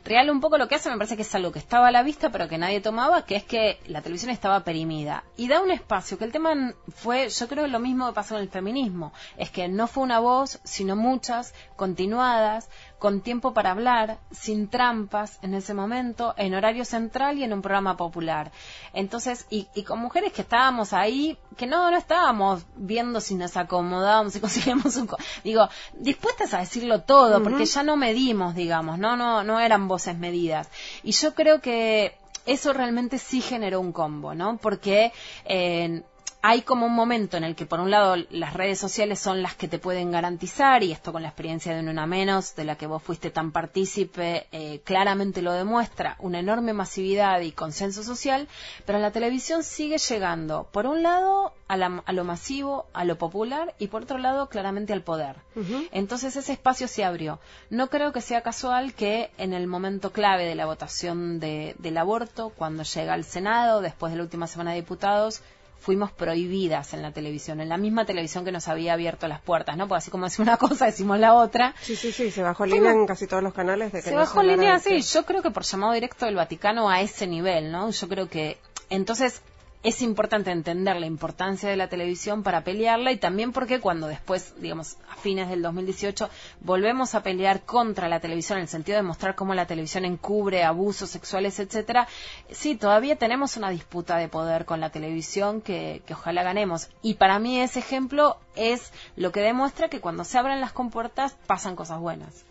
Real 0.05 0.31
un 0.31 0.41
poco 0.41 0.59
lo 0.59 0.69
que 0.69 0.77
hace, 0.77 0.91
me 0.91 0.97
parece 0.97 1.17
que 1.17 1.23
es 1.23 1.35
algo 1.35 1.53
que 1.53 1.59
estaba 1.59 1.89
a 1.89 1.91
la 1.91 2.03
vista, 2.03 2.31
pero 2.31 2.49
que 2.49 2.59
nadie 2.59 2.81
tomaba, 2.81 3.25
que 3.25 3.37
es 3.37 3.45
que 3.45 3.79
la 3.87 4.01
televisión 4.03 4.31
estaba 4.31 4.65
perimida. 4.65 5.25
Y 5.37 5.49
da 5.49 5.61
un 5.61 5.71
espacio, 5.71 6.19
que 6.19 6.25
el 6.25 6.33
tema 6.33 6.75
fue, 6.89 7.29
yo 7.29 7.49
creo, 7.49 7.67
lo 7.67 7.79
mismo 7.79 8.07
que 8.07 8.15
pasó 8.15 8.37
en 8.37 8.43
el 8.43 8.49
feminismo, 8.49 9.13
es 9.37 9.51
que 9.51 9.69
no 9.69 9.87
fue 9.87 10.05
una 10.05 10.21
voz, 10.21 10.61
sino 10.65 10.97
muchas, 10.97 11.55
continuadas, 11.77 12.69
con 12.99 13.21
tiempo 13.21 13.55
para 13.55 13.71
hablar, 13.71 14.19
sin 14.31 14.69
trampas 14.69 15.39
en 15.43 15.55
ese 15.55 15.73
momento, 15.73 16.35
en 16.37 16.55
horario 16.55 16.85
central 16.85 17.39
y 17.39 17.45
en 17.45 17.53
un 17.53 17.63
programa 17.63 17.97
popular. 17.97 18.51
Entonces, 18.93 19.47
y, 19.51 19.69
y 19.75 19.85
con 19.85 20.01
mujeres 20.01 20.33
que 20.33 20.43
estábamos 20.43 20.93
ahí, 20.93 21.39
que 21.57 21.67
no, 21.67 21.91
no 21.91 21.97
estábamos 21.97 22.65
viendo 22.77 23.21
si 23.21 23.35
nos 23.37 23.57
acomodábamos, 23.57 24.33
si 24.35 24.41
conseguíamos 24.41 24.97
un... 24.97 25.09
Digo, 25.45 25.69
dispuestas 25.95 26.55
a 26.55 26.59
decirlo 26.59 27.03
todo, 27.03 27.37
uh 27.37 27.41
-huh. 27.41 27.45
porque 27.45 27.67
ya 27.67 27.83
no 27.83 27.97
medimos, 27.97 28.55
digamos, 28.55 28.99
no, 28.99 29.17
no, 29.17 29.45
no 29.45 29.61
eran 29.61 29.87
voces 29.87 30.19
medidas. 30.19 30.69
Y 31.03 31.13
yo 31.13 31.35
creo 31.35 31.61
que 31.61 32.17
eso 32.47 32.73
realmente 32.73 33.19
sí 33.19 33.41
generó 33.41 33.81
un 33.81 33.93
combo, 33.93 34.35
¿no? 34.35 34.57
Porque... 34.57 35.13
Eh, 35.45 36.03
hay 36.41 36.63
como 36.63 36.87
un 36.87 36.95
momento 36.95 37.37
en 37.37 37.45
el 37.45 37.55
que, 37.57 37.67
por 37.67 37.81
un 37.81 37.91
lado, 37.91 38.17
las 38.31 38.55
redes 38.55 38.79
sociales 38.79 39.19
son 39.19 39.43
las 39.43 39.55
que 39.57 39.67
te 39.69 39.79
pueden 39.79 40.11
garantizar, 40.11 40.83
y 40.83 40.93
esto 40.93 41.13
con 41.13 41.23
la 41.23 41.29
experiencia 41.29 41.75
de 41.75 41.81
Una 41.81 42.07
Menos, 42.07 42.55
de 42.55 42.65
la 42.65 42.77
que 42.77 42.87
vos 42.87 43.03
fuiste 43.03 43.31
tan 43.31 43.51
partícipe, 43.51 44.47
eh, 44.53 44.81
claramente 44.85 45.43
lo 45.43 45.53
demuestra, 45.53 46.17
una 46.21 46.39
enorme 46.39 46.73
masividad 46.73 47.41
y 47.41 47.53
consenso 47.53 48.03
social, 48.03 48.47
pero 48.87 48.99
la 48.99 49.11
televisión 49.11 49.63
sigue 49.65 49.99
llegando, 49.99 50.69
por 50.73 50.87
un 50.87 51.03
lado, 51.03 51.53
a, 51.67 51.77
la, 51.77 52.03
a 52.07 52.13
lo 52.13 52.25
masivo, 52.25 52.87
a 52.93 53.05
lo 53.05 53.19
popular, 53.19 53.75
y 53.79 53.89
por 53.89 54.05
otro 54.05 54.19
lado, 54.19 54.49
claramente 54.49 54.93
al 54.93 55.03
poder. 55.03 55.37
Uh 55.57 55.61
-huh. 55.61 55.89
Entonces 55.93 56.37
ese 56.37 56.53
espacio 56.53 56.89
se 56.89 57.05
abrió. 57.05 57.41
No 57.69 57.89
creo 57.89 58.13
que 58.13 58.21
sea 58.21 58.43
casual 58.43 58.95
que 58.95 59.31
en 59.39 59.53
el 59.53 59.67
momento 59.67 60.13
clave 60.13 60.47
de 60.47 60.55
la 60.55 60.67
votación 60.67 61.41
de, 61.41 61.75
del 61.79 61.99
aborto, 61.99 62.51
cuando 62.51 62.85
llega 62.85 63.13
al 63.13 63.25
Senado, 63.25 63.81
después 63.81 64.13
de 64.13 64.19
la 64.19 64.23
última 64.25 64.47
semana 64.47 64.71
de 64.71 64.77
diputados, 64.77 65.43
fuimos 65.81 66.11
prohibidas 66.11 66.93
en 66.95 67.03
la 67.03 67.13
televisión, 67.13 67.61
en 67.61 67.69
la 67.69 67.77
misma 67.77 68.05
televisión 68.05 68.45
que 68.45 68.53
nos 68.53 68.69
había 68.69 68.93
abierto 68.93 69.29
las 69.29 69.41
puertas, 69.41 69.77
¿no? 69.77 69.89
Porque 69.89 69.99
así 69.99 70.11
como 70.11 70.25
decimos 70.25 70.49
una 70.49 70.57
cosa, 70.57 70.87
decimos 70.87 71.19
la 71.19 71.35
otra. 71.35 71.75
Sí, 71.81 71.97
sí, 71.97 72.13
sí, 72.13 72.31
se 72.31 72.43
bajó 72.43 72.67
línea 72.67 72.93
en 72.93 73.07
casi 73.07 73.27
todos 73.27 73.43
los 73.43 73.55
canales. 73.55 73.93
De 73.93 73.99
que 73.99 74.09
se 74.09 74.11
no 74.11 74.19
bajó 74.19 74.43
línea, 74.43 74.79
sí, 74.79 75.01
yo 75.01 75.25
creo 75.25 75.43
que 75.43 75.51
por 75.51 75.65
llamado 75.65 75.93
directo 75.93 76.27
del 76.27 76.37
Vaticano 76.37 76.91
a 76.91 77.01
ese 77.01 77.27
nivel, 77.27 77.71
¿no? 77.73 77.91
Yo 77.91 78.09
creo 78.09 78.29
que, 78.29 78.59
entonces, 78.91 79.41
es 79.83 80.03
importante 80.03 80.51
entender 80.51 80.97
la 80.97 81.07
importancia 81.07 81.69
de 81.69 81.77
la 81.77 81.89
televisión 81.89 82.43
para 82.43 82.65
pelearla 82.65 83.13
y 83.13 83.17
también 83.17 83.53
porque 83.53 83.81
cuando 83.81 84.09
después, 84.09 84.55
digamos, 84.61 84.97
a 85.09 85.17
fines 85.17 85.49
del 85.49 85.63
2018, 85.63 86.29
volvemos 86.61 87.15
a 87.15 87.23
pelear 87.23 87.63
contra 87.63 88.09
la 88.09 88.21
televisión 88.21 88.59
en 88.59 88.63
el 88.63 88.69
sentido 88.69 88.97
de 88.97 89.03
mostrar 89.03 89.37
cómo 89.37 89.55
la 89.55 89.67
televisión 89.67 90.05
encubre 90.05 90.65
abusos 90.65 91.11
sexuales, 91.11 91.61
etcétera, 91.61 92.09
sí, 92.51 92.75
todavía 92.75 93.17
tenemos 93.17 93.57
una 93.57 93.71
disputa 93.71 94.17
de 94.17 94.29
poder 94.29 94.65
con 94.65 94.81
la 94.81 94.91
televisión 94.91 95.61
que, 95.61 96.03
que 96.07 96.15
ojalá 96.15 96.43
ganemos. 96.43 96.89
Y 97.03 97.15
para 97.15 97.39
mí 97.39 97.61
ese 97.61 97.79
ejemplo 97.79 98.39
es 98.57 98.93
lo 99.15 99.31
que 99.31 99.41
demuestra 99.41 99.89
que 99.89 100.01
cuando 100.01 100.25
se 100.25 100.39
abren 100.39 100.61
las 100.61 100.73
compuertas 100.73 101.37
pasan 101.47 101.77
cosas 101.77 102.01
buenas. 102.01 102.45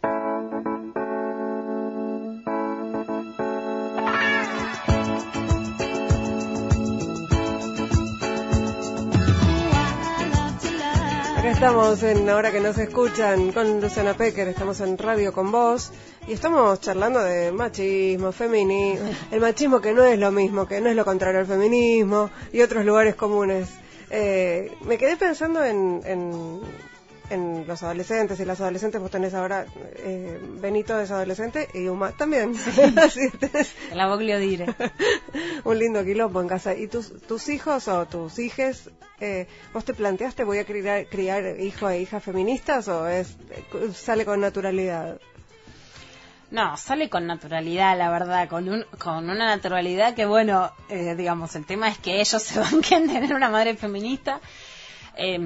Estamos 11.58 12.04
en 12.04 12.30
Ahora 12.30 12.52
que 12.52 12.60
nos 12.60 12.78
escuchan 12.78 13.52
con 13.52 13.82
Luciana 13.82 14.13
Pecker, 14.13 14.48
estamos 14.48 14.80
en 14.80 14.96
Radio 14.96 15.34
con 15.34 15.52
vos 15.52 15.91
y 16.28 16.34
estamos 16.34 16.80
charlando 16.82 17.20
de 17.20 17.52
machismo, 17.52 18.32
feminismo, 18.32 19.10
el 19.32 19.39
machismo 19.41 19.82
que 19.82 19.91
no 19.91 20.04
es 20.04 20.20
lo 20.20 20.32
mismo, 20.32 20.67
que 20.67 20.80
no 20.82 20.88
es 20.88 20.96
lo 20.96 21.04
contrario 21.04 21.39
al 21.39 21.48
feminismo 21.48 22.30
y 22.54 22.62
otros 22.62 22.86
lugares 22.86 23.15
comunes. 23.15 23.70
Eh, 24.12 24.72
me 24.82 25.00
quedé 25.00 25.17
pensando 25.17 25.65
en, 25.65 26.04
en, 26.06 26.62
en, 27.32 27.67
los 27.67 27.82
adolescentes 27.82 28.39
y 28.39 28.46
las 28.46 28.62
adolescentes. 28.62 29.02
Vos 29.02 29.10
tenés 29.10 29.34
ahora, 29.34 29.65
eh, 29.96 30.39
Benito 30.62 31.00
es 31.00 31.10
adolescente 31.10 31.70
y 31.74 31.88
Uma 31.88 32.12
también. 32.12 32.53
La 33.95 34.05
voglio 34.05 34.38
dire. 34.38 34.68
Un 35.64 35.80
lindo 35.80 36.05
quilombo 36.05 36.39
en 36.39 36.49
casa. 36.49 36.76
¿Y 36.76 36.86
tus, 36.86 37.20
tus 37.24 37.49
hijos 37.49 37.88
o 37.88 38.05
tus 38.05 38.38
hijes, 38.38 38.91
eh, 39.20 39.47
vos 39.74 39.84
te 39.84 39.93
planteaste 39.93 40.43
voy 40.43 40.59
a 40.59 40.65
criar, 40.65 41.07
criar 41.07 41.59
hijo 41.59 41.89
e 41.89 42.01
hija 42.01 42.20
feministas 42.20 42.88
o 42.88 43.07
es 43.07 43.38
sale 43.93 44.26
con 44.26 44.39
naturalidad? 44.39 45.20
No, 46.49 46.78
sale 46.78 47.09
con 47.09 47.28
naturalidad, 47.28 47.97
la 47.97 48.09
verdad, 48.09 48.47
con, 48.47 48.70
un, 48.70 48.86
con 48.97 49.30
una 49.30 49.47
naturalidad 49.47 50.15
que, 50.15 50.26
bueno, 50.26 50.72
eh, 50.88 51.15
digamos, 51.15 51.55
el 51.55 51.65
tema 51.65 51.89
es 51.89 51.97
que 51.97 52.22
ellos 52.22 52.41
se 52.41 52.59
a 52.61 52.82
tener 52.82 53.34
una 53.34 53.49
madre 53.49 53.76
feminista. 53.76 54.39
Eh, 55.18 55.39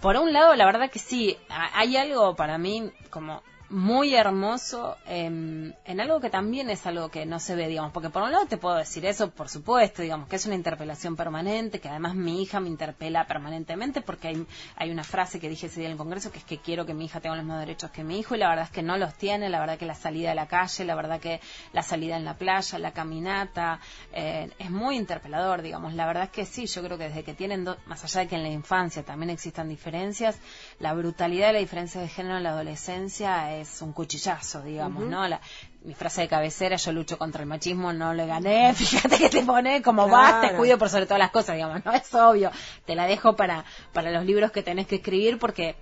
por 0.00 0.16
un 0.16 0.32
lado, 0.32 0.54
la 0.54 0.66
verdad 0.66 0.90
que 0.90 0.98
sí, 0.98 1.36
hay 1.48 1.96
algo 1.96 2.36
para 2.36 2.58
mí 2.58 2.92
como 3.10 3.42
muy 3.72 4.14
hermoso 4.14 4.96
en 5.06 5.74
algo 6.00 6.20
que 6.20 6.30
también 6.30 6.70
es 6.70 6.86
algo 6.86 7.08
que 7.08 7.26
no 7.26 7.40
se 7.40 7.54
ve, 7.54 7.68
digamos, 7.68 7.92
porque 7.92 8.10
por 8.10 8.22
un 8.22 8.30
lado 8.30 8.46
te 8.46 8.58
puedo 8.58 8.76
decir 8.76 9.04
eso, 9.06 9.30
por 9.30 9.48
supuesto, 9.48 10.02
digamos, 10.02 10.28
que 10.28 10.36
es 10.36 10.46
una 10.46 10.54
interpelación 10.54 11.16
permanente, 11.16 11.80
que 11.80 11.88
además 11.88 12.14
mi 12.14 12.42
hija 12.42 12.60
me 12.60 12.68
interpela 12.68 13.26
permanentemente 13.26 14.02
porque 14.02 14.28
hay, 14.28 14.46
hay 14.76 14.90
una 14.90 15.04
frase 15.04 15.40
que 15.40 15.48
dije 15.48 15.66
ese 15.66 15.80
día 15.80 15.88
en 15.88 15.92
el 15.92 15.98
Congreso 15.98 16.30
que 16.30 16.38
es 16.38 16.44
que 16.44 16.58
quiero 16.58 16.86
que 16.86 16.94
mi 16.94 17.06
hija 17.06 17.20
tenga 17.20 17.36
los 17.36 17.44
mismos 17.44 17.60
derechos 17.60 17.90
que 17.90 18.04
mi 18.04 18.18
hijo 18.18 18.34
y 18.34 18.38
la 18.38 18.48
verdad 18.48 18.66
es 18.66 18.70
que 18.70 18.82
no 18.82 18.96
los 18.96 19.14
tiene, 19.14 19.48
la 19.48 19.60
verdad 19.60 19.78
que 19.78 19.86
la 19.86 19.94
salida 19.94 20.32
a 20.32 20.34
la 20.34 20.46
calle, 20.46 20.84
la 20.84 20.94
verdad 20.94 21.20
que 21.20 21.40
la 21.72 21.82
salida 21.82 22.16
en 22.16 22.24
la 22.24 22.36
playa, 22.36 22.78
la 22.78 22.92
caminata, 22.92 23.80
eh, 24.12 24.50
es 24.58 24.70
muy 24.70 24.96
interpelador, 24.96 25.62
digamos, 25.62 25.94
la 25.94 26.06
verdad 26.06 26.24
es 26.24 26.30
que 26.30 26.44
sí, 26.44 26.66
yo 26.66 26.82
creo 26.82 26.98
que 26.98 27.08
desde 27.08 27.24
que 27.24 27.34
tienen, 27.34 27.64
más 27.86 28.04
allá 28.04 28.20
de 28.20 28.28
que 28.28 28.36
en 28.36 28.42
la 28.42 28.50
infancia 28.50 29.02
también 29.02 29.30
existan 29.30 29.68
diferencias, 29.68 30.38
la 30.78 30.94
brutalidad 30.94 31.48
de 31.48 31.52
la 31.54 31.58
diferencia 31.58 32.00
de 32.00 32.08
género 32.08 32.36
en 32.36 32.42
la 32.42 32.50
adolescencia 32.50 33.56
es 33.56 33.82
un 33.82 33.92
cuchillazo, 33.92 34.62
digamos, 34.62 35.04
¿no? 35.04 35.26
La, 35.28 35.40
mi 35.84 35.94
frase 35.94 36.22
de 36.22 36.28
cabecera, 36.28 36.76
yo 36.76 36.92
lucho 36.92 37.18
contra 37.18 37.42
el 37.42 37.48
machismo, 37.48 37.92
no 37.92 38.14
le 38.14 38.26
gané, 38.26 38.74
fíjate 38.74 39.18
que 39.18 39.28
te 39.28 39.42
pone 39.42 39.82
como 39.82 40.08
vas, 40.08 40.40
te 40.40 40.56
cuido 40.56 40.78
por 40.78 40.88
sobre 40.88 41.06
todas 41.06 41.18
las 41.18 41.30
cosas, 41.30 41.56
digamos, 41.56 41.84
no 41.84 41.92
es 41.92 42.14
obvio, 42.14 42.50
te 42.84 42.94
la 42.94 43.06
dejo 43.06 43.36
para, 43.36 43.64
para 43.92 44.10
los 44.10 44.24
libros 44.24 44.52
que 44.52 44.62
tenés 44.62 44.86
que 44.86 44.96
escribir 44.96 45.38
porque 45.38 45.76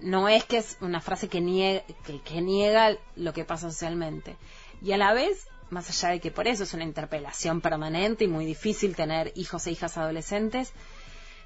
no 0.00 0.28
es 0.28 0.44
que 0.44 0.58
es 0.58 0.76
una 0.80 1.00
frase 1.00 1.28
que 1.28 1.40
niega, 1.40 1.82
que, 2.04 2.20
que 2.20 2.40
niega 2.40 2.96
lo 3.16 3.32
que 3.32 3.44
pasa 3.44 3.70
socialmente. 3.70 4.36
Y 4.82 4.92
a 4.92 4.96
la 4.96 5.12
vez, 5.12 5.46
más 5.70 5.88
allá 5.88 6.12
de 6.12 6.20
que 6.20 6.30
por 6.30 6.48
eso 6.48 6.64
es 6.64 6.74
una 6.74 6.84
interpelación 6.84 7.60
permanente 7.60 8.24
y 8.24 8.28
muy 8.28 8.44
difícil 8.44 8.96
tener 8.96 9.32
hijos 9.36 9.66
e 9.66 9.70
hijas 9.70 9.96
adolescentes, 9.96 10.72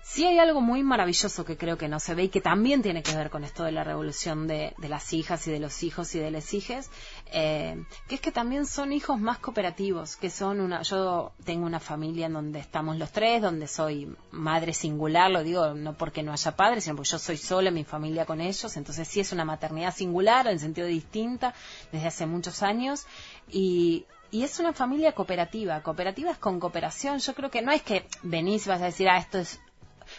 Sí 0.09 0.25
hay 0.25 0.39
algo 0.39 0.61
muy 0.61 0.85
maravilloso 0.85 1.45
que 1.45 1.57
creo 1.57 1.77
que 1.77 1.89
no 1.89 1.99
se 1.99 2.15
ve 2.15 2.25
y 2.25 2.29
que 2.29 2.41
también 2.41 2.81
tiene 2.81 3.03
que 3.03 3.15
ver 3.17 3.29
con 3.29 3.43
esto 3.43 3.65
de 3.65 3.73
la 3.73 3.83
revolución 3.83 4.47
de, 4.47 4.73
las 4.79 5.13
hijas 5.13 5.45
y 5.49 5.51
de 5.51 5.59
los 5.59 5.83
hijos 5.83 6.15
y 6.15 6.21
de 6.21 6.31
las 6.31 6.55
hijes, 6.55 6.91
eh, 7.33 7.85
que 8.07 8.15
es 8.15 8.21
que 8.21 8.31
también 8.31 8.67
son 8.67 8.93
hijos 8.93 9.19
más 9.19 9.39
cooperativos, 9.39 10.15
que 10.17 10.31
son 10.31 10.61
una, 10.61 10.83
yo 10.83 11.33
tengo 11.45 11.67
una 11.67 11.81
familia 11.81 12.27
en 12.27 12.35
donde 12.35 12.61
estamos 12.61 12.97
los 12.97 13.11
tres, 13.11 13.43
donde 13.43 13.67
soy 13.67 14.17
madre 14.31 14.75
singular, 14.75 15.29
lo 15.29 15.43
digo 15.43 15.75
no 15.75 15.99
porque 15.99 16.23
no 16.23 16.33
haya 16.33 16.55
padres, 16.55 16.85
sino 16.85 16.95
porque 16.95 17.11
yo 17.11 17.19
soy 17.19 17.37
sola 17.37 17.71
en 17.71 17.75
mi 17.75 17.85
familia 17.85 18.27
con 18.27 18.41
ellos, 18.41 18.77
entonces 18.77 19.09
sí 19.09 19.19
es 19.19 19.33
una 19.33 19.45
maternidad 19.45 19.93
singular 19.93 20.47
en 20.47 20.61
sentido 20.61 20.87
distinta 20.87 21.53
desde 21.91 22.07
hace 22.07 22.27
muchos 22.27 22.63
años 22.63 23.07
y, 23.51 24.07
y 24.31 24.45
es 24.45 24.61
una 24.61 24.73
familia 24.73 25.13
cooperativa. 25.13 25.83
Cooperativa 25.83 26.31
es 26.31 26.39
con 26.39 26.61
cooperación. 26.61 27.19
Yo 27.19 27.35
creo 27.35 27.51
que 27.51 27.63
no 27.63 27.73
es 27.73 27.83
que 27.83 28.07
venís 28.23 28.67
y 28.67 28.69
vas 28.69 28.83
a 28.83 28.87
decir, 28.87 29.09
ah, 29.09 29.19
esto 29.19 29.39
es 29.39 29.61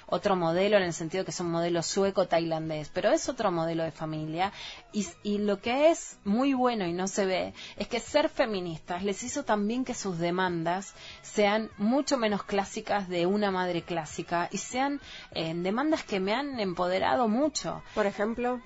otro 0.08 0.36
modelo 0.36 0.78
en 0.78 0.84
el 0.84 0.94
sentido 0.94 1.24
que 1.24 1.32
es 1.32 1.40
un 1.40 1.52
modelo 1.52 1.84
sueco-tailandés, 1.84 2.90
pero 2.94 3.12
es 3.12 3.30
otro 3.30 3.52
modelo 3.52 3.84
de 3.84 3.92
familia 3.92 4.52
y, 4.92 5.06
y 5.24 5.38
lo 5.38 5.62
que 5.62 5.92
es 5.92 6.18
muy 6.24 6.54
bueno 6.54 6.86
y 6.86 6.94
no 6.94 7.08
se 7.08 7.26
ve 7.26 7.54
es 7.76 7.88
que 7.88 8.00
ser 8.00 8.30
feministas 8.30 9.04
les 9.04 9.22
hizo 9.24 9.44
también 9.44 9.86
que 9.86 9.94
sus 9.94 10.18
demandas 10.18 10.94
sean 11.22 11.70
mucho 11.78 12.18
menos 12.18 12.44
clásicas 12.44 13.10
de 13.10 13.26
una 13.26 13.52
madre 13.52 13.82
clásica 13.82 14.50
y 14.52 14.58
sean 14.58 15.00
eh, 15.32 15.54
demandas 15.56 16.04
que 16.04 16.20
me 16.20 16.34
han 16.34 16.60
empoderado 16.60 17.28
mucho. 17.28 17.84
Por 17.94 18.06
ejemplo 18.06 18.62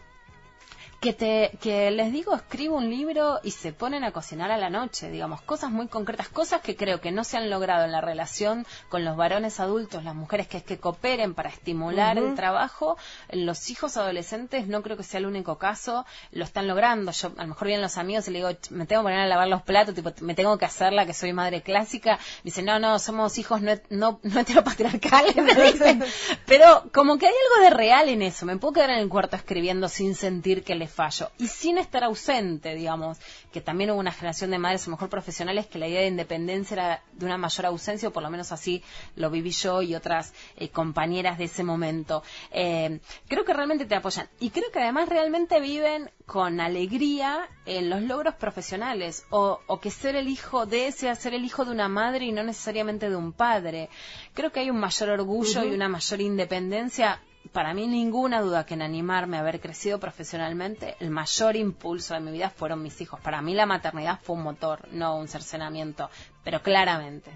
que 1.02 1.14
te 1.14 1.52
que 1.62 1.90
les 1.90 2.14
digo 2.14 2.36
escribo 2.36 2.78
un 2.78 2.90
libro 2.90 3.40
y 3.44 3.52
se 3.52 3.74
ponen 3.74 4.04
a 4.04 4.12
cocinar 4.12 4.52
a 4.52 4.58
la 4.58 4.70
noche 4.70 5.10
digamos 5.10 5.42
cosas 5.42 5.72
muy 5.72 5.88
concretas 5.88 6.30
cosas 6.30 6.62
que 6.62 6.76
creo 6.76 7.02
que 7.02 7.12
no 7.12 7.24
se 7.24 7.38
han 7.38 7.50
logrado 7.50 7.86
en 7.86 7.92
la 7.92 8.02
relación 8.02 8.68
con 8.88 9.04
los 9.04 9.18
varones 9.18 9.60
adultos 9.60 10.04
las 10.04 10.14
mujeres 10.14 10.48
que 10.48 10.58
es 10.58 10.64
que 10.64 10.78
cooperen 10.78 11.34
para 11.34 11.50
estimular 11.50 12.20
el 12.20 12.36
trabajo 12.36 12.98
los 13.32 13.72
hijos 13.72 13.98
adolescentes 13.98 14.68
no 14.68 14.84
creo 14.84 14.96
que 14.96 15.04
sea 15.04 15.20
el 15.20 15.26
único 15.26 15.58
caso 15.58 16.06
lo 16.32 16.44
están 16.44 16.68
logrando. 16.68 17.12
Yo 17.12 17.32
a 17.36 17.42
lo 17.42 17.48
mejor 17.50 17.68
vienen 17.68 17.82
los 17.82 17.98
amigos 17.98 18.28
y 18.28 18.32
le 18.32 18.40
digo 18.40 18.50
me 18.70 18.86
tengo 18.86 19.02
que 19.02 19.06
poner 19.06 19.20
a 19.20 19.26
lavar 19.26 19.48
los 19.48 19.64
platos 19.64 19.96
tipo 19.96 20.12
me 20.22 20.36
tengo 20.36 20.58
que 20.60 20.66
hacerla 20.66 21.08
que 21.08 21.14
soy 21.14 21.34
madre 21.34 21.62
clásica 21.62 22.20
dicen 22.44 22.66
no 22.66 22.80
no 22.80 23.00
somos 23.00 23.38
hijos 23.40 23.62
no 23.62 23.74
no, 23.90 24.20
no 24.22 24.40
heteropatriarcales 24.40 25.36
me 25.36 25.56
dicen. 25.72 26.04
Pero 26.46 26.84
como 26.94 27.18
que 27.18 27.26
hay 27.26 27.34
algo 27.34 27.70
de 27.70 27.76
real 27.76 28.10
en 28.10 28.22
eso 28.22 28.46
me 28.46 28.58
puedo 28.58 28.74
quedar 28.74 28.92
en 28.92 29.00
el 29.00 29.10
cuarto 29.10 29.36
escribiendo 29.36 29.90
sin 29.90 30.14
sentir 30.14 30.64
que 30.64 30.76
les 30.76 30.91
fallo. 30.92 31.32
Y 31.38 31.48
sin 31.48 31.78
estar 31.78 32.04
ausente, 32.04 32.76
digamos, 32.76 33.18
que 33.52 33.62
también 33.62 33.92
hubo 33.92 34.00
una 34.00 34.12
generación 34.12 34.52
de 34.52 34.60
madres, 34.60 34.84
a 34.84 34.86
lo 34.86 34.98
mejor 34.98 35.10
profesionales, 35.10 35.68
que 35.68 35.80
la 35.80 35.88
idea 35.88 36.02
de 36.02 36.08
independencia 36.08 36.74
era 36.76 37.04
de 37.14 37.26
una 37.26 37.38
mayor 37.38 37.66
ausencia, 37.66 38.10
o 38.10 38.12
por 38.12 38.24
lo 38.24 38.30
menos 38.30 38.52
así 38.52 38.84
lo 39.16 39.30
viví 39.30 39.52
yo 39.52 39.82
y 39.82 39.96
otras 39.96 40.34
eh, 40.58 40.70
compañeras 40.70 41.38
de 41.38 41.46
ese 41.46 41.64
momento. 41.64 42.24
Eh, 42.52 43.00
creo 43.28 43.46
que 43.46 43.54
realmente 43.54 43.86
te 43.86 43.96
apoyan. 43.96 44.30
Y 44.40 44.52
creo 44.52 44.72
que 44.72 44.80
además 44.80 45.10
realmente 45.10 45.60
viven 45.60 46.12
con 46.26 46.60
alegría 46.60 47.50
en 47.66 47.90
los 47.90 48.02
logros 48.02 48.36
profesionales, 48.36 49.26
o, 49.30 49.60
que 49.82 49.92
ser 49.92 50.16
el 50.16 50.28
hijo 50.28 50.66
de 50.66 50.92
sea 50.92 51.16
ser 51.16 51.34
el 51.34 51.44
hijo 51.44 51.66
de 51.66 51.72
una 51.72 51.90
madre 51.90 52.26
y 52.26 52.32
no 52.32 52.44
necesariamente 52.44 53.10
de 53.10 53.16
un 53.16 53.34
padre. 53.34 53.90
Creo 54.34 54.52
que 54.52 54.60
hay 54.60 54.70
un 54.70 54.80
mayor 54.80 55.10
orgullo 55.10 55.64
y 55.64 55.74
una 55.74 55.90
mayor 55.90 56.22
independencia 56.22 57.20
para 57.50 57.74
mí 57.74 57.88
ninguna 57.88 58.42
duda 58.42 58.66
que 58.66 58.76
en 58.76 58.82
animarme 58.82 59.38
a 59.38 59.42
haber 59.42 59.60
crecido 59.60 60.00
profesionalmente, 60.00 60.96
el 61.00 61.10
mayor 61.10 61.56
impulso 61.56 62.14
de 62.14 62.20
mi 62.20 62.32
vida 62.32 62.50
fueron 62.50 62.82
mis 62.82 63.02
hijos. 63.02 63.20
Para 63.20 63.42
mí 63.42 63.54
la 63.54 63.66
maternidad 63.66 64.20
fue 64.22 64.36
un 64.36 64.44
motor, 64.44 64.88
no 64.92 65.18
un 65.18 65.28
cercenamiento, 65.28 66.10
pero 66.44 66.62
claramente. 66.62 67.32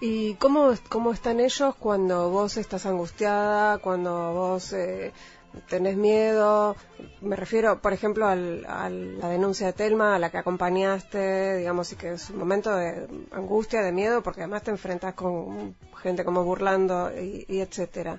¿Y 0.00 0.34
cómo, 0.34 0.72
cómo 0.88 1.12
están 1.12 1.40
ellos 1.40 1.74
cuando 1.74 2.30
vos 2.30 2.56
estás 2.56 2.86
angustiada, 2.86 3.78
cuando 3.78 4.32
vos 4.32 4.72
eh, 4.72 5.12
tenés 5.68 5.96
miedo? 5.96 6.74
Me 7.20 7.36
refiero, 7.36 7.82
por 7.82 7.92
ejemplo, 7.92 8.26
a 8.26 8.34
la 8.36 9.28
denuncia 9.28 9.66
de 9.66 9.72
Telma, 9.74 10.14
a 10.14 10.18
la 10.18 10.30
que 10.30 10.38
acompañaste, 10.38 11.56
digamos, 11.56 11.92
y 11.92 11.96
que 11.96 12.12
es 12.12 12.30
un 12.30 12.38
momento 12.38 12.74
de 12.74 13.08
angustia, 13.32 13.82
de 13.82 13.92
miedo, 13.92 14.22
porque 14.22 14.40
además 14.40 14.62
te 14.62 14.70
enfrentas 14.70 15.12
con 15.14 15.74
gente 16.02 16.24
como 16.24 16.44
burlando 16.44 17.10
y, 17.14 17.44
y 17.46 17.60
etcétera. 17.60 18.18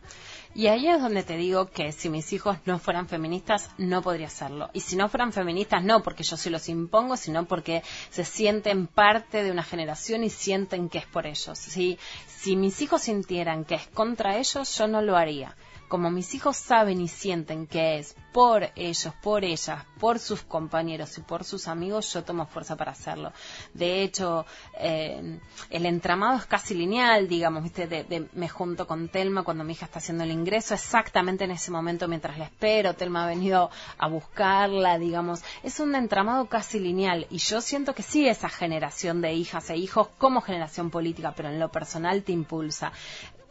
Y 0.54 0.68
ahí 0.68 0.88
es 0.88 1.02
donde 1.02 1.24
te 1.24 1.38
digo 1.38 1.70
que 1.70 1.94
si 1.94 2.10
mis 2.10 2.34
hijos 2.34 2.58
no 2.66 2.78
fueran 2.78 3.08
feministas, 3.08 3.70
no 3.78 4.02
podría 4.02 4.28
hacerlo. 4.28 4.70
Y 4.74 4.82
si 4.82 4.98
no 4.98 5.08
fueran 5.08 5.32
feministas, 5.32 5.84
no 5.84 6.04
porque 6.04 6.24
yo 6.24 6.36
se 6.36 6.50
los 6.50 6.68
impongo, 6.68 7.16
sino 7.16 7.46
porque 7.46 7.84
se 8.10 8.26
sienten 8.26 8.88
parte 8.88 9.44
de 9.44 9.52
una 9.52 9.64
generación 9.64 10.26
y 10.26 10.30
sienten 10.30 10.90
que 10.90 10.98
es 10.98 11.06
por 11.06 11.26
ellos. 11.26 11.58
Si, 11.58 11.98
si 12.28 12.58
mis 12.58 12.82
hijos 12.82 13.04
sintieran 13.04 13.64
que 13.64 13.76
es 13.76 13.88
contra 13.88 14.38
ellos, 14.38 14.78
yo 14.78 14.88
no 14.88 15.02
lo 15.02 15.16
haría 15.16 15.56
como 15.92 16.10
mis 16.10 16.34
hijos 16.36 16.56
saben 16.56 17.02
y 17.02 17.10
sienten 17.10 17.68
que 17.68 18.00
es 18.00 18.16
por 18.32 18.72
ellos, 18.78 19.14
por 19.22 19.44
ellas, 19.44 19.84
por 20.00 20.20
sus 20.20 20.42
compañeros 20.42 21.18
y 21.18 21.22
por 21.22 21.44
sus 21.44 21.68
amigos, 21.68 22.14
yo 22.14 22.24
tomo 22.24 22.46
fuerza 22.46 22.78
para 22.78 22.94
hacerlo. 22.94 23.34
De 23.74 24.02
hecho, 24.02 24.46
eh, 24.80 25.38
el 25.70 25.86
entramado 25.86 26.38
es 26.38 26.46
casi 26.46 26.76
lineal, 26.76 27.28
digamos, 27.28 27.64
¿viste? 27.64 27.88
De, 27.88 28.30
me 28.32 28.48
junto 28.48 28.88
con 28.88 29.10
Telma 29.10 29.44
cuando 29.44 29.66
mi 29.66 29.74
hija 29.74 29.84
está 29.84 30.00
haciendo 30.00 30.24
el 30.24 30.32
ingreso, 30.32 30.74
exactamente 30.74 31.44
en 31.44 31.52
ese 31.52 31.72
momento 31.72 32.08
mientras 32.08 32.38
la 32.38 32.46
espero, 32.46 32.94
Telma 32.94 33.26
ha 33.26 33.28
venido 33.28 33.70
a 33.98 34.08
buscarla, 34.08 34.98
digamos, 34.98 35.44
es 35.62 35.82
un 35.82 35.94
entramado 35.96 36.48
casi 36.48 36.80
lineal 36.80 37.28
y 37.30 37.40
yo 37.40 37.60
siento 37.60 37.94
que 37.94 38.02
sí 38.02 38.30
esa 38.30 38.48
generación 38.48 39.20
de 39.20 39.34
hijas 39.34 39.70
e 39.70 39.76
hijos 39.76 40.08
como 40.18 40.40
generación 40.40 40.90
política, 40.90 41.34
pero 41.36 41.50
en 41.50 41.60
lo 41.60 41.70
personal 41.70 42.24
te 42.24 42.32
impulsa 42.32 42.94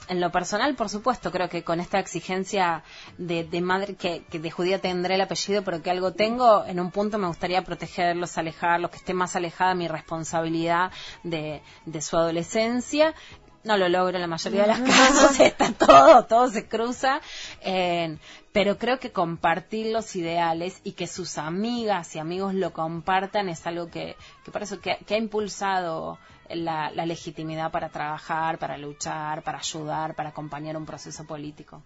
en 0.09 0.21
lo 0.21 0.33
personal, 0.33 0.75
por 0.75 0.89
supuesto, 0.89 1.31
creo 1.31 1.49
que 1.49 1.63
con 1.63 1.81
esta 1.81 1.99
exigencia 1.99 2.83
de, 3.19 3.47
madre, 3.61 3.95
que, 3.95 4.25
de 4.31 4.51
judía 4.51 4.81
tendré 4.81 5.15
el 5.15 5.21
apellido, 5.21 5.63
pero 5.63 5.83
que 5.83 5.91
algo 5.91 6.13
tengo, 6.13 6.65
en 6.65 6.81
un 6.81 6.91
punto 6.91 7.19
me 7.19 7.29
gustaría 7.29 7.63
protegerlos, 7.63 8.37
alejarlos, 8.39 8.91
que 8.91 8.97
esté 8.97 9.15
más 9.15 9.37
alejada 9.37 9.75
mi 9.75 9.89
responsabilidad 9.89 10.91
de, 11.23 11.63
de 11.87 12.03
su 12.03 12.17
adolescencia 12.17 13.15
no 13.63 13.77
lo 13.77 13.89
logro 13.89 14.17
en 14.17 14.23
la 14.23 14.27
mayoría 14.27 14.63
de 14.63 14.69
las 14.69 14.81
casos, 14.81 15.39
está 15.39 15.73
todo, 15.73 16.25
todo 16.25 16.49
se 16.49 16.67
cruza. 16.67 17.21
Eh, 17.61 18.17
pero 18.53 18.79
creo 18.79 18.99
que 18.99 19.13
compartir 19.13 19.93
los 19.93 20.17
ideales 20.17 20.81
y 20.83 20.93
que 20.93 21.07
sus 21.07 21.39
amigas 21.39 22.17
y 22.17 22.19
amigos 22.19 22.55
lo 22.55 22.73
compartan 22.73 23.49
es 23.49 23.67
algo 23.67 23.89
que, 23.89 24.17
que 24.45 24.51
por 24.51 24.63
eso 24.63 24.81
que, 24.81 24.99
ha 25.09 25.17
impulsado 25.17 26.19
la, 26.55 26.91
la, 26.91 27.07
legitimidad 27.07 27.71
para 27.71 27.89
trabajar, 27.89 28.59
para 28.59 28.77
luchar, 28.79 29.43
para 29.43 29.59
ayudar, 29.59 30.15
para 30.15 30.31
acompañar 30.31 30.77
un 30.77 30.87
proceso 30.87 31.25
político. 31.25 31.83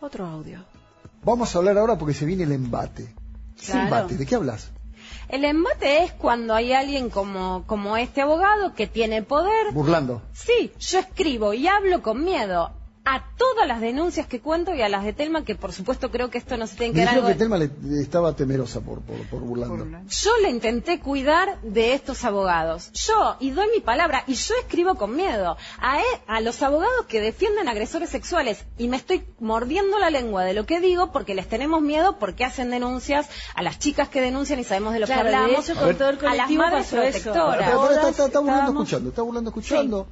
Otro 0.00 0.26
audio. 0.26 0.64
Vamos 1.22 1.54
a 1.54 1.58
hablar 1.58 1.78
ahora 1.78 1.98
porque 1.98 2.14
se 2.14 2.24
viene 2.24 2.44
el 2.44 2.52
embate. 2.52 3.14
¿Qué 3.64 3.72
embate? 3.72 4.16
¿De 4.16 4.26
qué 4.26 4.34
hablas? 4.34 4.70
El 5.28 5.44
embate 5.44 6.04
es 6.04 6.12
cuando 6.12 6.54
hay 6.54 6.72
alguien 6.72 7.10
como, 7.10 7.64
como 7.66 7.96
este 7.96 8.22
abogado 8.22 8.74
que 8.74 8.86
tiene 8.86 9.22
poder. 9.22 9.72
Burlando. 9.72 10.22
Sí, 10.32 10.72
yo 10.78 10.98
escribo 10.98 11.52
y 11.52 11.68
hablo 11.68 12.02
con 12.02 12.24
miedo 12.24 12.72
a 13.04 13.24
todas 13.36 13.66
las 13.66 13.80
denuncias 13.80 14.26
que 14.26 14.40
cuento 14.40 14.74
y 14.74 14.82
a 14.82 14.88
las 14.88 15.04
de 15.04 15.12
Telma, 15.12 15.44
que 15.44 15.54
por 15.54 15.72
supuesto 15.72 16.10
creo 16.10 16.30
que 16.30 16.38
esto 16.38 16.56
no 16.56 16.66
se 16.66 16.76
tiene 16.76 16.94
que 16.94 17.04
dar. 17.04 17.24
que 17.24 17.34
Telma 17.34 17.56
le, 17.56 17.70
estaba 18.00 18.34
temerosa 18.36 18.80
por, 18.80 19.00
por, 19.00 19.40
burlando. 19.40 19.86
Yo 20.08 20.30
le 20.42 20.50
intenté 20.50 21.00
cuidar 21.00 21.60
de 21.62 21.94
estos 21.94 22.24
abogados. 22.24 22.92
Yo, 22.92 23.36
y 23.40 23.50
doy 23.52 23.68
mi 23.74 23.80
palabra, 23.80 24.24
y 24.26 24.34
yo 24.34 24.54
escribo 24.60 24.96
con 24.96 25.16
miedo 25.16 25.56
a, 25.78 26.00
e, 26.00 26.04
a 26.26 26.40
los 26.40 26.62
abogados 26.62 27.06
que 27.08 27.20
defienden 27.20 27.68
agresores 27.68 28.10
sexuales. 28.10 28.64
Y 28.76 28.88
me 28.88 28.98
estoy 28.98 29.24
mordiendo 29.38 29.98
la 29.98 30.10
lengua 30.10 30.44
de 30.44 30.52
lo 30.52 30.66
que 30.66 30.80
digo 30.80 31.10
porque 31.10 31.34
les 31.34 31.48
tenemos 31.48 31.80
miedo 31.80 32.18
porque 32.18 32.44
hacen 32.44 32.70
denuncias 32.70 33.28
a 33.54 33.62
las 33.62 33.78
chicas 33.78 34.10
que 34.10 34.20
denuncian 34.20 34.60
y 34.60 34.64
sabemos 34.64 34.92
de 34.92 35.00
lo 35.00 35.06
que 35.06 35.14
hablamos. 35.14 35.70
a, 35.70 36.34
las 36.34 36.50
madres 36.50 36.88
protectoras. 36.88 37.70
Está, 38.10 38.26
está, 38.26 38.40
burlando 38.40 38.72
escuchando, 38.72 39.08
está 39.08 39.22
burlando 39.22 39.50
escuchando. 39.50 40.08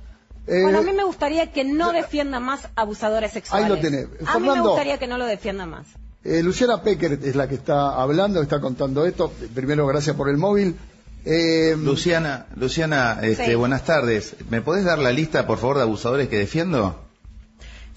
Eh, 0.49 0.63
bueno, 0.63 0.79
a 0.79 0.83
mí 0.83 0.93
me 0.93 1.05
gustaría 1.05 1.53
que 1.53 1.63
no 1.63 1.93
defienda 1.93 2.41
más 2.41 2.69
abusadores 2.75 3.33
sexuales. 3.33 3.67
Ahí 3.67 3.71
lo 3.71 3.81
tenés. 3.81 4.07
a 4.27 4.39
mí 4.39 4.49
me 4.49 4.61
gustaría 4.63 4.99
que 4.99 5.07
no 5.07 5.19
lo 5.19 5.27
defienda 5.27 5.67
más. 5.67 5.87
Eh, 6.25 6.43
Luciana 6.43 6.83
Pecker 6.83 7.19
es 7.23 7.37
la 7.37 7.49
que 7.49 7.55
está 7.55 8.01
hablando, 8.01 8.41
está 8.41 8.59
contando 8.61 9.05
esto. 9.05 9.31
Primero, 9.55 9.87
gracias 9.87 10.17
por 10.17 10.31
el 10.31 10.39
móvil. 10.39 10.75
Eh, 11.27 11.77
Luciana, 11.79 12.47
Luciana, 12.57 13.19
este, 13.23 13.57
buenas 13.57 13.85
tardes. 13.85 14.37
¿Me 14.49 14.63
podés 14.63 14.85
dar 14.85 14.99
la 14.99 15.13
lista, 15.13 15.47
por 15.47 15.59
favor, 15.59 15.77
de 15.77 15.83
abusadores 15.83 16.29
que 16.29 16.39
defiendo? 16.39 17.05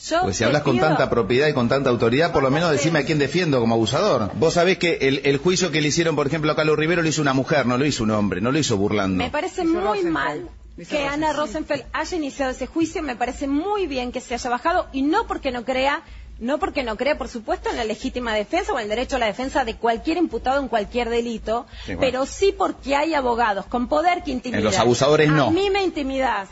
Yo 0.05 0.19
Porque 0.21 0.33
si 0.33 0.43
hablas 0.43 0.63
con 0.63 0.77
tanta 0.77 1.09
propiedad 1.09 1.47
y 1.47 1.53
con 1.53 1.69
tanta 1.69 1.89
autoridad, 1.89 2.33
por 2.33 2.43
lo 2.43 2.51
menos 2.51 2.71
decime 2.71 2.99
a 2.99 3.05
quién 3.05 3.19
defiendo 3.19 3.59
como 3.59 3.75
abusador. 3.75 4.31
Vos 4.33 4.55
sabés 4.55 4.77
que 4.77 4.97
el, 5.01 5.21
el, 5.23 5.37
juicio 5.37 5.71
que 5.71 5.79
le 5.79 5.89
hicieron, 5.89 6.15
por 6.15 6.25
ejemplo, 6.25 6.51
a 6.51 6.55
Carlos 6.55 6.77
Rivero 6.77 7.03
lo 7.03 7.07
hizo 7.07 7.21
una 7.21 7.33
mujer, 7.33 7.67
no 7.67 7.77
lo 7.77 7.85
hizo 7.85 8.03
un 8.03 8.11
hombre, 8.11 8.41
no 8.41 8.51
lo 8.51 8.57
hizo 8.57 8.75
burlando. 8.77 9.23
Me 9.23 9.29
parece 9.29 9.63
muy 9.63 10.03
mal 10.03 10.49
que 10.89 11.05
Ana 11.05 11.33
Rosenfeld 11.33 11.85
haya 11.93 12.17
iniciado 12.17 12.51
ese 12.51 12.67
juicio. 12.67 13.03
Me 13.03 13.15
parece 13.15 13.47
muy 13.47 13.87
bien 13.87 14.11
que 14.11 14.21
se 14.21 14.33
haya 14.33 14.49
bajado 14.49 14.87
y 14.91 15.01
no 15.01 15.27
porque 15.27 15.51
no 15.51 15.65
crea 15.65 16.03
no 16.41 16.57
porque 16.57 16.81
no 16.81 16.97
crea, 16.97 17.19
por 17.19 17.27
supuesto, 17.27 17.69
en 17.69 17.77
la 17.77 17.83
legítima 17.83 18.33
defensa 18.33 18.73
o 18.73 18.79
en 18.79 18.83
el 18.83 18.89
derecho 18.89 19.17
a 19.17 19.19
la 19.19 19.27
defensa 19.27 19.63
de 19.63 19.75
cualquier 19.75 20.17
imputado 20.17 20.59
en 20.59 20.69
cualquier 20.69 21.09
delito, 21.09 21.67
pero 21.99 22.25
sí 22.25 22.51
porque 22.57 22.95
hay 22.95 23.13
abogados 23.13 23.67
con 23.67 23.87
poder 23.87 24.23
que 24.23 24.31
intimidan. 24.31 24.61
En 24.61 24.65
los 24.65 24.79
abusadores 24.79 25.29
no. 25.29 25.45
A 25.45 25.51
mí 25.51 25.69
me 25.69 25.83
intimidas. 25.83 26.49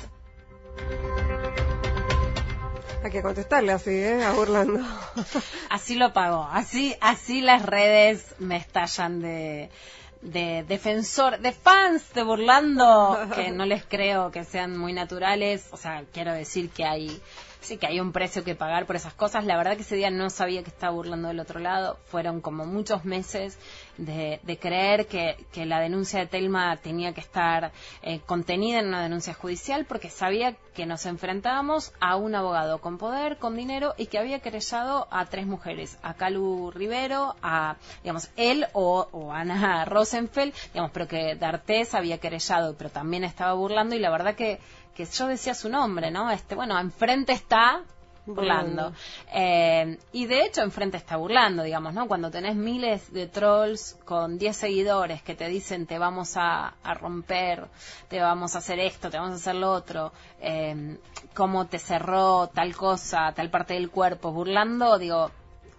Hay 3.04 3.12
que 3.12 3.24
contestarle 3.24 3.72
así, 3.72 3.90
¿eh? 3.90 4.24
A 4.24 4.34
burlando. 4.34 4.86
así 5.70 5.96
lo 5.96 6.14
pago. 6.14 6.48
Así, 6.52 6.96
así 7.02 7.42
las 7.42 7.66
redes 7.66 8.36
me 8.38 8.58
estallan 8.58 9.22
de 9.22 9.72
de 10.22 10.64
defensor, 10.68 11.40
de 11.40 11.52
fans 11.52 12.14
de 12.14 12.24
Burlando, 12.24 13.18
que 13.34 13.52
no 13.52 13.66
les 13.66 13.86
creo 13.86 14.32
que 14.32 14.44
sean 14.44 14.78
muy 14.78 14.94
naturales. 14.94 15.68
O 15.72 15.78
sea, 15.78 16.04
quiero 16.12 16.34
decir 16.34 16.70
que 16.70 16.86
hay 16.86 17.22
sí 17.62 17.78
que 17.78 17.88
hay 17.88 18.00
un 18.00 18.12
precio 18.12 18.44
que 18.44 18.56
pagar 18.56 18.86
por 18.86 18.96
esas 18.96 19.14
cosas. 19.14 19.46
La 19.46 19.58
verdad 19.58 19.76
que 19.76 19.82
ese 19.82 19.96
día 19.96 20.10
no 20.10 20.30
sabía 20.30 20.64
que 20.64 20.70
estaba 20.70 20.94
burlando 20.94 21.28
del 21.28 21.40
otro 21.40 21.60
lado. 21.60 21.98
Fueron 22.06 22.42
como 22.42 22.66
muchos 22.66 23.06
meses 23.06 23.58
de, 23.98 24.58
creer 24.60 25.08
que, 25.08 25.36
la 25.66 25.80
denuncia 25.80 26.20
de 26.20 26.28
Telma 26.28 26.78
tenía 26.78 27.14
que 27.14 27.22
estar 27.22 27.72
eh, 28.02 28.22
contenida 28.26 28.80
en 28.80 28.88
una 28.88 29.04
denuncia 29.04 29.34
judicial 29.34 29.86
porque 29.86 30.10
sabía 30.10 30.56
que 30.74 30.86
nos 30.86 31.06
enfrentábamos 31.06 31.92
a 32.00 32.16
un 32.16 32.34
abogado 32.34 32.80
con 32.80 32.98
poder, 32.98 33.38
con 33.38 33.56
dinero 33.56 33.94
y 33.98 34.06
que 34.06 34.18
había 34.18 34.40
querellado 34.40 35.08
a 35.12 35.26
tres 35.26 35.46
mujeres, 35.46 35.98
a 36.02 36.14
Calu 36.14 36.72
Rivero, 36.72 37.36
a, 37.42 37.76
digamos, 38.02 38.30
él 38.38 38.68
o, 38.72 39.32
Ana 39.34 39.84
Rosenfeld, 39.86 40.54
digamos, 40.74 40.92
pero 40.92 41.08
que 41.08 41.36
D'Artés 41.36 41.94
había 41.94 42.20
querellado, 42.20 42.76
pero 42.78 42.90
también 42.90 43.26
estaba 43.26 43.54
burlando 43.54 43.96
y 43.96 44.00
la 44.00 44.10
verdad 44.10 44.36
que 44.36 44.60
que 45.00 45.06
yo 45.06 45.28
decía 45.28 45.54
su 45.54 45.70
nombre, 45.70 46.12
¿no? 46.12 46.30
Este, 46.30 46.56
bueno, 46.56 46.78
enfrente 46.78 47.32
está 47.32 47.84
burlando. 48.26 48.92
Eh, 49.34 49.98
y 50.12 50.26
de 50.26 50.44
hecho, 50.44 50.62
enfrente 50.62 50.98
está 50.98 51.16
burlando, 51.16 51.64
digamos, 51.64 51.94
¿no? 51.94 52.06
Cuando 52.06 52.30
tenés 52.30 52.58
miles 52.58 53.14
de 53.14 53.28
trolls 53.28 53.98
con 54.04 54.38
10 54.38 54.58
seguidores 54.58 55.22
que 55.22 55.36
te 55.36 55.48
dicen 55.48 55.86
te 55.86 55.98
vamos 55.98 56.34
a, 56.36 56.74
romper, 57.00 57.70
te 58.10 58.20
vamos 58.20 58.56
a 58.56 58.58
hacer 58.58 58.78
esto, 58.80 59.10
te 59.10 59.18
vamos 59.18 59.32
a 59.32 59.36
hacer 59.36 59.56
lo 59.56 59.72
otro, 59.72 60.12
eh, 60.42 60.98
cómo 61.34 61.68
te 61.68 61.80
cerró 61.80 62.48
tal 62.48 62.76
cosa, 62.76 63.32
tal 63.34 63.50
parte 63.50 63.76
del 63.76 63.90
cuerpo, 63.90 64.34
burlando, 64.34 64.98
digo, 64.98 65.32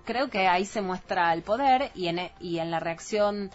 creo 0.07 0.31
que 0.31 0.49
ahí 0.49 0.65
se 0.65 0.81
muestra 0.81 1.31
el 1.35 1.43
poder 1.43 1.91
y 1.95 2.09
en, 2.09 2.31
y 2.41 2.59
en 2.59 2.71
la 2.71 2.81
reacción 2.81 3.51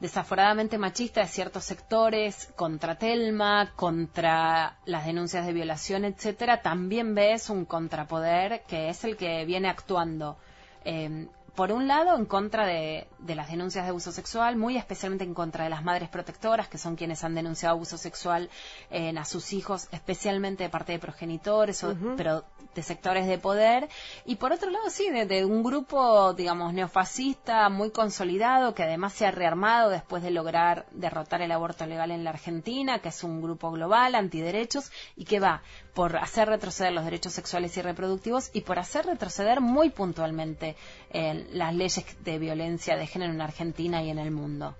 desaforadamente 0.00 0.78
machista 0.78 1.22
de 1.22 1.28
ciertos 1.28 1.64
sectores, 1.64 2.52
contra 2.56 2.96
Telma, 2.96 3.72
contra 3.76 4.76
las 4.84 5.06
denuncias 5.06 5.46
de 5.46 5.52
violación, 5.52 6.04
etcétera, 6.04 6.62
también 6.62 7.14
ves 7.14 7.50
un 7.50 7.64
contrapoder 7.64 8.62
que 8.68 8.88
es 8.88 9.04
el 9.04 9.16
que 9.16 9.44
viene 9.44 9.68
actuando. 9.68 10.36
Eh, 10.84 11.28
por 11.54 11.72
un 11.72 11.88
lado, 11.88 12.16
en 12.16 12.26
contra 12.26 12.66
de, 12.66 13.08
las 13.34 13.50
denuncias 13.50 13.84
de 13.84 13.90
abuso 13.90 14.12
sexual, 14.12 14.56
muy 14.56 14.76
especialmente 14.76 15.24
en 15.24 15.34
contra 15.34 15.64
de 15.64 15.70
las 15.70 15.82
madres 15.82 16.08
protectoras, 16.08 16.68
que 16.68 16.78
son 16.78 16.96
quienes 16.96 17.24
han 17.24 17.34
denunciado 17.34 17.74
abuso 17.74 17.98
sexual 17.98 18.50
a 18.90 19.24
sus 19.24 19.52
hijos, 19.52 19.88
especialmente 19.92 20.64
de 20.64 20.70
parte 20.70 20.92
de 20.92 20.98
progenitores, 20.98 21.82
o, 21.84 21.94
pero 22.16 22.44
de 22.74 22.82
sectores 22.82 23.26
de 23.26 23.38
poder. 23.38 23.88
Y 24.24 24.36
por 24.36 24.52
otro 24.52 24.70
lado, 24.70 24.88
sí, 24.90 25.08
de, 25.10 25.44
un 25.44 25.62
grupo, 25.62 26.34
digamos, 26.34 26.72
neofascista 26.72 27.68
muy 27.68 27.90
consolidado, 27.90 28.74
que 28.74 28.84
además 28.84 29.14
se 29.14 29.26
ha 29.26 29.30
rearmado 29.30 29.90
después 29.90 30.22
de 30.22 30.30
lograr 30.30 30.86
derrotar 30.92 31.42
el 31.42 31.50
aborto 31.52 31.86
legal 31.86 32.10
en 32.10 32.22
la 32.22 32.30
Argentina, 32.30 33.00
que 33.00 33.08
es 33.08 33.24
un 33.24 33.40
grupo 33.40 33.70
global, 33.72 34.14
antiderechos, 34.14 34.92
y 35.16 35.24
que 35.24 35.40
va 35.40 35.62
por 35.94 36.16
hacer 36.18 36.48
retroceder 36.48 36.92
los 36.92 37.04
derechos 37.04 37.32
sexuales 37.32 37.74
y 37.78 37.82
reproductivos 37.82 38.50
y 38.52 38.60
por 38.60 38.78
hacer 38.78 39.06
retroceder 39.06 39.62
muy 39.62 39.88
puntualmente 39.88 40.76
eh, 41.10 41.46
las 41.52 41.74
leyes 41.74 42.04
de 42.22 42.38
violencia 42.38 42.96
de 42.96 43.06
género 43.06 43.15
en 43.22 43.40
Argentina 43.40 44.02
y 44.02 44.10
en 44.10 44.18
el 44.18 44.30
mundo. 44.30 44.74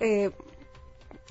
Eh, 0.00 0.30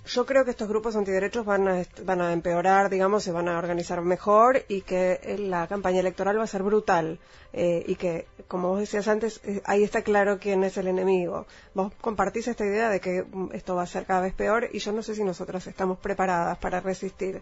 yo 0.05 0.26
creo 0.26 0.43
que 0.43 0.51
estos 0.51 0.68
grupos 0.68 0.95
antiderechos 0.95 1.45
van 1.45 1.68
a, 1.68 1.84
van 2.03 2.22
a 2.22 2.34
empeorar, 2.34 2.89
digamos, 2.89 3.24
se 3.24 3.32
van 3.32 3.47
a 3.47 3.57
organizar 3.59 4.01
mejor 4.01 4.66
y 4.68 4.82
que 4.82 5.20
eh, 5.22 5.38
la 5.38 5.68
campaña 5.68 5.99
electoral 5.99 6.39
va 6.39 6.43
a 6.43 6.47
ser 6.47 6.64
brutal 6.64 7.20
y 7.53 7.95
que, 7.95 8.28
como 8.47 8.70
vos 8.70 8.80
decías 8.80 9.09
antes, 9.09 9.41
ahí 9.66 9.84
está 9.84 10.03
claro 10.03 10.39
quién 10.39 10.64
es 10.64 10.78
el 10.78 10.88
enemigo. 10.88 11.45
Vos 11.74 11.91
compartís 11.99 12.47
esta 12.47 12.66
idea 12.66 12.89
de 12.89 13.01
que 13.01 13.24
mm, 13.24 13.49
esto 13.51 13.76
va 13.76 13.84
a 13.84 13.88
ser 13.88 14.05
cada 14.05 14.22
vez 14.22 14.34
peor 14.34 14.70
y 14.72 14.80
yo 14.80 14.93
no 14.93 15.03
sé 15.03 15.16
si 15.16 15.24
nosotras 15.24 15.68
estamos 15.68 15.99
preparadas 15.99 16.57
para 16.57 16.80
resistir. 16.80 17.41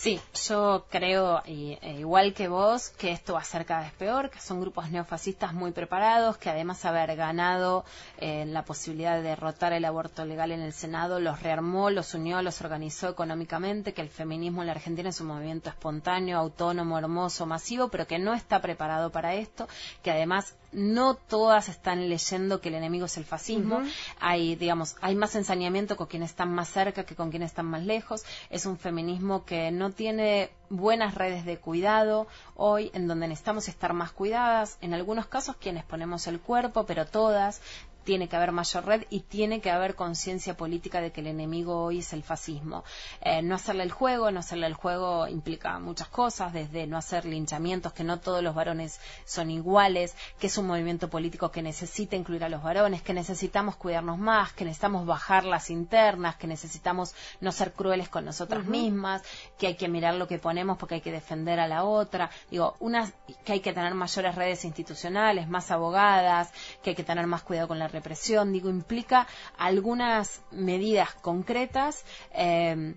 Sí, 0.00 0.20
yo 0.46 0.86
creo, 0.90 1.42
e 1.44 1.96
igual 1.98 2.32
que 2.32 2.46
vos, 2.46 2.90
que 2.90 3.10
esto 3.10 3.32
va 3.32 3.40
a 3.40 3.44
ser 3.44 3.66
cada 3.66 3.80
vez 3.80 3.92
peor, 3.94 4.30
que 4.30 4.40
son 4.40 4.60
grupos 4.60 4.92
neofascistas 4.92 5.52
muy 5.52 5.72
preparados, 5.72 6.38
que 6.38 6.50
además 6.50 6.84
haber 6.84 7.16
ganado 7.16 7.84
eh, 8.18 8.44
la 8.46 8.64
posibilidad 8.64 9.16
de 9.16 9.22
derrotar 9.22 9.72
el 9.72 9.84
aborto 9.84 10.24
legal 10.24 10.52
en 10.52 10.60
el 10.60 10.72
Senado, 10.72 11.18
los 11.18 11.42
rearmó, 11.42 11.90
los 11.90 12.14
unió, 12.14 12.40
los 12.42 12.60
organizó 12.60 13.08
económicamente, 13.08 13.92
que 13.92 14.02
el 14.02 14.08
feminismo 14.08 14.62
en 14.62 14.68
la 14.68 14.74
Argentina 14.74 15.08
es 15.08 15.20
un 15.20 15.26
movimiento 15.26 15.68
espontáneo, 15.68 16.38
autónomo, 16.38 16.96
hermoso, 16.96 17.44
masivo, 17.46 17.88
pero 17.88 18.06
que 18.06 18.20
no 18.20 18.34
está 18.34 18.60
preparado 18.60 19.10
para 19.10 19.34
esto, 19.34 19.66
que 20.04 20.12
además 20.12 20.54
no 20.72 21.14
todas 21.14 21.68
están 21.68 22.08
leyendo 22.08 22.60
que 22.60 22.68
el 22.68 22.74
enemigo 22.74 23.06
es 23.06 23.16
el 23.16 23.24
fascismo. 23.24 23.82
Hay, 24.20 24.54
digamos, 24.56 24.96
hay 25.00 25.14
más 25.14 25.34
ensañamiento 25.34 25.96
con 25.96 26.06
quienes 26.06 26.30
están 26.30 26.54
más 26.54 26.68
cerca 26.68 27.04
que 27.04 27.14
con 27.14 27.30
quienes 27.30 27.50
están 27.50 27.66
más 27.66 27.84
lejos. 27.84 28.24
Es 28.50 28.66
un 28.66 28.78
feminismo 28.78 29.44
que 29.44 29.70
no 29.70 29.90
tiene 29.90 30.50
buenas 30.70 31.14
redes 31.14 31.44
de 31.44 31.58
cuidado 31.58 32.26
hoy, 32.54 32.90
en 32.92 33.08
donde 33.08 33.28
necesitamos 33.28 33.68
estar 33.68 33.92
más 33.94 34.12
cuidadas. 34.12 34.78
En 34.80 34.94
algunos 34.94 35.26
casos 35.26 35.56
quienes 35.56 35.84
ponemos 35.84 36.26
el 36.26 36.40
cuerpo, 36.40 36.84
pero 36.84 37.06
todas 37.06 37.62
tiene 38.04 38.28
que 38.28 38.36
haber 38.36 38.52
mayor 38.52 38.86
red 38.86 39.04
y 39.10 39.20
tiene 39.20 39.60
que 39.60 39.70
haber 39.70 39.94
conciencia 39.94 40.56
política 40.56 41.00
de 41.00 41.12
que 41.12 41.20
el 41.20 41.26
enemigo 41.26 41.84
hoy 41.84 41.98
es 41.98 42.12
el 42.12 42.22
fascismo. 42.22 42.84
Eh, 43.20 43.42
no 43.42 43.54
hacerle 43.54 43.82
el 43.82 43.92
juego, 43.92 44.30
no 44.30 44.40
hacerle 44.40 44.66
el 44.66 44.74
juego 44.74 45.28
implica 45.28 45.78
muchas 45.78 46.08
cosas, 46.08 46.52
desde 46.52 46.86
no 46.86 46.96
hacer 46.96 47.24
linchamientos, 47.24 47.92
que 47.92 48.04
no 48.04 48.20
todos 48.20 48.42
los 48.42 48.54
varones 48.54 49.00
son 49.24 49.50
iguales, 49.50 50.16
que 50.38 50.46
es 50.46 50.58
un 50.58 50.66
movimiento 50.66 51.08
político 51.08 51.50
que 51.50 51.62
necesita 51.62 52.16
incluir 52.16 52.44
a 52.44 52.48
los 52.48 52.62
varones, 52.62 53.02
que 53.02 53.12
necesitamos 53.12 53.76
cuidarnos 53.76 54.18
más, 54.18 54.52
que 54.52 54.64
necesitamos 54.64 55.06
bajar 55.06 55.44
las 55.44 55.70
internas, 55.70 56.36
que 56.36 56.46
necesitamos 56.46 57.14
no 57.40 57.52
ser 57.52 57.72
crueles 57.72 58.08
con 58.08 58.24
nosotras 58.24 58.64
mismas, 58.64 59.22
que 59.58 59.66
hay 59.66 59.74
que 59.74 59.88
mirar 59.88 60.14
lo 60.14 60.28
que 60.28 60.38
ponemos 60.38 60.78
porque 60.78 60.96
hay 60.96 61.00
que 61.00 61.12
defender 61.12 61.60
a 61.60 61.68
la 61.68 61.84
otra. 61.84 62.30
Digo, 62.50 62.76
una, 62.80 63.10
que 63.44 63.52
hay 63.52 63.60
que 63.60 63.72
tener 63.72 63.94
mayores 63.94 64.34
redes 64.34 64.64
institucionales, 64.64 65.48
más 65.48 65.70
abogadas, 65.70 66.52
que 66.82 66.90
hay 66.90 66.96
que 66.96 67.04
tener 67.04 67.26
más 67.26 67.42
cuidado 67.42 67.68
con 67.68 67.78
la 67.78 67.87
represión, 67.88 68.52
digo, 68.52 68.68
implica 68.70 69.26
algunas 69.56 70.42
medidas 70.50 71.14
concretas 71.14 72.04
eh, 72.32 72.94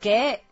que 0.00 0.42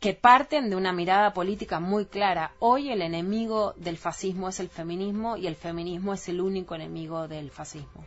que 0.00 0.14
parten 0.14 0.70
de 0.70 0.76
una 0.76 0.92
mirada 0.92 1.32
política 1.32 1.80
muy 1.80 2.06
clara. 2.06 2.52
Hoy 2.60 2.90
el 2.90 3.02
enemigo 3.02 3.74
del 3.76 3.98
fascismo 3.98 4.48
es 4.48 4.60
el 4.60 4.68
feminismo 4.68 5.36
y 5.36 5.46
el 5.46 5.56
feminismo 5.56 6.14
es 6.14 6.28
el 6.28 6.40
único 6.40 6.74
enemigo 6.74 7.28
del 7.28 7.50
fascismo. 7.50 8.04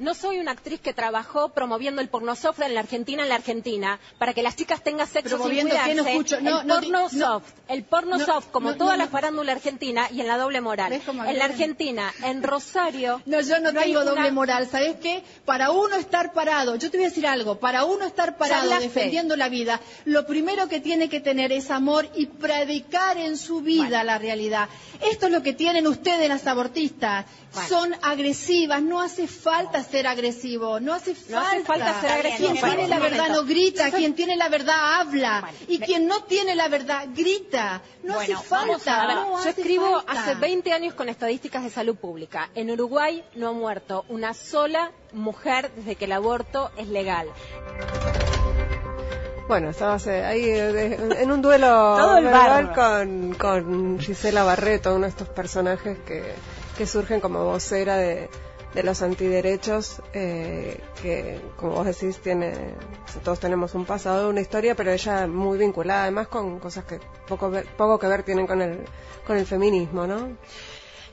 No 0.00 0.14
soy 0.14 0.38
una 0.38 0.52
actriz 0.52 0.80
que 0.80 0.94
trabajó 0.94 1.50
promoviendo 1.50 2.00
el 2.00 2.08
porno 2.08 2.34
soft 2.34 2.60
en 2.60 2.72
la 2.72 2.80
Argentina, 2.80 3.22
en 3.22 3.28
la 3.28 3.34
Argentina, 3.34 4.00
para 4.16 4.32
que 4.32 4.42
las 4.42 4.56
chicas 4.56 4.82
tengan 4.82 5.06
sexo 5.06 5.36
sin 5.46 5.60
cuidarse. 5.60 5.94
No 5.94 6.06
escucho, 6.06 6.40
no, 6.40 6.62
el 6.62 6.66
porno 6.66 7.10
soft, 7.10 7.52
el 7.68 7.84
porno 7.84 8.18
soft, 8.18 8.46
como 8.50 8.76
toda 8.76 8.96
la 8.96 9.08
farándula 9.08 9.52
argentina 9.52 10.08
y 10.10 10.22
en 10.22 10.26
la 10.26 10.38
doble 10.38 10.62
moral. 10.62 10.90
En 10.94 11.38
la 11.38 11.44
Argentina, 11.44 12.14
en 12.24 12.42
Rosario. 12.42 13.20
No, 13.26 13.42
yo 13.42 13.60
no, 13.60 13.74
tengo 13.74 14.02
doble 14.02 14.32
moral. 14.32 14.70
¿Sabes 14.70 14.96
qué? 15.02 15.22
Para 15.44 15.70
uno 15.70 15.96
estar 15.96 16.32
parado, 16.32 16.76
yo 16.76 16.90
te 16.90 16.96
voy 16.96 17.04
a 17.04 17.08
decir 17.10 17.26
algo, 17.26 17.60
para 17.60 17.84
uno 17.84 18.06
estar 18.06 18.38
parado 18.38 18.70
defendiendo 18.80 19.36
la 19.36 19.50
vida, 19.50 19.82
lo 20.06 20.26
primero 20.26 20.66
que 20.66 20.80
tiene 20.80 21.10
que 21.10 21.20
tener 21.20 21.52
es 21.52 21.70
amor 21.70 22.08
y 22.14 22.24
predicar 22.24 23.18
en 23.18 23.36
su 23.36 23.60
vida 23.60 24.02
la 24.02 24.16
realidad. 24.16 24.70
Esto 25.02 25.26
es 25.26 25.32
lo 25.32 25.42
que 25.42 25.52
tienen 25.52 25.86
ustedes 25.86 26.26
las 26.26 26.46
abortistas. 26.46 27.26
Son 27.68 27.94
agresivas, 28.00 28.80
no 28.80 29.00
hace 29.00 29.26
falta 29.26 29.82
ser 29.90 30.06
agresivo, 30.06 30.80
no 30.80 30.94
hace 30.94 31.14
falta. 31.14 32.00
ser 32.00 32.10
agresivo. 32.10 32.50
Quien 32.52 32.62
tiene 32.62 32.88
la 32.88 32.98
verdad 32.98 33.28
no 33.28 33.44
grita, 33.44 33.90
quien 33.90 34.14
tiene 34.14 34.36
la 34.36 34.48
verdad 34.48 35.00
habla 35.00 35.50
y 35.68 35.78
quien 35.78 36.06
no 36.06 36.22
tiene 36.24 36.54
la 36.54 36.68
verdad 36.68 37.08
grita. 37.14 37.82
No 38.02 38.18
hace 38.18 38.36
falta. 38.36 39.26
Yo 39.44 39.50
escribo 39.50 40.02
hace 40.06 40.34
20 40.34 40.72
años 40.72 40.94
con 40.94 41.08
estadísticas 41.08 41.64
de 41.64 41.70
salud 41.70 41.96
pública. 41.96 42.50
En 42.54 42.70
Uruguay 42.70 43.24
no 43.34 43.48
ha 43.48 43.52
muerto 43.52 44.04
una 44.08 44.34
sola 44.34 44.92
mujer 45.12 45.70
desde 45.76 45.96
que 45.96 46.04
el 46.04 46.12
aborto 46.12 46.70
es 46.76 46.88
legal. 46.88 47.28
Bueno, 49.48 49.70
estabas 49.70 50.06
ahí 50.06 50.44
eh, 50.44 50.96
en 51.18 51.32
un 51.32 51.42
duelo 51.42 51.96
con, 52.74 53.34
con 53.34 53.98
Gisela 53.98 54.44
Barreto, 54.44 54.94
uno 54.94 55.06
de 55.06 55.08
estos 55.08 55.28
personajes 55.28 55.98
que, 56.06 56.22
que 56.78 56.86
surgen 56.86 57.20
como 57.20 57.44
vocera 57.44 57.96
de, 57.96 58.30
de 58.74 58.82
los 58.82 59.02
antiderechos, 59.02 60.00
eh, 60.12 60.80
que 61.02 61.40
como 61.56 61.72
vos 61.72 61.86
decís, 61.86 62.18
tiene, 62.18 62.52
todos 63.24 63.40
tenemos 63.40 63.74
un 63.74 63.84
pasado, 63.84 64.30
una 64.30 64.40
historia, 64.40 64.74
pero 64.74 64.92
ella 64.92 65.26
muy 65.26 65.58
vinculada 65.58 66.02
además 66.04 66.28
con 66.28 66.60
cosas 66.60 66.84
que 66.84 67.00
poco, 67.26 67.50
poco 67.76 67.98
que 67.98 68.06
ver 68.06 68.22
tienen 68.22 68.46
con 68.46 68.62
el, 68.62 68.84
con 69.26 69.36
el 69.36 69.46
feminismo, 69.46 70.06
¿no? 70.06 70.36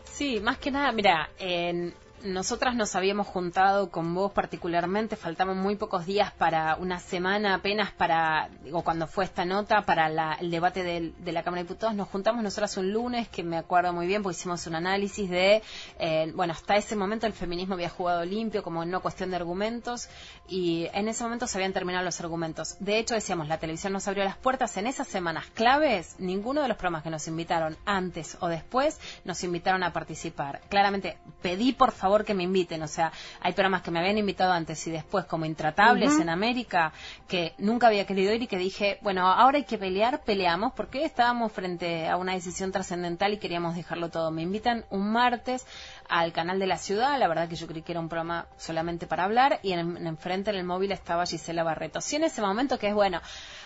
Sí, 0.03 0.39
más 0.39 0.57
que 0.57 0.71
nada, 0.71 0.91
mira, 0.91 1.29
en, 1.39 1.93
nosotras 2.23 2.75
nos 2.75 2.95
habíamos 2.95 3.27
juntado 3.27 3.91
con 3.91 4.13
vos 4.13 4.31
particularmente, 4.31 5.15
faltaban 5.15 5.57
muy 5.57 5.75
pocos 5.75 6.05
días 6.05 6.31
para 6.31 6.75
una 6.75 6.99
semana 6.99 7.55
apenas 7.55 7.91
para, 7.91 8.49
digo, 8.63 8.83
cuando 8.83 9.07
fue 9.07 9.25
esta 9.25 9.45
nota, 9.45 9.83
para 9.83 10.07
el 10.39 10.49
debate 10.49 10.83
de, 10.83 11.31
la 11.31 11.43
Cámara 11.43 11.61
de 11.61 11.67
Diputados, 11.67 11.95
nos 11.95 12.07
juntamos 12.07 12.43
nosotras 12.43 12.75
un 12.77 12.91
lunes, 12.91 13.27
que 13.27 13.43
me 13.43 13.57
acuerdo 13.57 13.93
muy 13.93 14.07
bien, 14.07 14.23
porque 14.23 14.37
hicimos 14.37 14.65
un 14.67 14.75
análisis 14.75 15.29
de, 15.29 15.61
eh, 15.99 16.31
bueno, 16.35 16.53
hasta 16.53 16.75
ese 16.75 16.95
momento 16.95 17.27
el 17.27 17.33
feminismo 17.33 17.75
había 17.75 17.89
jugado 17.89 18.25
limpio, 18.25 18.63
como 18.63 18.83
no 18.83 19.01
cuestión 19.01 19.29
de 19.29 19.35
argumentos, 19.35 20.09
y 20.47 20.87
en 20.93 21.07
ese 21.07 21.23
momento 21.23 21.45
se 21.45 21.57
habían 21.57 21.73
terminado 21.73 22.03
los 22.03 22.19
argumentos. 22.19 22.77
De 22.79 22.97
hecho, 22.97 23.13
decíamos, 23.13 23.47
la 23.47 23.59
televisión 23.59 23.93
nos 23.93 24.07
abrió 24.07 24.23
las 24.23 24.37
puertas 24.37 24.75
en 24.77 24.87
esas 24.87 25.07
semanas 25.07 25.45
claves, 25.53 26.15
ninguno 26.17 26.61
de 26.61 26.67
los 26.67 26.77
programas 26.77 27.03
que 27.03 27.09
nos 27.09 27.27
invitaron 27.27 27.77
antes 27.85 28.37
o 28.39 28.47
después 28.47 28.99
nos 29.23 29.43
invitaron 29.43 29.83
a 29.83 29.93
participar. 29.93 30.61
Claramente, 30.69 31.17
pedí 31.41 31.73
por 31.73 31.91
favor 31.91 32.06
favor 32.07 32.23
que 32.23 32.33
me 32.33 32.43
inviten. 32.43 32.81
O 32.83 32.87
sea, 32.87 33.11
hay 33.41 33.51
programas 33.51 33.81
que 33.81 33.91
me 33.91 33.99
habían 33.99 34.17
invitado 34.17 34.53
antes 34.53 34.87
y 34.87 34.91
después, 34.91 35.25
como 35.25 35.45
Intratables 35.45 36.17
en 36.21 36.29
América, 36.29 36.93
que 37.27 37.53
nunca 37.57 37.87
había 37.87 38.05
querido 38.05 38.33
ir 38.33 38.43
y 38.43 38.47
que 38.47 38.57
dije, 38.57 38.97
bueno, 39.01 39.27
ahora 39.27 39.57
hay 39.57 39.65
que 39.65 39.77
pelear, 39.77 40.21
peleamos, 40.23 40.71
porque 40.73 41.03
estábamos 41.03 41.51
frente 41.51 42.07
a 42.07 42.15
una 42.15 42.33
decisión 42.33 42.71
trascendental 42.71 43.33
y 43.33 43.39
queríamos 43.39 43.75
dejarlo 43.75 44.09
todo. 44.09 44.31
Me 44.31 44.41
invitan 44.41 44.85
un 44.89 45.11
martes 45.11 45.65
al 46.07 46.31
canal 46.31 46.59
de 46.59 46.67
la 46.67 46.77
ciudad, 46.77 47.19
la 47.19 47.27
verdad 47.27 47.49
que 47.49 47.57
yo 47.57 47.67
creí 47.67 47.81
que 47.81 47.91
era 47.91 47.99
un 47.99 48.07
programa 48.07 48.47
solamente 48.55 49.05
para 49.05 49.25
hablar, 49.25 49.59
y 49.61 49.73
en, 49.73 50.07
enfrente 50.07 50.51
en 50.51 50.55
el 50.55 50.63
móvil 50.63 50.93
estaba 50.93 51.25
Gisela 51.25 51.63
Barreto. 51.63 51.99
Si 51.99 52.15
en 52.15 52.23
ese 52.23 52.41
momento 52.41 52.79
que 52.79 52.87
es 52.87 52.93
bueno, 52.93 53.19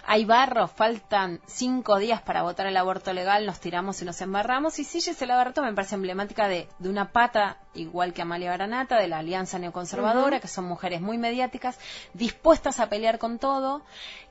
hay 0.05 0.25
barros, 0.25 0.71
faltan 0.71 1.39
cinco 1.45 1.97
días 1.97 2.21
para 2.21 2.43
votar 2.43 2.67
el 2.67 2.77
aborto 2.77 3.13
legal, 3.13 3.45
nos 3.45 3.59
tiramos 3.59 4.01
y 4.01 4.05
nos 4.05 4.21
embarramos. 4.21 4.79
Y 4.79 4.83
sí, 4.83 5.01
Gisela 5.01 5.35
Barreto 5.35 5.61
me 5.61 5.73
parece 5.73 5.95
emblemática 5.95 6.47
de, 6.47 6.67
de 6.79 6.89
una 6.89 7.11
pata, 7.11 7.57
igual 7.73 8.13
que 8.13 8.21
Amalia 8.21 8.51
Baranata, 8.51 8.97
de 8.97 9.07
la 9.07 9.19
Alianza 9.19 9.59
Neoconservadora, 9.59 10.39
que 10.39 10.47
son 10.47 10.65
mujeres 10.65 11.01
muy 11.01 11.17
mediáticas, 11.17 11.79
dispuestas 12.13 12.79
a 12.79 12.89
pelear 12.89 13.19
con 13.19 13.39
todo, 13.39 13.81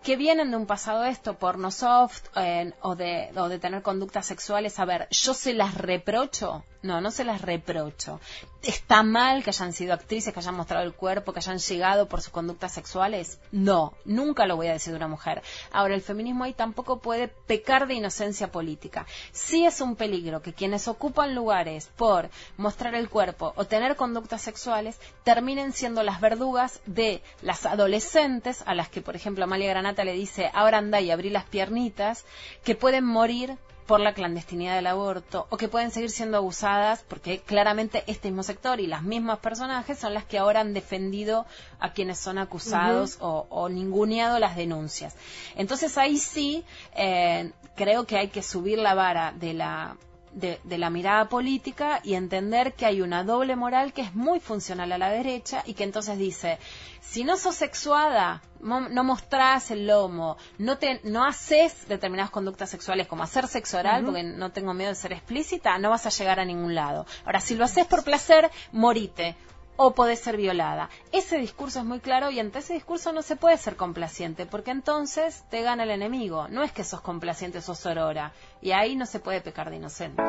que 0.02 0.16
vienen 0.16 0.50
de 0.50 0.56
un 0.56 0.66
pasado 0.66 1.04
esto, 1.04 1.34
porno 1.34 1.70
soft, 1.70 2.26
eh, 2.36 2.72
o, 2.80 2.94
de, 2.94 3.30
o 3.36 3.48
de 3.48 3.58
tener 3.58 3.82
conductas 3.82 4.26
sexuales. 4.26 4.78
A 4.78 4.84
ver, 4.84 5.08
yo 5.10 5.34
se 5.34 5.54
las 5.54 5.74
reprocho 5.74 6.64
no, 6.82 7.00
no 7.00 7.10
se 7.10 7.24
las 7.24 7.42
reprocho. 7.42 8.20
¿Está 8.62 9.02
mal 9.02 9.42
que 9.42 9.50
hayan 9.50 9.72
sido 9.72 9.94
actrices, 9.94 10.32
que 10.32 10.40
hayan 10.40 10.54
mostrado 10.54 10.84
el 10.84 10.92
cuerpo, 10.92 11.32
que 11.32 11.38
hayan 11.38 11.58
llegado 11.58 12.08
por 12.08 12.20
sus 12.22 12.32
conductas 12.32 12.72
sexuales? 12.72 13.38
No, 13.52 13.94
nunca 14.04 14.46
lo 14.46 14.56
voy 14.56 14.68
a 14.68 14.72
decir 14.72 14.92
de 14.92 14.98
una 14.98 15.08
mujer. 15.08 15.42
Ahora, 15.72 15.94
el 15.94 16.02
feminismo 16.02 16.44
ahí 16.44 16.52
tampoco 16.52 17.00
puede 17.00 17.28
pecar 17.28 17.86
de 17.86 17.94
inocencia 17.94 18.50
política. 18.50 19.06
Sí 19.32 19.64
es 19.66 19.80
un 19.80 19.96
peligro 19.96 20.42
que 20.42 20.52
quienes 20.52 20.88
ocupan 20.88 21.34
lugares 21.34 21.90
por 21.96 22.30
mostrar 22.56 22.94
el 22.94 23.08
cuerpo 23.08 23.52
o 23.56 23.66
tener 23.66 23.96
conductas 23.96 24.42
sexuales 24.42 24.98
terminen 25.24 25.72
siendo 25.72 26.02
las 26.02 26.20
verdugas 26.20 26.80
de 26.86 27.22
las 27.42 27.66
adolescentes 27.66 28.62
a 28.66 28.74
las 28.74 28.88
que, 28.88 29.02
por 29.02 29.16
ejemplo, 29.16 29.44
Amalia 29.44 29.70
Granata 29.70 30.04
le 30.04 30.12
dice, 30.12 30.50
ahora 30.54 30.78
anda 30.78 31.00
y 31.00 31.10
abrí 31.10 31.30
las 31.30 31.44
piernitas, 31.44 32.24
que 32.64 32.74
pueden 32.74 33.04
morir 33.04 33.58
por 33.90 33.98
la 33.98 34.14
clandestinidad 34.14 34.76
del 34.76 34.86
aborto 34.86 35.48
o 35.50 35.56
que 35.56 35.66
pueden 35.66 35.90
seguir 35.90 36.10
siendo 36.10 36.36
abusadas 36.36 37.04
porque 37.08 37.40
claramente 37.40 38.04
este 38.06 38.28
mismo 38.28 38.44
sector 38.44 38.78
y 38.78 38.86
las 38.86 39.02
mismas 39.02 39.40
personajes 39.40 39.98
son 39.98 40.14
las 40.14 40.24
que 40.24 40.38
ahora 40.38 40.60
han 40.60 40.74
defendido 40.74 41.44
a 41.80 41.92
quienes 41.92 42.16
son 42.20 42.38
acusados 42.38 43.18
o, 43.20 43.68
ninguneado 43.68 44.38
las 44.38 44.54
denuncias. 44.54 45.16
Entonces 45.56 45.98
ahí 45.98 46.18
sí 46.18 46.64
eh, 46.94 47.50
creo 47.74 48.06
que 48.06 48.16
hay 48.16 48.28
que 48.28 48.44
subir 48.44 48.78
la 48.78 48.94
vara 48.94 49.32
de 49.32 49.54
la 49.54 49.96
de, 50.32 50.60
la 50.78 50.90
mirada 50.90 51.28
política 51.28 52.00
y 52.02 52.14
entender 52.14 52.74
que 52.74 52.86
hay 52.86 53.00
una 53.00 53.24
doble 53.24 53.56
moral 53.56 53.92
que 53.92 54.02
es 54.02 54.14
muy 54.14 54.40
funcional 54.40 54.92
a 54.92 54.98
la 54.98 55.10
derecha 55.10 55.62
y 55.66 55.74
que 55.74 55.84
entonces 55.84 56.18
dice, 56.18 56.58
si 57.00 57.24
no 57.24 57.36
sos 57.36 57.56
sexuada, 57.56 58.42
no 58.60 59.04
mostrás 59.04 59.70
el 59.70 59.86
lomo, 59.86 60.36
no, 60.58 60.78
te, 60.78 61.00
no 61.04 61.24
haces 61.24 61.88
determinadas 61.88 62.30
conductas 62.30 62.70
sexuales 62.70 63.06
como 63.06 63.22
hacer 63.22 63.48
sexo 63.48 63.78
oral, 63.78 64.04
porque 64.04 64.22
no 64.22 64.52
tengo 64.52 64.74
miedo 64.74 64.90
de 64.90 64.96
ser 64.96 65.12
explícita, 65.12 65.78
no 65.78 65.90
vas 65.90 66.06
a 66.06 66.10
llegar 66.10 66.40
a 66.40 66.44
ningún 66.44 66.74
lado. 66.74 67.06
Ahora, 67.24 67.40
si 67.40 67.54
lo 67.54 67.64
haces 67.64 67.86
por 67.86 68.04
placer, 68.04 68.50
morite 68.72 69.36
o 69.82 69.94
podés 69.94 70.20
ser 70.20 70.36
violada. 70.36 70.90
Ese 71.10 71.38
discurso 71.38 71.78
es 71.78 71.86
muy 71.86 72.00
claro 72.00 72.30
y 72.30 72.38
ante 72.38 72.58
ese 72.58 72.74
discurso 72.74 73.14
no 73.14 73.22
se 73.22 73.36
puede 73.36 73.56
ser 73.56 73.76
complaciente, 73.76 74.44
porque 74.44 74.72
entonces 74.72 75.42
te 75.48 75.62
gana 75.62 75.84
el 75.84 75.90
enemigo. 75.90 76.48
No 76.48 76.62
es 76.62 76.70
que 76.70 76.84
sos 76.84 77.00
complaciente, 77.00 77.62
sos 77.62 77.78
sorora. 77.78 78.34
Y 78.60 78.72
ahí 78.72 78.94
no 78.94 79.06
se 79.06 79.20
puede 79.20 79.40
pecar 79.40 79.70
de 79.70 79.76
inocente. 79.76 80.22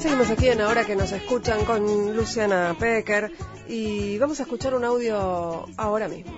Seguimos 0.00 0.30
aquí 0.30 0.48
en 0.48 0.62
Ahora 0.62 0.86
que 0.86 0.96
nos 0.96 1.12
escuchan 1.12 1.66
con 1.66 2.16
Luciana 2.16 2.74
Pecker 2.80 3.32
y 3.68 4.16
vamos 4.16 4.40
a 4.40 4.44
escuchar 4.44 4.74
un 4.74 4.84
audio 4.86 5.66
ahora 5.76 6.08
mismo 6.08 6.32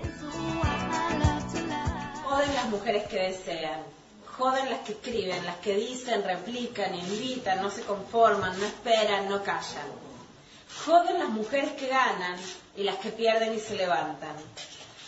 joden 2.31 2.55
las 2.55 2.67
mujeres 2.67 3.09
que 3.09 3.19
desean, 3.19 3.83
joden 4.39 4.71
las 4.71 4.81
que 4.81 4.93
escriben, 4.93 5.45
las 5.45 5.57
que 5.57 5.75
dicen, 5.75 6.23
replican, 6.23 6.95
invitan, 6.95 7.61
no 7.61 7.73
se 7.73 7.83
conforman, 7.83 8.57
no 8.57 8.67
esperan, 8.67 9.29
no 9.29 9.43
callan. 9.43 9.91
Joden 10.87 11.19
las 11.19 11.29
mujeres 11.31 11.73
que 11.73 11.89
ganan 11.89 12.39
y 12.77 12.85
las 12.85 12.97
que 12.99 13.11
pierden 13.11 13.53
y 13.53 13.59
se 13.59 13.75
levantan. 13.75 14.37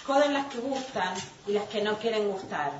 Joden 0.05 0.35
las 0.35 0.47
que 0.47 0.59
gustan 0.59 1.15
y 1.47 1.53
las 1.53 1.69
que 1.69 1.81
no 1.81 1.97
quieren 1.99 2.29
gustar. 2.29 2.73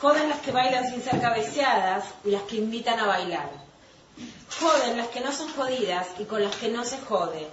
Joden 0.00 0.30
las 0.30 0.40
que 0.40 0.50
bailan 0.52 0.88
sin 0.88 1.02
ser 1.02 1.20
cabeceadas 1.20 2.06
y 2.24 2.30
las 2.30 2.42
que 2.44 2.56
invitan 2.56 2.98
a 2.98 3.06
bailar. 3.06 3.50
Joden 4.58 4.96
las 4.96 5.08
que 5.08 5.20
no 5.20 5.30
son 5.30 5.52
jodidas 5.52 6.06
y 6.18 6.24
con 6.24 6.42
las 6.42 6.56
que 6.56 6.68
no 6.68 6.86
se 6.86 6.98
jode. 7.00 7.46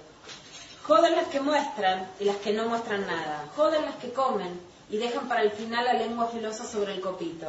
Joden 0.84 1.14
las 1.14 1.26
que 1.26 1.40
muestran 1.40 2.08
y 2.18 2.24
las 2.24 2.36
que 2.36 2.54
no 2.54 2.70
muestran 2.70 3.06
nada. 3.06 3.44
Joden 3.54 3.84
las 3.84 3.96
que 3.96 4.14
comen 4.14 4.58
y 4.88 4.98
dejan 4.98 5.28
para 5.28 5.42
el 5.42 5.50
final 5.50 5.84
la 5.84 5.94
lengua 5.94 6.28
filosa 6.28 6.64
sobre 6.64 6.94
el 6.94 7.00
copito. 7.00 7.46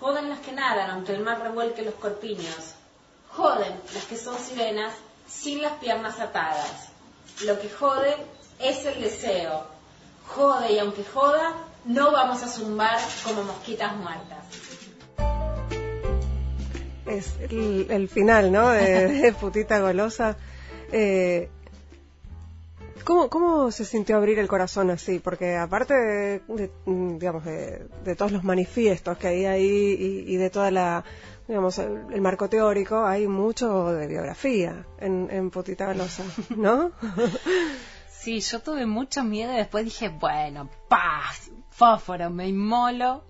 Joden 0.00 0.28
las 0.28 0.40
que 0.40 0.52
nadan 0.52 0.90
aunque 0.90 1.12
el 1.12 1.22
mar 1.22 1.40
revuelque 1.40 1.82
los 1.82 1.94
corpiños. 1.94 2.74
Joden 3.30 3.74
las 3.94 4.04
que 4.04 4.16
son 4.16 4.38
sirenas 4.38 4.92
sin 5.28 5.62
las 5.62 5.74
piernas 5.74 6.20
atadas. 6.20 6.90
Lo 7.44 7.58
que 7.60 7.68
jode 7.68 8.14
es 8.60 8.84
el 8.86 9.00
deseo. 9.00 9.66
Jode 10.26 10.72
y 10.72 10.78
aunque 10.78 11.04
joda, 11.04 11.54
no 11.84 12.12
vamos 12.12 12.42
a 12.42 12.48
zumbar 12.48 12.98
como 13.24 13.42
mosquitas 13.42 13.96
muertas. 13.96 14.44
Es 17.06 17.34
el, 17.40 18.08
final, 18.08 18.50
¿no? 18.50 18.70
De, 18.70 19.34
Putita 19.40 19.80
Golosa. 19.80 20.36
Eh, 20.92 21.50
¿Cómo, 23.04 23.28
¿Cómo 23.28 23.70
se 23.70 23.84
sintió 23.84 24.16
abrir 24.16 24.38
el 24.38 24.48
corazón 24.48 24.90
así? 24.90 25.18
Porque 25.18 25.56
aparte 25.56 25.94
de, 25.94 26.70
digamos, 26.86 27.44
de, 27.44 28.16
todos 28.16 28.32
los 28.32 28.44
manifiestos 28.44 29.18
que 29.18 29.28
hay 29.28 29.44
ahí 29.44 30.24
y, 30.26 30.36
de 30.36 30.50
toda 30.50 30.70
la, 30.70 31.04
digamos, 31.46 31.78
el, 31.78 32.20
marco 32.20 32.48
teórico, 32.48 33.04
hay 33.04 33.28
mucho 33.28 33.92
de 33.92 34.06
biografía 34.06 34.86
en, 34.98 35.28
en 35.30 35.50
Putita 35.50 35.86
Golosa, 35.86 36.24
¿no? 36.56 36.92
Sí, 38.24 38.40
yo 38.40 38.60
tuve 38.60 38.86
mucho 38.86 39.22
miedo 39.22 39.52
y 39.52 39.56
después 39.56 39.84
dije, 39.84 40.08
bueno, 40.08 40.70
paz, 40.88 41.50
fósforo, 41.68 42.30
me 42.30 42.48
inmolo. 42.48 43.22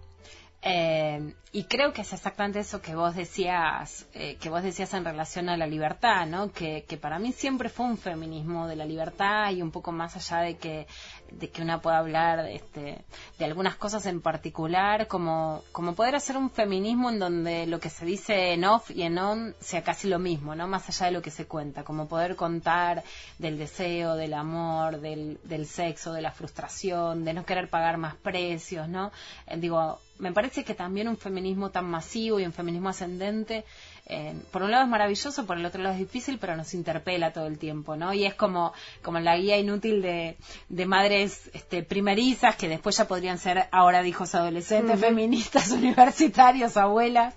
Eh, 0.67 1.35
y 1.53 1.65
creo 1.65 1.93
que 1.93 2.01
es 2.01 2.13
exactamente 2.13 2.59
eso 2.59 2.81
que 2.81 2.97
vos 2.97 3.15
decías, 3.15 4.09
eh, 4.15 4.37
que 4.41 4.49
vos 4.49 4.63
decías 4.63 4.93
en 4.95 5.05
relación 5.05 5.51
a 5.51 5.59
la 5.59 5.67
libertad, 5.67 6.27
¿no? 6.27 6.51
Que, 6.51 6.85
que, 6.89 6.97
para 6.97 7.19
mí 7.19 7.33
siempre 7.33 7.69
fue 7.69 7.85
un 7.87 7.99
feminismo 7.99 8.67
de 8.67 8.75
la 8.75 8.87
libertad 8.87 9.53
y 9.53 9.61
un 9.61 9.71
poco 9.71 9.93
más 9.93 10.17
allá 10.17 10.43
de 10.43 10.57
que, 10.57 10.87
de 11.31 11.51
que 11.51 11.63
una 11.63 11.81
pueda 11.81 11.99
hablar 11.99 12.49
este, 12.49 13.05
de 13.39 13.45
algunas 13.45 13.77
cosas 13.77 14.07
en 14.07 14.23
particular, 14.23 15.07
como, 15.07 15.63
como 15.71 15.95
poder 15.95 16.17
hacer 16.17 16.39
un 16.39 16.51
feminismo 16.51 17.11
en 17.11 17.19
donde 17.19 17.67
lo 17.67 17.79
que 17.79 17.91
se 17.91 18.07
dice 18.07 18.55
en 18.55 18.65
off 18.65 18.91
y 18.91 19.03
en 19.03 19.19
on 19.19 19.55
sea 19.61 19.85
casi 19.85 20.09
lo 20.09 20.19
mismo, 20.19 20.55
¿no? 20.55 20.67
Más 20.67 20.89
allá 20.89 21.07
de 21.07 21.13
lo 21.13 21.23
que 21.23 21.31
se 21.31 21.47
cuenta, 21.47 21.85
como 21.85 22.09
poder 22.09 22.37
contar 22.37 23.05
del 23.39 23.59
deseo, 23.59 24.17
del 24.17 24.33
amor, 24.33 24.99
del, 24.99 25.39
del 25.45 25.67
sexo, 25.67 26.15
de 26.15 26.23
la 26.23 26.33
frustración, 26.33 27.25
de 27.25 27.35
no 27.35 27.45
querer 27.45 27.69
pagar 27.69 27.99
más 27.99 28.17
precios, 28.17 28.89
¿no? 28.89 29.13
Eh, 29.47 29.59
digo, 29.59 30.01
me 30.19 30.33
parece 30.33 30.65
que 30.65 30.75
también 30.75 31.09
un 31.09 31.17
feminismo 31.17 31.71
tan 31.71 31.87
masivo 31.91 32.39
y 32.39 32.47
un 32.47 32.53
feminismo 32.53 32.89
ascendente, 32.89 33.65
eh, 34.07 34.35
por 34.51 34.63
un 34.63 34.71
lado 34.71 34.85
es 34.85 34.91
maravilloso, 34.91 35.47
por 35.47 35.57
el 35.57 35.65
otro 35.65 35.83
lado 35.83 35.95
es 35.95 36.01
difícil, 36.01 36.39
pero 36.39 36.57
nos 36.57 36.75
interpela 36.75 37.33
todo 37.33 37.47
el 37.47 37.59
tiempo, 37.59 37.97
¿no? 37.97 38.13
Y 38.13 38.27
es 38.27 38.35
como, 38.35 38.73
como 39.03 39.19
la 39.19 39.37
guía 39.37 39.59
inútil 39.59 40.03
de, 40.03 40.37
de 40.69 40.87
madres 40.87 41.51
este, 41.55 41.83
primerizas, 41.83 42.57
que 42.57 42.69
después 42.69 42.97
ya 42.97 43.09
podrían 43.09 43.39
ser 43.39 43.67
ahora 43.73 44.07
hijos 44.07 44.35
adolescentes, 44.35 45.01
feministas, 45.01 45.71
universitarios, 45.73 46.77
abuelas. 46.77 47.35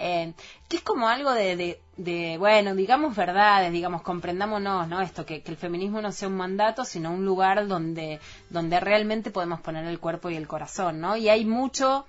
Eh, 0.00 0.32
que 0.68 0.76
es 0.76 0.82
como 0.82 1.08
algo 1.08 1.32
de, 1.32 1.80
de, 1.96 2.36
bueno, 2.38 2.76
digamos 2.76 3.16
verdades, 3.16 3.72
digamos, 3.72 4.02
comprendámonos, 4.02 4.86
¿no? 4.86 5.00
Esto, 5.00 5.26
que, 5.26 5.42
que, 5.42 5.50
el 5.50 5.56
feminismo 5.56 6.00
no 6.00 6.12
sea 6.12 6.28
un 6.28 6.36
mandato, 6.36 6.84
sino 6.84 7.10
un 7.10 7.24
lugar 7.24 7.66
donde, 7.66 8.20
donde 8.48 8.78
realmente 8.78 9.32
podemos 9.32 9.60
poner 9.60 9.86
el 9.86 9.98
cuerpo 9.98 10.30
y 10.30 10.36
el 10.36 10.46
corazón, 10.46 11.00
¿no? 11.00 11.16
Y 11.16 11.28
hay 11.28 11.44
mucho 11.44 12.06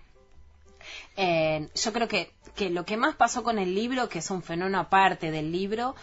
yo 1.75 1.93
creo 1.93 2.07
que, 2.07 2.31
que 2.55 2.69
lo 2.69 2.85
que 2.85 2.97
más 2.97 3.15
pasó 3.15 3.43
con 3.43 3.59
el 3.59 3.75
libro, 3.75 4.09
que 4.09 4.19
es 4.19 4.29
un 4.31 4.41
fenómeno 4.41 4.79
aparte 4.79 5.31
del 5.31 5.51
libro, 5.51 5.95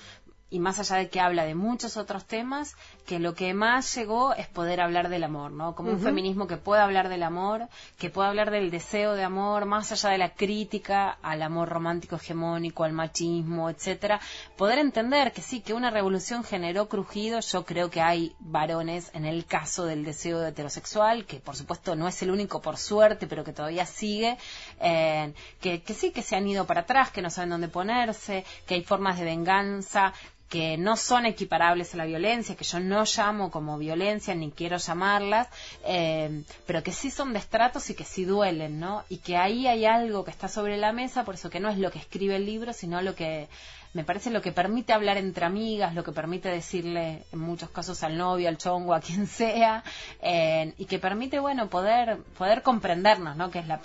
y 0.48 0.60
más 0.60 0.78
allá 0.78 0.96
de 0.96 1.08
que 1.08 1.20
habla 1.20 1.44
de 1.44 1.56
muchos 1.56 1.96
otros 1.96 2.24
temas, 2.24 2.76
que 3.04 3.18
lo 3.18 3.34
que 3.34 3.52
más 3.52 3.92
llegó 3.96 4.32
es 4.34 4.46
poder 4.46 4.80
hablar 4.80 5.08
del 5.08 5.24
amor, 5.24 5.50
¿no? 5.50 5.74
Como 5.74 5.90
un 5.90 6.00
feminismo 6.00 6.46
que 6.46 6.56
pueda 6.56 6.84
hablar 6.84 7.08
del 7.08 7.24
amor, 7.24 7.68
que 7.98 8.10
pueda 8.10 8.28
hablar 8.28 8.52
del 8.52 8.70
deseo 8.70 9.14
de 9.14 9.24
amor, 9.24 9.64
más 9.64 9.90
allá 9.90 10.10
de 10.10 10.18
la 10.18 10.34
crítica 10.34 11.18
al 11.22 11.42
amor 11.42 11.68
romántico 11.68 12.16
hegemónico, 12.16 12.84
al 12.84 12.92
machismo, 12.92 13.68
etcétera, 13.70 14.20
poder 14.56 14.78
entender 14.78 15.32
que 15.32 15.42
sí, 15.42 15.60
que 15.60 15.74
una 15.74 15.90
revolución 15.90 16.44
generó 16.44 16.88
crujido, 16.88 17.40
yo 17.40 17.64
creo 17.64 17.90
que 17.90 18.00
hay 18.00 18.36
varones 18.38 19.10
en 19.14 19.24
el 19.24 19.46
caso 19.46 19.84
del 19.84 20.04
deseo 20.04 20.46
heterosexual, 20.46 21.26
que 21.26 21.40
por 21.40 21.56
supuesto 21.56 21.96
no 21.96 22.06
es 22.06 22.22
el 22.22 22.30
único 22.30 22.62
por 22.62 22.76
suerte, 22.76 23.26
pero 23.26 23.42
que 23.42 23.52
todavía 23.52 23.84
sigue, 23.84 24.38
eh, 24.80 25.32
que, 25.60 25.82
que 25.82 25.94
sí, 25.94 26.12
que 26.12 26.22
se 26.22 26.36
han 26.36 26.46
ido 26.46 26.66
para 26.66 26.82
atrás, 26.82 27.10
que 27.10 27.22
no 27.22 27.30
saben 27.30 27.50
dónde 27.50 27.68
ponerse, 27.68 28.44
que 28.66 28.74
hay 28.74 28.84
formas 28.84 29.18
de 29.18 29.24
venganza, 29.24 30.12
que 30.48 30.76
no 30.76 30.96
son 30.96 31.26
equiparables 31.26 31.92
a 31.94 31.96
la 31.96 32.04
violencia, 32.04 32.54
que 32.54 32.64
yo 32.64 32.78
no 32.78 33.04
llamo 33.04 33.50
como 33.50 33.78
violencia 33.78 34.34
ni 34.34 34.50
quiero 34.50 34.76
llamarlas, 34.76 35.48
eh, 35.84 36.42
pero 36.66 36.82
que 36.82 36.92
sí 36.92 37.10
son 37.10 37.32
de 37.32 37.40
estratos 37.40 37.90
y 37.90 37.94
que 37.94 38.04
sí 38.04 38.24
duelen, 38.24 38.78
¿no? 38.78 39.04
Y 39.08 39.18
que 39.18 39.36
ahí 39.36 39.66
hay 39.66 39.84
algo 39.84 40.24
que 40.24 40.30
está 40.30 40.48
sobre 40.48 40.76
la 40.76 40.92
mesa, 40.92 41.24
por 41.24 41.34
eso 41.34 41.50
que 41.50 41.60
no 41.60 41.68
es 41.68 41.78
lo 41.78 41.90
que 41.90 41.98
escribe 41.98 42.36
el 42.36 42.46
libro, 42.46 42.72
sino 42.72 43.02
lo 43.02 43.14
que 43.14 43.48
me 43.96 44.04
parece 44.04 44.30
lo 44.30 44.42
que 44.42 44.52
permite 44.52 44.92
hablar 44.92 45.16
entre 45.16 45.46
amigas, 45.46 45.94
lo 45.94 46.04
que 46.04 46.12
permite 46.12 46.50
decirle 46.50 47.22
en 47.32 47.38
muchos 47.38 47.70
casos 47.70 48.02
al 48.02 48.18
novio, 48.18 48.46
al 48.46 48.58
chongo, 48.58 48.92
a 48.92 49.00
quien 49.00 49.26
sea, 49.26 49.82
eh, 50.20 50.74
y 50.76 50.84
que 50.84 50.98
permite, 50.98 51.40
bueno, 51.40 51.70
poder, 51.70 52.18
poder 52.36 52.60
comprendernos, 52.60 53.36
¿no? 53.36 53.50
Que 53.50 53.60
es 53.60 53.66
la, 53.66 53.80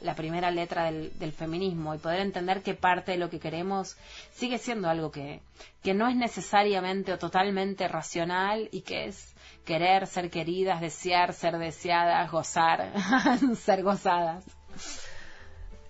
la, 0.00 0.14
primera 0.14 0.52
letra 0.52 0.84
del, 0.84 1.18
del, 1.18 1.32
feminismo 1.32 1.96
y 1.96 1.98
poder 1.98 2.20
entender 2.20 2.62
que 2.62 2.74
parte 2.74 3.10
de 3.10 3.18
lo 3.18 3.28
que 3.28 3.40
queremos 3.40 3.96
sigue 4.32 4.58
siendo 4.58 4.88
algo 4.88 5.10
que, 5.10 5.40
que 5.82 5.94
no 5.94 6.06
es 6.06 6.14
necesariamente 6.14 7.12
o 7.12 7.18
totalmente 7.18 7.88
racional 7.88 8.68
y 8.70 8.82
que 8.82 9.06
es 9.06 9.34
querer, 9.64 10.06
ser 10.06 10.30
queridas, 10.30 10.80
desear, 10.80 11.32
ser 11.32 11.58
deseadas, 11.58 12.30
gozar, 12.30 12.92
ser 13.56 13.82
gozadas. 13.82 14.44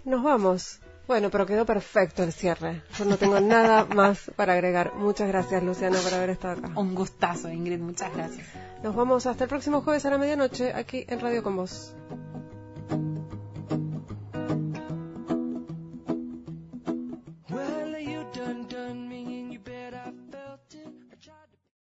Nos 0.07 0.23
vamos. 0.23 0.81
Bueno, 1.11 1.29
pero 1.29 1.45
quedó 1.45 1.67
perfecto 1.67 2.23
el 2.23 2.33
cierre. 2.33 2.83
Yo 2.97 3.05
no 3.05 3.17
tengo 3.17 3.41
nada 3.41 3.85
más 3.97 4.31
para 4.37 4.53
agregar. 4.53 4.95
Muchas 4.95 5.27
gracias, 5.27 5.61
Luciana, 5.61 5.99
por 5.99 6.15
haber 6.15 6.31
estado 6.31 6.61
acá. 6.61 6.79
Un 6.79 6.95
gustazo, 6.95 7.49
Ingrid. 7.49 7.81
Muchas 7.81 8.15
gracias. 8.15 8.47
Nos 8.85 8.95
vamos 8.95 9.27
hasta 9.27 9.43
el 9.43 9.51
próximo 9.51 9.81
jueves 9.81 10.07
a 10.07 10.11
la 10.11 10.19
medianoche 10.19 10.73
aquí 10.73 11.05
en 11.09 11.19
Radio 11.19 11.43
con 11.43 11.57
Vos. 11.57 11.97